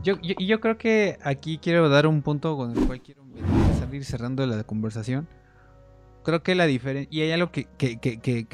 [0.02, 3.19] Yo, yo, y yo creo que aquí quiero dar un punto con el cual quiero
[3.94, 5.28] ir cerrando la conversación.
[6.22, 7.08] Creo que la diferencia.
[7.10, 7.98] Y hay algo que- que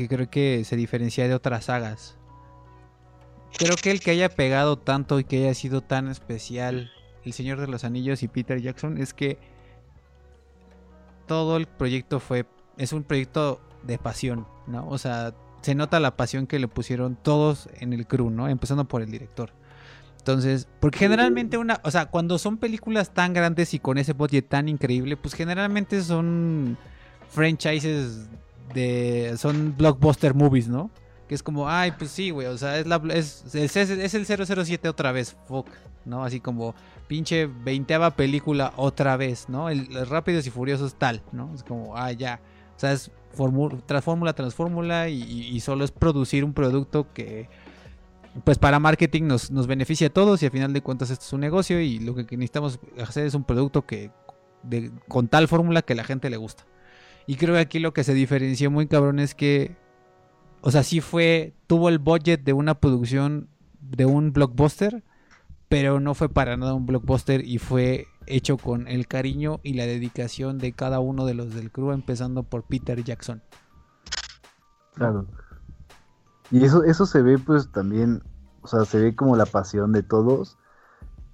[0.08, 2.16] creo que se diferencia de otras sagas.
[3.58, 6.90] Creo que el que haya pegado tanto y que haya sido tan especial
[7.24, 9.38] El Señor de los Anillos y Peter Jackson es que
[11.26, 12.46] todo el proyecto fue.
[12.76, 14.88] Es un proyecto de pasión, ¿no?
[14.88, 18.48] O sea, se nota la pasión que le pusieron todos en el crew, ¿no?
[18.48, 19.50] Empezando por el director.
[20.26, 24.48] Entonces, porque generalmente una, o sea, cuando son películas tan grandes y con ese budget
[24.48, 26.76] tan increíble, pues generalmente son
[27.28, 28.26] franchises
[28.74, 30.90] de, son blockbuster movies, ¿no?
[31.28, 34.26] Que es como, ay, pues sí, güey, o sea, es, la, es, es, es el
[34.26, 35.68] 007 otra vez, fuck,
[36.04, 36.24] ¿no?
[36.24, 36.74] Así como,
[37.06, 39.70] pinche veinteava película otra vez, ¿no?
[39.70, 41.52] El, el Rápidos y Furiosos tal, ¿no?
[41.54, 42.40] Es como, ah, ya,
[42.76, 43.80] o sea, es fórmula
[44.32, 47.48] tras fórmula y, y- y solo es producir un producto que
[48.44, 51.32] pues para marketing nos, nos beneficia a todos y al final de cuentas esto es
[51.32, 54.10] un negocio y lo que necesitamos hacer es un producto que
[55.08, 56.64] con tal fórmula que la gente le gusta.
[57.26, 59.76] Y creo que aquí lo que se diferenció muy cabrón es que,
[60.60, 63.48] o sea, sí fue, tuvo el budget de una producción
[63.80, 65.02] de un blockbuster,
[65.68, 69.86] pero no fue para nada un blockbuster y fue hecho con el cariño y la
[69.86, 73.42] dedicación de cada uno de los del crew, empezando por Peter Jackson.
[74.94, 75.26] Claro.
[76.50, 78.22] Y eso, eso se ve pues también,
[78.62, 80.56] o sea, se ve como la pasión de todos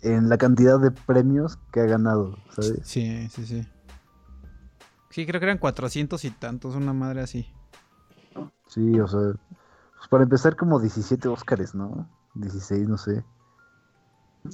[0.01, 2.81] en la cantidad de premios que ha ganado, ¿sabes?
[2.85, 3.67] Sí, sí, sí.
[5.11, 7.47] Sí, creo que eran 400 y tantos, una madre así.
[8.67, 9.21] Sí, o sea,
[9.97, 12.09] pues para empezar como 17 Óscares, ¿no?
[12.35, 13.23] 16, no sé.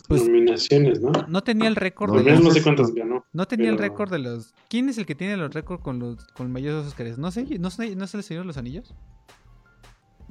[0.09, 1.13] Pues, Nominaciones, ¿no?
[1.29, 2.41] No tenía el récord No, de los...
[2.43, 3.25] no sé cuántas ganó.
[3.33, 4.53] No tenía el récord de los...
[4.69, 7.17] ¿Quién es el que tiene los récords con los con mayores Oscars?
[7.19, 8.95] No sé, ¿no, sé- ¿no es el Señor de los Anillos?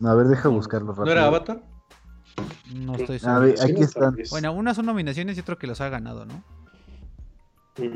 [0.03, 1.06] A ver, deja buscarlo rápido.
[1.06, 1.61] ¿No era Avatar?
[2.76, 3.40] No estoy A seguro.
[3.41, 4.15] ver, aquí están.
[4.30, 6.44] Bueno, unas son nominaciones y otro que los ha ganado, ¿no?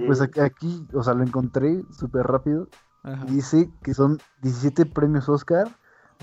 [0.06, 2.68] Pues aquí, aquí, o sea, lo encontré súper rápido.
[3.04, 3.26] Ajá.
[3.26, 5.68] Dice que son 17 premios Oscar,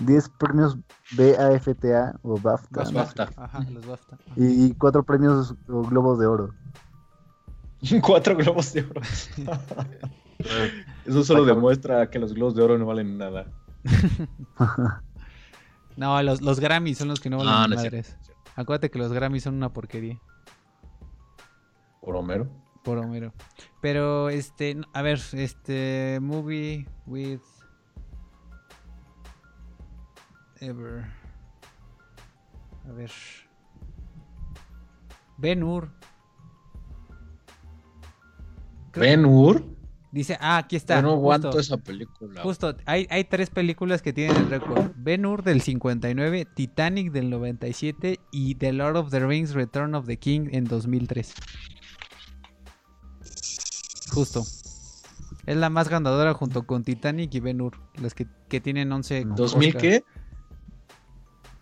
[0.05, 0.77] 10 premios
[1.17, 3.27] BAFTA o BAFTA, Los BAFTA.
[3.27, 4.15] sé, Ajá, los BAFTA.
[4.15, 4.33] Ajá.
[4.37, 6.53] y 4 premios o Globos de Oro.
[8.01, 9.01] Cuatro globos de oro.
[11.05, 13.45] Eso solo demuestra que los globos de oro no valen nada.
[15.99, 18.17] No, los, los Grammys son los que no valen Ah, no es madres.
[18.23, 18.41] cierto.
[18.55, 20.19] Acuérdate que los Grammys son una porquería.
[22.01, 22.49] Por Homero.
[22.83, 23.33] Por Homero.
[23.81, 27.41] Pero, este, a ver, este, movie with
[30.61, 31.05] ever.
[32.87, 33.11] A ver.
[35.37, 35.89] Ben Hur.
[38.93, 39.63] Ben Hur.
[40.11, 40.95] Dice, ah, aquí está.
[40.95, 42.41] Yo no aguanto justo, esa película.
[42.41, 44.91] justo, hay, hay tres películas que tienen el récord.
[44.95, 50.07] Ben Hur del 59, Titanic del 97 y The Lord of the Rings Return of
[50.07, 51.33] the King en 2003.
[54.11, 54.43] Justo.
[55.45, 59.25] Es la más ganadora junto con Titanic y Ben Hur, las que, que tienen 11
[59.27, 59.81] ¿2000 Oscar.
[59.81, 60.03] qué?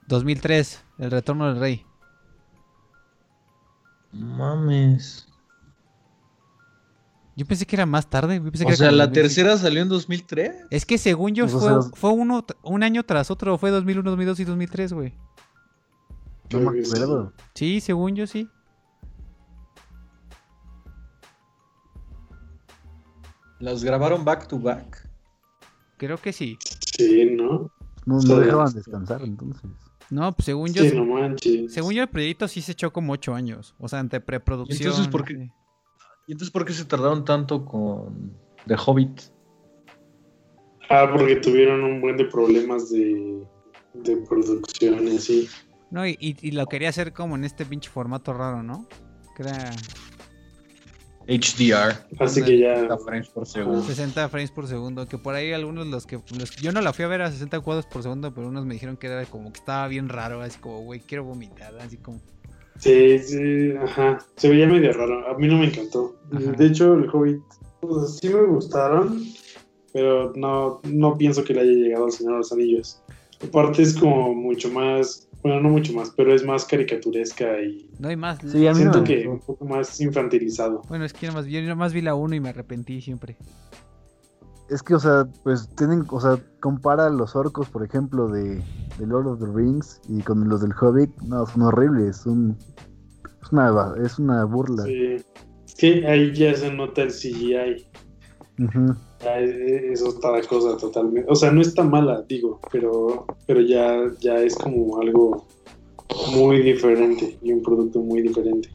[0.07, 1.85] 2003, El Retorno del Rey.
[4.13, 5.27] Mames.
[7.37, 8.37] Yo pensé que era más tarde.
[8.43, 9.13] yo pensé O sea, la 2005.
[9.13, 10.55] tercera salió en 2003.
[10.71, 13.69] Es que según yo Pues, o fue, sea, fue uno, un año tras otro, fue
[13.69, 15.13] 2001, 2002 y 2003, güey.
[16.51, 17.33] No me acuerdo.
[17.53, 18.49] Sí, según yo sí.
[23.59, 25.07] Las grabaron back to back.
[25.97, 26.57] Creo que sí.
[26.97, 27.71] Sí, ¿no?
[28.05, 29.69] No, no dejaban descansar entonces.
[30.09, 31.73] No, pues según yo, Sí, no manches.
[31.73, 33.75] según yo el proyecto sí se echó como 8 años.
[33.79, 34.89] O sea, entre preproducción.
[34.89, 35.51] Entonces, ¿por qué?
[36.27, 38.33] ¿Y entonces por qué se tardaron tanto con
[38.67, 39.21] The Hobbit?
[40.89, 43.43] Ah, porque tuvieron un buen de problemas de,
[43.93, 45.49] de producción y así.
[45.89, 48.87] No, y, y- y lo quería hacer como en este pinche formato raro, ¿no?
[49.35, 49.71] Que era
[51.27, 51.93] HDR.
[52.19, 52.75] Así que ya.
[52.75, 53.81] 60 frames por segundo.
[53.83, 55.07] 60 frames por segundo.
[55.07, 56.19] Que por ahí algunos los que.
[56.37, 58.73] los- yo no la fui a ver a 60 cuadros por segundo, pero unos me
[58.73, 60.41] dijeron que era como que estaba bien raro.
[60.41, 61.77] Así como, güey, quiero vomitar.
[61.79, 62.21] Así como.
[62.79, 64.19] Sí, sí, ajá.
[64.35, 65.27] Se veía medio raro.
[65.27, 66.15] A mí no me encantó.
[66.31, 66.51] Ajá.
[66.51, 67.41] De hecho, el Hobbit
[67.81, 69.23] pues, sí me gustaron,
[69.93, 73.01] pero no, no pienso que le haya llegado al Señor de los Anillos.
[73.43, 78.09] Aparte es como mucho más, bueno, no mucho más, pero es más caricaturesca y No
[78.09, 78.39] hay más.
[78.39, 80.81] Sí, a mí siento no que un poco más infantilizado.
[80.89, 83.37] Bueno, es que yo nomás, yo nomás vi la 1 y me arrepentí siempre.
[84.69, 88.61] Es que, o sea, pues tienen, o sea, compara los orcos, por ejemplo, de,
[88.99, 92.57] de Lord of the Rings y con los del Hobbit, no, son horribles, son,
[93.41, 94.83] es una, es una burla.
[94.83, 95.15] Sí.
[95.65, 97.87] Es que ahí ya se nota el CGI.
[98.59, 98.95] Ujú.
[99.21, 101.29] Ya es, es otra cosa totalmente.
[101.29, 105.45] O sea, no está mala, digo, pero, pero ya, ya es como algo
[106.31, 108.69] muy diferente y un producto muy diferente.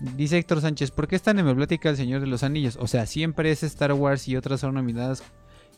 [0.00, 2.76] Dice Héctor Sánchez, ¿por qué está en emblemática El Señor de los Anillos?
[2.80, 5.22] O sea, siempre es Star Wars y otras son nominadas.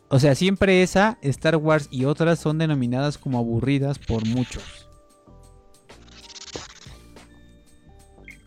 [0.08, 4.86] O sea, siempre esa, Star Wars y otras son denominadas como aburridas por muchos.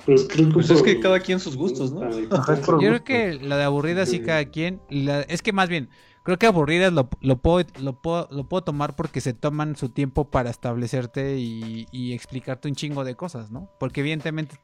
[0.06, 2.02] Pues creo que Pues es que cada quien sus gustos, ¿no?
[2.82, 4.24] Yo creo que la de aburridas sí Sí.
[4.24, 4.82] cada quien.
[4.90, 5.90] la- es que más bien,
[6.24, 9.90] creo que aburridas lo, lo puedo, lo, puedo, lo puedo tomar porque se toman su
[9.90, 13.70] tiempo para establecerte y, y explicarte un chingo de cosas, ¿no?
[13.80, 14.58] Porque evidentemente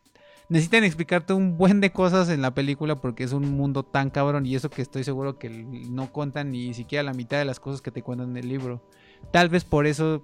[0.50, 4.46] necesitan explicarte un buen de cosas en la película porque es un mundo tan cabrón
[4.46, 7.82] y eso que estoy seguro que no cuentan ni siquiera la mitad de las cosas
[7.82, 8.84] que te cuentan en el libro.
[9.32, 10.24] Tal vez por eso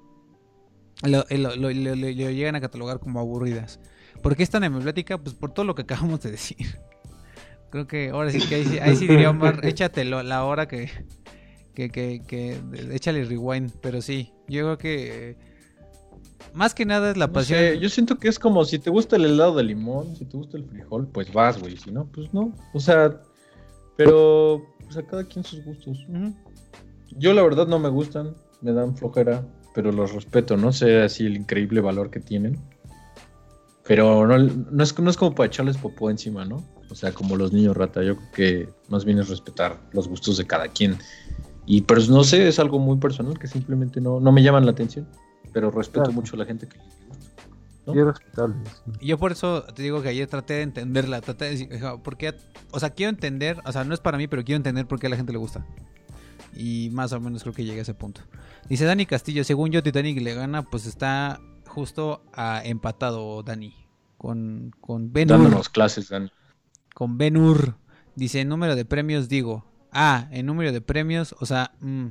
[1.03, 3.79] lo, lo- lo- lo- lo- lo llegan a catalogar como aburridas.
[4.23, 5.17] ¿Por qué es tan emblemática?
[5.17, 6.79] Pues por todo lo que acabamos de decir.
[7.69, 10.89] Creo que ahora sí que ahí, sí- ahí sí diría Omar, échatelo la hora que,
[11.73, 12.59] que, que, que-
[12.93, 13.71] échale rewind.
[13.81, 15.37] Pero sí, yo creo que eh,
[16.53, 17.59] más que nada es la No pasión.
[17.59, 20.37] sé, yo siento que es como si te gusta el helado de limón, si te
[20.37, 21.77] gusta el frijol, pues vas, güey.
[21.77, 22.53] Si no, pues no.
[22.73, 23.21] O sea,
[23.97, 25.97] pero pues a cada quien sus gustos.
[27.17, 31.25] Yo la verdad no me gustan, me dan flojera, pero los respeto, no sé así
[31.25, 32.57] el increíble valor que tienen.
[33.87, 36.63] Pero no, no, es, no es como para echarles popó encima, ¿no?
[36.89, 40.37] O sea, como los niños rata, yo creo que más bien es respetar los gustos
[40.37, 40.97] de cada quien.
[41.67, 44.71] Y pero no sé, es algo muy personal que simplemente no, no me llaman la
[44.71, 45.07] atención,
[45.55, 46.11] pero respeto Claro.
[46.13, 47.43] mucho a la gente que les gusta.
[47.87, 47.93] ¿no?
[47.93, 48.55] Sí, es respetable.
[48.65, 48.91] sí.
[48.99, 51.97] Y Yo por eso te digo que ayer traté de entenderla, traté de decir, "Ja,
[51.97, 52.35] ¿por qué?
[52.71, 55.07] O sea, quiero entender, o sea, no es para mí, pero quiero entender por qué
[55.07, 55.65] a la gente le gusta.
[56.53, 58.21] Y más o menos creo que llegué a ese punto.
[58.67, 63.73] Dice Dani Castillo, según yo Titanic le gana, pues está justo a empatado Dani
[64.17, 65.37] con, con Ben Hur.
[65.37, 66.31] Dándonos clases, Dan.
[66.93, 67.75] Con Ben Hur.
[68.15, 69.65] Dice, en número de premios digo.
[69.91, 72.07] Ah, en número de premios, o sea, mm,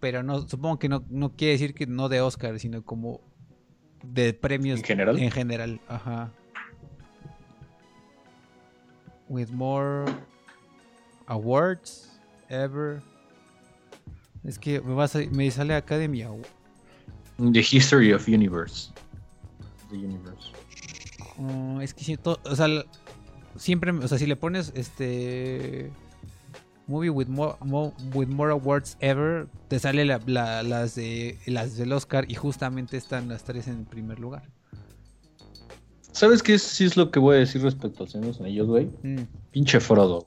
[0.00, 3.20] pero no, supongo que no, no quiere decir que no de Oscar, sino como
[4.02, 5.18] de premios ¿En general?
[5.18, 6.30] En general, ajá.
[9.28, 10.10] With more
[11.26, 12.18] awards
[12.48, 13.02] ever.
[14.44, 16.46] Es que me, va a me sale Academy Award.
[17.52, 18.90] The History of Universe.
[19.90, 20.52] The Universe.
[21.38, 22.66] Oh, es que sí, to- o sea,
[23.56, 25.90] siempre, o sea, si le pones este
[26.88, 31.76] movie with more, mo- with more awards ever, te sale la- la- las de las
[31.76, 34.42] del Oscar y justamente están las tres en primer lugar.
[36.12, 38.32] ¿Sabes qué es, sí es lo que voy a decir respecto a los Señor de
[38.32, 38.86] los Anillos, güey?
[39.02, 39.22] Mm.
[39.52, 40.26] Pinche Frodo.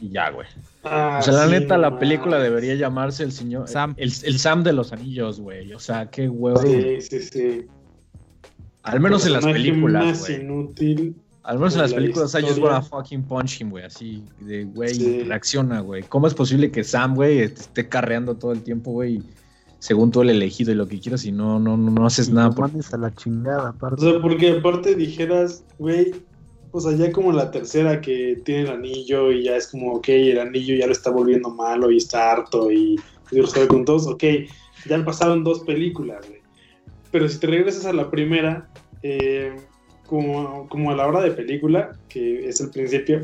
[0.00, 0.46] Y ya, güey.
[0.84, 3.68] Ah, O sea, la sí, neta, no la película debería llamarse el señor.
[3.68, 3.94] Sam.
[3.96, 5.72] El, el Sam de los Anillos, güey.
[5.72, 6.60] O sea, qué huevo.
[6.60, 7.66] Sí, sí, sí.
[8.82, 10.40] Al menos en las películas, más güey.
[10.42, 11.16] inútil.
[11.44, 12.64] Al menos en las la películas, I just historia.
[12.64, 13.84] wanna fucking punch him, güey.
[13.84, 15.20] Así, de, güey, Sí.
[15.24, 16.02] reacciona, güey.
[16.04, 19.22] ¿Cómo es posible que Sam, güey, esté carreando todo el tiempo, güey?
[19.78, 22.32] Según tú el elegido y lo que quieras y no, no, no, no haces Y
[22.32, 22.50] nada.
[22.50, 24.00] por- mandes a la chingada, O aparte.
[24.02, 26.14] sea, porque aparte dijeras, güey,
[26.70, 30.08] o sea, ya como la tercera que tiene el anillo y ya es como, ok,
[30.08, 32.98] el anillo ya lo está volviendo malo y está harto y,
[33.46, 34.24] sabe con todos, ok,
[34.88, 36.40] ya pasaron dos películas, güey.
[37.12, 38.70] Pero si te regresas a la primera,
[39.02, 39.54] eh,
[40.06, 43.20] como, como a la hora de película, que es el principio,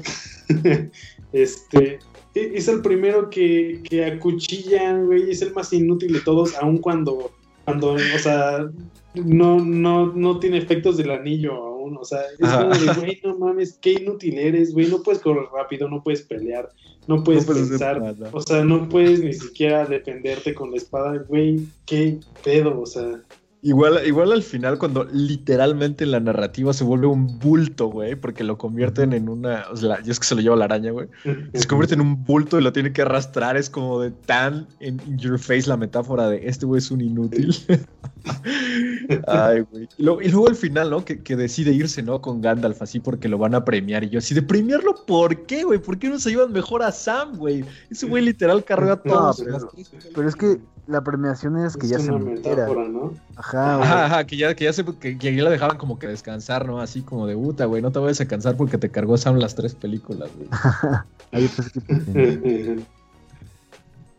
[1.33, 1.99] este,
[2.35, 6.79] e- es el primero que, que acuchillan, güey, es el más inútil de todos, aun
[6.79, 7.33] cuando,
[7.65, 8.69] cuando, o sea,
[9.15, 12.63] no, no, no tiene efectos del anillo aún, o sea, es Ajá.
[12.63, 16.23] como de, güey, no mames, qué inútil eres, güey, no puedes correr rápido, no puedes
[16.23, 16.69] pelear,
[17.07, 21.25] no puedes No puedes pensar, o sea, no puedes ni siquiera defenderte con la espada,
[21.29, 23.21] güey, qué pedo, o sea,
[23.63, 28.57] Igual, igual al final, cuando literalmente la narrativa se vuelve un bulto, güey, porque lo
[28.57, 29.65] convierten en una.
[29.71, 31.09] O sea, yo es que se lo lleva la araña, güey.
[31.53, 33.59] Se convierte en un bulto y lo tiene que arrastrar.
[33.59, 37.03] Es como de tan in, in your face la metáfora de este güey es un
[37.03, 37.55] inútil.
[39.27, 39.89] Ay, güey.
[39.99, 41.05] Y luego, y luego al final, ¿no?
[41.05, 42.21] Que, que decide irse, ¿no?
[42.21, 44.05] Con Gandalf, así porque lo van a premiar.
[44.05, 45.79] Y yo así de premiarlo, ¿por qué, güey?
[45.79, 47.65] ¿Por qué no se llevan mejor a Sam, güey?
[47.91, 49.43] Ese güey literal cargó a No, todos.
[49.45, 49.71] pero-
[50.15, 50.59] Pero es que
[50.91, 53.15] la premiación es que es ya se una metáfora, ¿no?
[53.37, 53.89] Ajá, güey.
[53.89, 56.67] Ajá, ajá, que ya, que ya se, que, que ya la dejaban como que descansar,
[56.67, 56.81] ¿no?
[56.81, 59.55] Así como de puta, güey, no te vayas a cansar porque te cargó Sam las
[59.55, 60.49] tres películas, güey.
[61.33, 62.77] Ahí pues que te-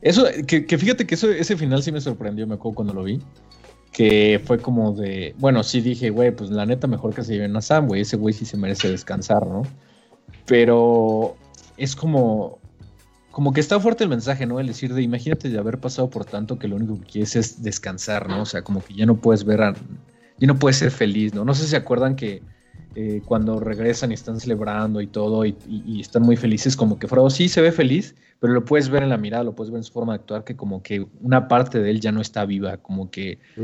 [0.02, 3.04] Eso, que, que fíjate que eso, ese final sí me sorprendió, me acuerdo cuando lo
[3.04, 3.22] vi.
[3.92, 7.56] Que fue como de, bueno, sí dije, güey, pues la neta mejor que se lleven
[7.56, 9.64] a Sam, güey, ese güey sí se merece descansar, ¿no?
[10.48, 11.36] Pero
[11.78, 12.58] es como,
[13.32, 14.60] como que está fuerte el mensaje, ¿no?
[14.60, 17.64] El decir de, imagínate de haber pasado por tanto que lo único que quieres es
[17.64, 18.42] descansar, ¿no?
[18.42, 19.74] O sea, como que ya no puedes ver a,
[20.40, 21.46] ya no puedes ser feliz, ¿no?
[21.46, 22.44] No sé si se acuerdan que
[22.94, 27.00] eh, cuando regresan y están celebrando y todo y, y- y están muy felices, como
[27.00, 29.72] que Frodo sí se ve feliz, pero lo puedes ver en la mirada, lo puedes
[29.72, 32.20] ver en su forma de actuar, que como que una parte de él ya no
[32.20, 33.62] está viva, como que sí.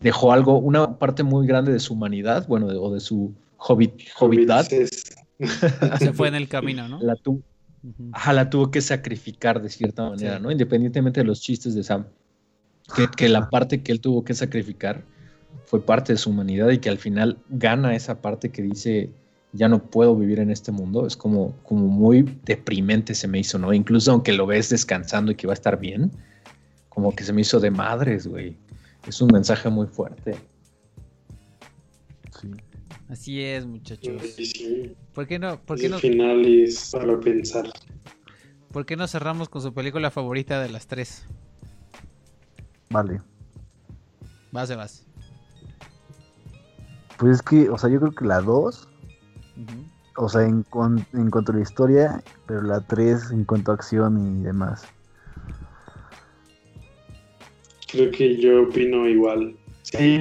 [0.00, 4.00] dejó algo, una parte muy grande de su humanidad, bueno, de- o de su hobbit,
[4.18, 4.66] hobbitdad,
[5.98, 7.00] Se fue en el camino, ¿no?
[7.02, 7.42] la, tu-
[8.12, 10.42] Ajá, la tuvo que sacrificar de cierta manera, Sí.
[10.42, 10.50] ¿no?
[10.50, 12.06] Independientemente de los chistes de Sam,
[12.94, 15.02] que, que la parte que él tuvo que sacrificar
[15.64, 19.10] fue parte de su humanidad y que al final gana esa parte que dice
[19.52, 23.58] ya no puedo vivir en este mundo, es como, como muy deprimente se me hizo,
[23.58, 23.72] ¿no?
[23.72, 26.12] Incluso aunque lo ves descansando y que va a estar bien,
[26.88, 28.56] como que se me hizo de madres, güey.
[29.08, 30.36] Es un mensaje muy fuerte.
[32.40, 32.48] sí.
[33.10, 34.22] Así es, muchachos.
[34.36, 37.68] sí, sí, ¿Por qué no, por qué el no, final es para pensar.
[38.72, 41.24] por qué no cerramos con su película favorita de las tres?
[42.90, 43.20] Vale.
[44.52, 45.04] Vas, de vas.
[47.18, 48.88] Pues es que, o sea, yo creo que la 2,
[49.56, 49.84] Ujú.
[50.24, 53.74] o sea, en, cuan- en cuanto a la historia, pero la 3 en cuanto a
[53.74, 54.86] acción y demás.
[57.90, 59.56] Creo que yo opino igual.
[59.90, 60.20] Sí,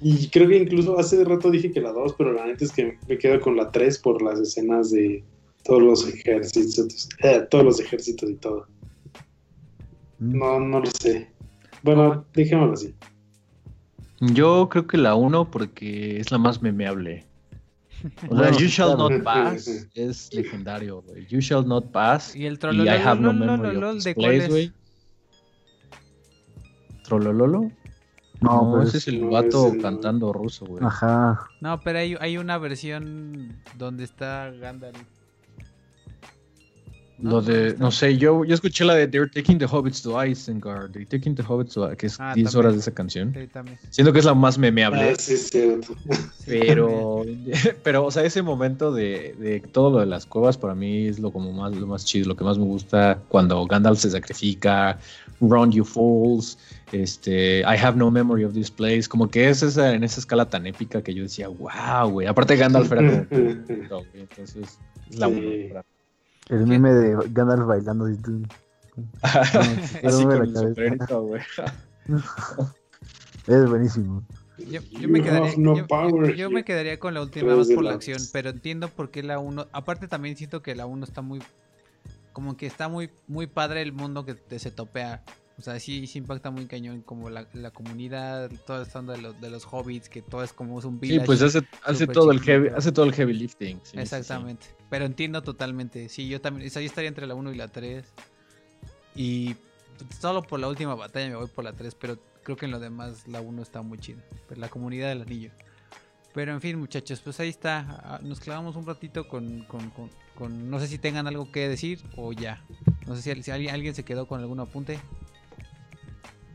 [0.00, 2.96] y creo que incluso hace rato dije que la 2, pero la neta es que
[3.06, 5.22] me quedo con la 3 por las escenas de
[5.64, 8.66] todos los ejércitos, eh, todos los ejércitos y todo.
[10.18, 11.28] No, no lo sé.
[11.82, 12.94] Bueno, dejémoslo así.
[14.20, 17.26] Yo creo que la 1 porque es la más memeable.
[18.28, 19.10] O sea, Bueno, You Shall claro.
[19.10, 21.24] Not Pass es legendario, güey.
[21.26, 22.34] You Shall Not Pass.
[22.34, 23.32] Y el Y I have no.
[27.04, 27.70] ¿Trolololo?
[28.42, 29.80] No, No, pero ese es- el no, vato no.
[29.82, 30.82] cantando ruso, güey.
[30.84, 31.48] Ajá.
[31.60, 34.98] No, pero hay, hay una versión donde está Gandalf.
[37.20, 40.90] Lo de, no sé, yo, yo escuché la de They're Taking the Hobbits to Isengard.
[40.90, 42.58] They're Taking the Hobbits to que es Ah, 10 también.
[42.58, 43.32] horas de esa canción.
[43.32, 43.78] Sí, también.
[43.90, 45.10] Siento que es la más memeable.
[45.10, 45.94] Ah, sí, es cierto.
[46.38, 47.22] Sí, Pero,
[47.84, 51.20] pero, o sea, ese momento de, de todo lo de las cuevas para mí es
[51.20, 54.98] lo como más, lo más chido, lo que más me gusta cuando Gandalf se sacrifica,
[55.40, 56.58] Run You Fools,
[56.92, 60.48] este, I have no memory of this place, como que es esa, en esa escala
[60.48, 62.26] tan épica que yo decía, wow, güey.
[62.26, 64.78] Aparte Gandalf era como, entonces
[65.10, 65.70] es la Sí.
[66.48, 68.04] El meme de Gandalf bailando
[69.22, 71.42] Así con güey.
[73.46, 74.22] Es buenísimo.
[74.58, 75.86] Yo, me quedaría, no yo-
[76.26, 79.10] yo- yo me quedaría con la última más por la las- acción, pero entiendo por
[79.10, 79.66] qué la 1.
[79.72, 81.40] Aparte también siento que la 1 está muy
[82.32, 85.22] como que está muy muy padre el mundo que te se topea.
[85.58, 89.20] O sea, sí, sí impacta muy cañón como la, la comunidad, toda esta onda de
[89.22, 91.26] los, de los hobbits, que todo es como es un Sí, village.
[91.26, 91.60] pues hace,
[92.06, 93.76] todo el heavy, hace todo el heavy lifting.
[93.76, 93.98] sí, sí, sí.
[94.00, 94.66] Exactamente.
[94.88, 96.08] Pero entiendo totalmente.
[96.08, 96.66] Sí, yo también.
[96.66, 98.04] Esa yo estaría entre la 1 y la 3.
[99.14, 99.56] Y
[100.20, 101.94] solo por la última batalla me voy por la 3.
[101.96, 104.22] Pero creo que en lo demás la 1 está muy chida.
[104.48, 105.50] Pero la comunidad del anillo.
[106.34, 108.00] Pero en fin, muchachos, pues ahí está.
[108.04, 111.68] Ah, Nos clavamos un ratito con, con- con- con- No sé si tengan algo que
[111.68, 112.64] decir o ya.
[113.06, 114.98] No sé si, si alguien, alguien se quedó con algún apunte.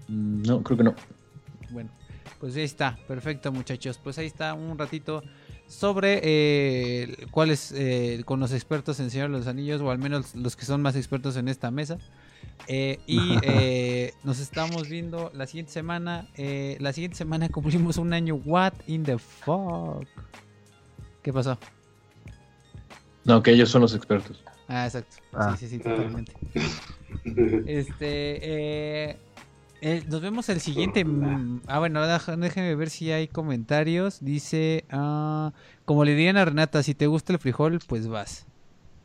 [0.08, 0.96] Mm, No, creo que no.
[1.72, 1.90] Bueno,
[2.40, 4.00] pues ahí está, perfecto muchachos.
[4.02, 5.24] Pues ahí está un ratito
[5.68, 10.36] sobre eh, cuáles eh, con los expertos en Señor de los Anillos, o al menos
[10.36, 11.98] los que son más expertos en esta mesa.
[12.68, 16.30] Eh, y eh, nos estamos viendo la siguiente semana.
[16.36, 18.36] Eh, la siguiente semana cumplimos un año.
[18.36, 20.06] What in the fuck?
[21.22, 21.58] ¿Qué pasó?
[23.26, 24.42] No, que ellos son los expertos.
[24.70, 25.18] Ah, exacto.
[25.34, 25.56] Ah.
[25.58, 26.32] Sí, sí, sí, totalmente.
[27.68, 29.18] Este,
[29.82, 31.04] eh, nos vemos el siguiente.
[31.06, 34.20] mm, Ah, bueno, déjenme ver si hay comentarios.
[34.22, 35.54] Dice, ah,
[35.86, 38.46] como le dirían a Renata, si te gusta el frijol, pues vas.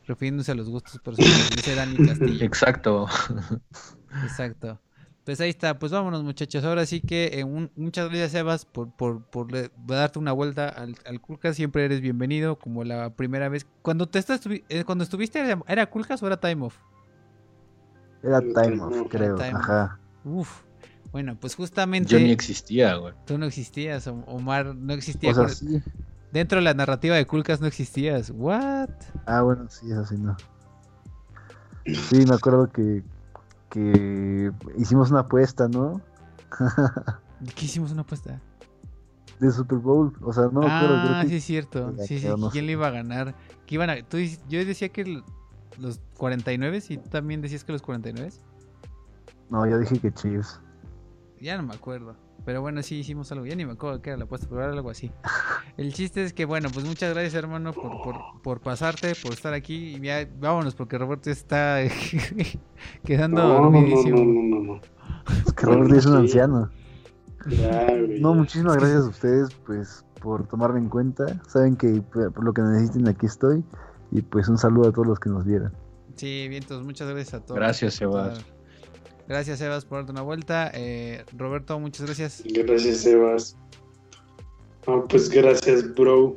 [0.05, 1.55] Refiriéndose a los gustos personales.
[1.55, 2.45] Dice Dani Castillo.
[2.45, 3.07] Exacto.
[4.23, 4.79] Exacto.
[5.23, 6.65] Pues ahí está, pues vámonos muchachos.
[6.65, 10.67] Ahora sí que eh, un- muchas gracias Sebas por, por, por le- darte una vuelta
[10.67, 11.55] al, al Kulkas.
[11.55, 13.65] Siempre eres bienvenido, como la primera vez.
[13.81, 16.75] Cuando te estás, eh, cuando estuviste, ¿era, Kulkas o era Time Off?
[18.21, 19.01] Era Time Off.
[19.01, 19.35] Off, creo.
[19.37, 19.63] Time Off.
[19.63, 19.99] Ajá.
[20.25, 20.61] Uf.
[21.11, 23.13] Bueno, pues justamente Yo ni existía, güey.
[23.25, 25.31] tú no existías, Om- Omar no existía.
[25.31, 25.81] O sea, sí.
[26.31, 28.31] Dentro de la narrativa de Kulkas no existías.
[28.35, 28.89] What?
[29.27, 30.35] Ah, bueno, sí, eso sí, no.
[31.85, 33.03] Sí, me acuerdo que,
[33.69, 36.01] que hicimos una apuesta, ¿no?
[37.39, 38.39] ¿De qué hicimos una apuesta?
[39.39, 40.13] De Super Bowl.
[40.21, 41.01] O sea, no me acuerdo.
[41.03, 41.93] creo ah, que- sí es cierto.
[42.07, 42.67] Sí, sí, no ¿quién sé.
[42.67, 43.35] le iba a ganar?
[43.67, 44.01] ¿Qué iban a...
[44.01, 45.21] tú yo decía que
[45.77, 48.31] los 49 y tú también decías que los 49.
[49.53, 50.59] No, yo dije que Chiefs.
[51.39, 52.15] Ya no me acuerdo.
[52.43, 53.45] Pero bueno, sí hicimos algo.
[53.45, 55.11] Ya ni me acuerdo qué era la apuesta, pero era algo así.
[55.77, 59.53] El chiste es que, bueno, pues muchas gracias, hermano, por, por, por pasarte, por estar
[59.53, 59.95] aquí.
[59.95, 61.77] Y ya, vámonos, porque Roberto está
[63.05, 64.17] quedando No, no, no, dormidísimo.
[64.17, 64.81] no, no, no, no.
[65.45, 66.71] Es que Bueno, Robert es un anciano.
[67.45, 71.25] Güey, No, muchísimas gracias a ustedes, pues, por tomarme en cuenta.
[71.47, 73.63] Saben que pues, por lo que necesiten aquí estoy.
[74.09, 75.71] Y pues un saludo a todos los que nos vieran.
[76.15, 77.55] Sí, vientos, muchas gracias a todos.
[77.55, 78.43] Gracias, Sebas.
[79.27, 80.71] Gracias, Sebas, por darte una vuelta.
[80.73, 82.43] Eh, Roberto, muchas gracias.
[82.45, 83.57] Gracias, Sebas.
[84.85, 86.35] No, pues gracias, bro,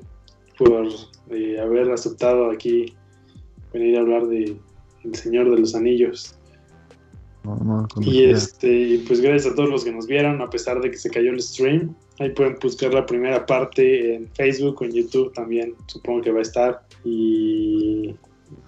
[0.56, 0.86] por
[1.30, 2.94] eh, haber aceptado aquí
[3.72, 4.56] venir a hablar de
[5.04, 6.38] El Señor de los Anillos.
[7.42, 10.50] No, no, cuando Y este, y pues gracias a todos los que nos vieron, a
[10.50, 11.94] pesar de que se cayó el stream.
[12.18, 16.38] Ahí pueden buscar la primera parte en Facebook o en YouTube también, supongo que va
[16.38, 16.86] a estar.
[17.04, 18.14] Y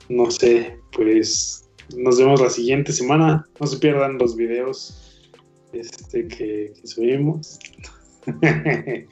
[0.09, 3.45] no sé, pues nos vemos la siguiente semana.
[3.61, 5.31] No se pierdan los videos
[5.73, 7.59] este, que, que subimos.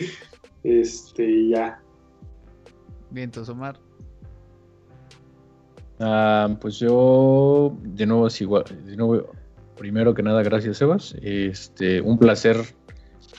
[0.63, 1.81] este, ya.
[3.11, 3.79] Vientos, Omar.
[5.99, 8.65] Ah, pues yo, de nuevo, es igual.
[8.85, 9.31] De nuevo,
[9.79, 11.15] primero que nada, gracias, Sebas.
[11.23, 12.59] Este, un placer,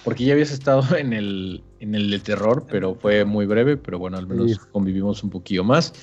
[0.03, 3.99] porque ya habías estado en el, en el de terror, pero fue muy breve, pero
[3.99, 4.57] bueno, al menos Sí.
[4.71, 5.93] convivimos un poquillo más.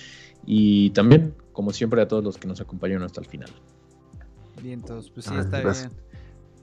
[0.47, 3.49] Y también, como siempre, a todos los que nos acompañaron hasta el final.
[4.63, 5.91] Vientos, pues sí, Ah, está gracias.
[5.95, 6.05] bien.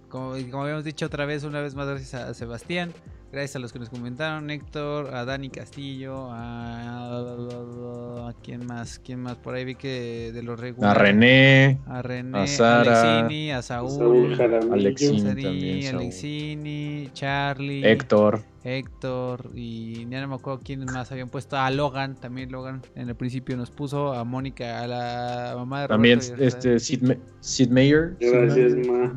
[0.10, 2.92] Como, como habíamos dicho otra vez, una vez más, gracias a Sebastián.
[3.32, 9.00] Gracias a los que nos comentaron, Héctor, a Dani Castillo, a, a ¿Quién más?
[9.00, 9.38] ¿Quién más?
[9.38, 11.02] Por ahí vi que de los A regulares.
[11.02, 14.42] René, A René, a Sara, Alexini, a Saúl Saúl.
[14.74, 15.22] Alexín.
[15.22, 16.02] Sari, también, Saúl.
[16.02, 18.44] Alexini, Charlie, Héctor.
[18.66, 21.58] Héctor y ya no me acuerdo quién más habían puesto.
[21.58, 24.12] A Logan, también Logan en el principio nos puso.
[24.12, 28.18] A Mónica, a la mamá de También Roberto a- este Sid, Sid Meier.
[28.20, 29.14] Gracias, ma.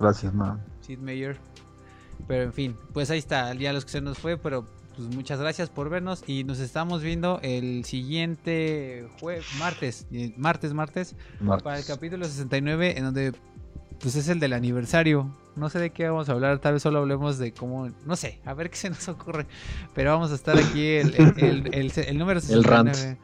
[0.00, 0.58] Gracias, ma.
[0.80, 1.36] Sid Meier.
[2.28, 4.64] Pero en fin, pues ahí está, ya los que se nos fue, pero
[4.94, 10.72] pues muchas gracias por vernos y nos estamos viendo el siguiente jueves, martes, eh, martes,
[10.74, 11.62] martes, Martes.
[11.64, 13.32] para el capítulo 69 en donde
[14.00, 15.34] pues es el del aniversario.
[15.56, 18.40] No sé de qué vamos a hablar, tal vez solo hablemos de cómo, no sé,
[18.44, 19.46] a ver qué se nos ocurre,
[19.94, 23.18] pero vamos a estar aquí el, el, el, el- número 69 El rant.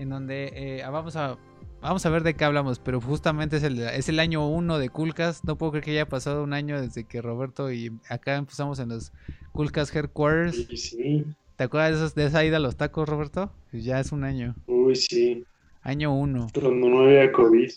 [0.00, 1.36] en donde eh, vamos a
[1.88, 4.88] vamos a ver de qué hablamos, pero justamente es el, es el año 1 de
[4.90, 5.44] Coolcast.
[5.44, 8.88] No puedo creer que haya pasado un año desde que Roberto y acá empezamos en
[8.90, 9.12] los
[9.52, 10.66] Coolcast Headquarters.
[10.68, 11.24] Sí, sí.
[11.56, 13.52] ¿Te acuerdas de, esos- de esa ida a los tacos, Roberto?
[13.72, 14.54] Ya es un año.
[14.66, 15.44] Uy, sí.
[15.82, 17.70] Año 1, Cuando no había COVID.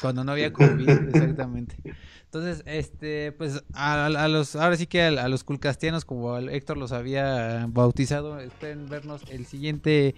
[0.00, 1.76] cuando no había COVID, exactamente.
[2.24, 6.48] Entonces, este, pues a, a los, ahora sí que a, a los Coolcastianos, como al
[6.50, 10.14] Héctor los había bautizado, esperen vernos el siguiente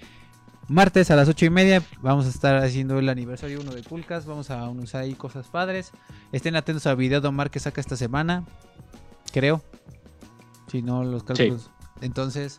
[0.68, 1.82] martes a las ocho y media.
[2.00, 4.26] Vamos a estar haciendo el aniversario 1 de Coolcast.
[4.26, 5.90] Vamos a anunciar ahí cosas padres.
[6.32, 8.44] Estén atentos a video de Omar que saca esta semana.
[9.32, 9.62] Creo.
[10.70, 11.70] Si no, los cálculos.
[12.00, 12.58] Entonces,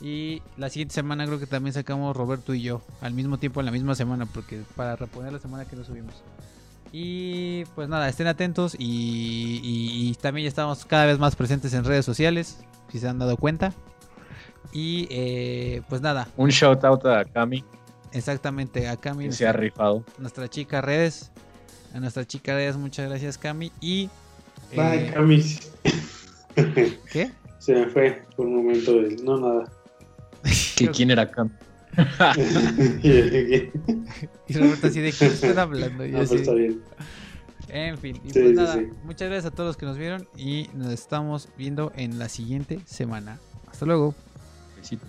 [0.00, 2.82] y la siguiente semana creo que también sacamos Roberto y yo.
[3.02, 4.26] Al mismo tiempo, en la misma semana.
[4.26, 6.14] Porque para reponer la semana que no subimos.
[6.92, 8.74] Y pues nada, estén atentos.
[8.78, 12.58] Y, y- y también ya estamos cada vez más presentes en redes sociales.
[12.90, 13.72] Si se han dado cuenta.
[14.72, 17.64] Y eh, pues nada, Un shout out a Cami,
[18.12, 19.26] exactamente a Cami.
[19.26, 20.04] que se ha rifado.
[20.18, 21.30] nuestra chica redes.
[21.92, 23.72] A nuestra chica redes, muchas gracias Cami.
[23.80, 24.08] Y...
[24.76, 25.42] Ay, eh, Cami.
[27.12, 27.30] ¿Qué?
[27.58, 29.24] Se me fue por un momento el.
[29.24, 29.72] No, nada.
[30.76, 31.50] ¿Que ¿Quién era Cami?
[33.02, 36.06] Y Roberto así de qué están hablando.
[36.06, 36.80] Y No, así, pero está bien.
[37.68, 38.88] En fin, y Sí, pues sí, nada, sí.
[39.04, 42.80] muchas gracias a todos los que nos vieron y nos estamos viendo en la siguiente
[42.84, 43.38] semana.
[43.70, 44.14] Hasta luego.
[44.80, 45.06] Besito.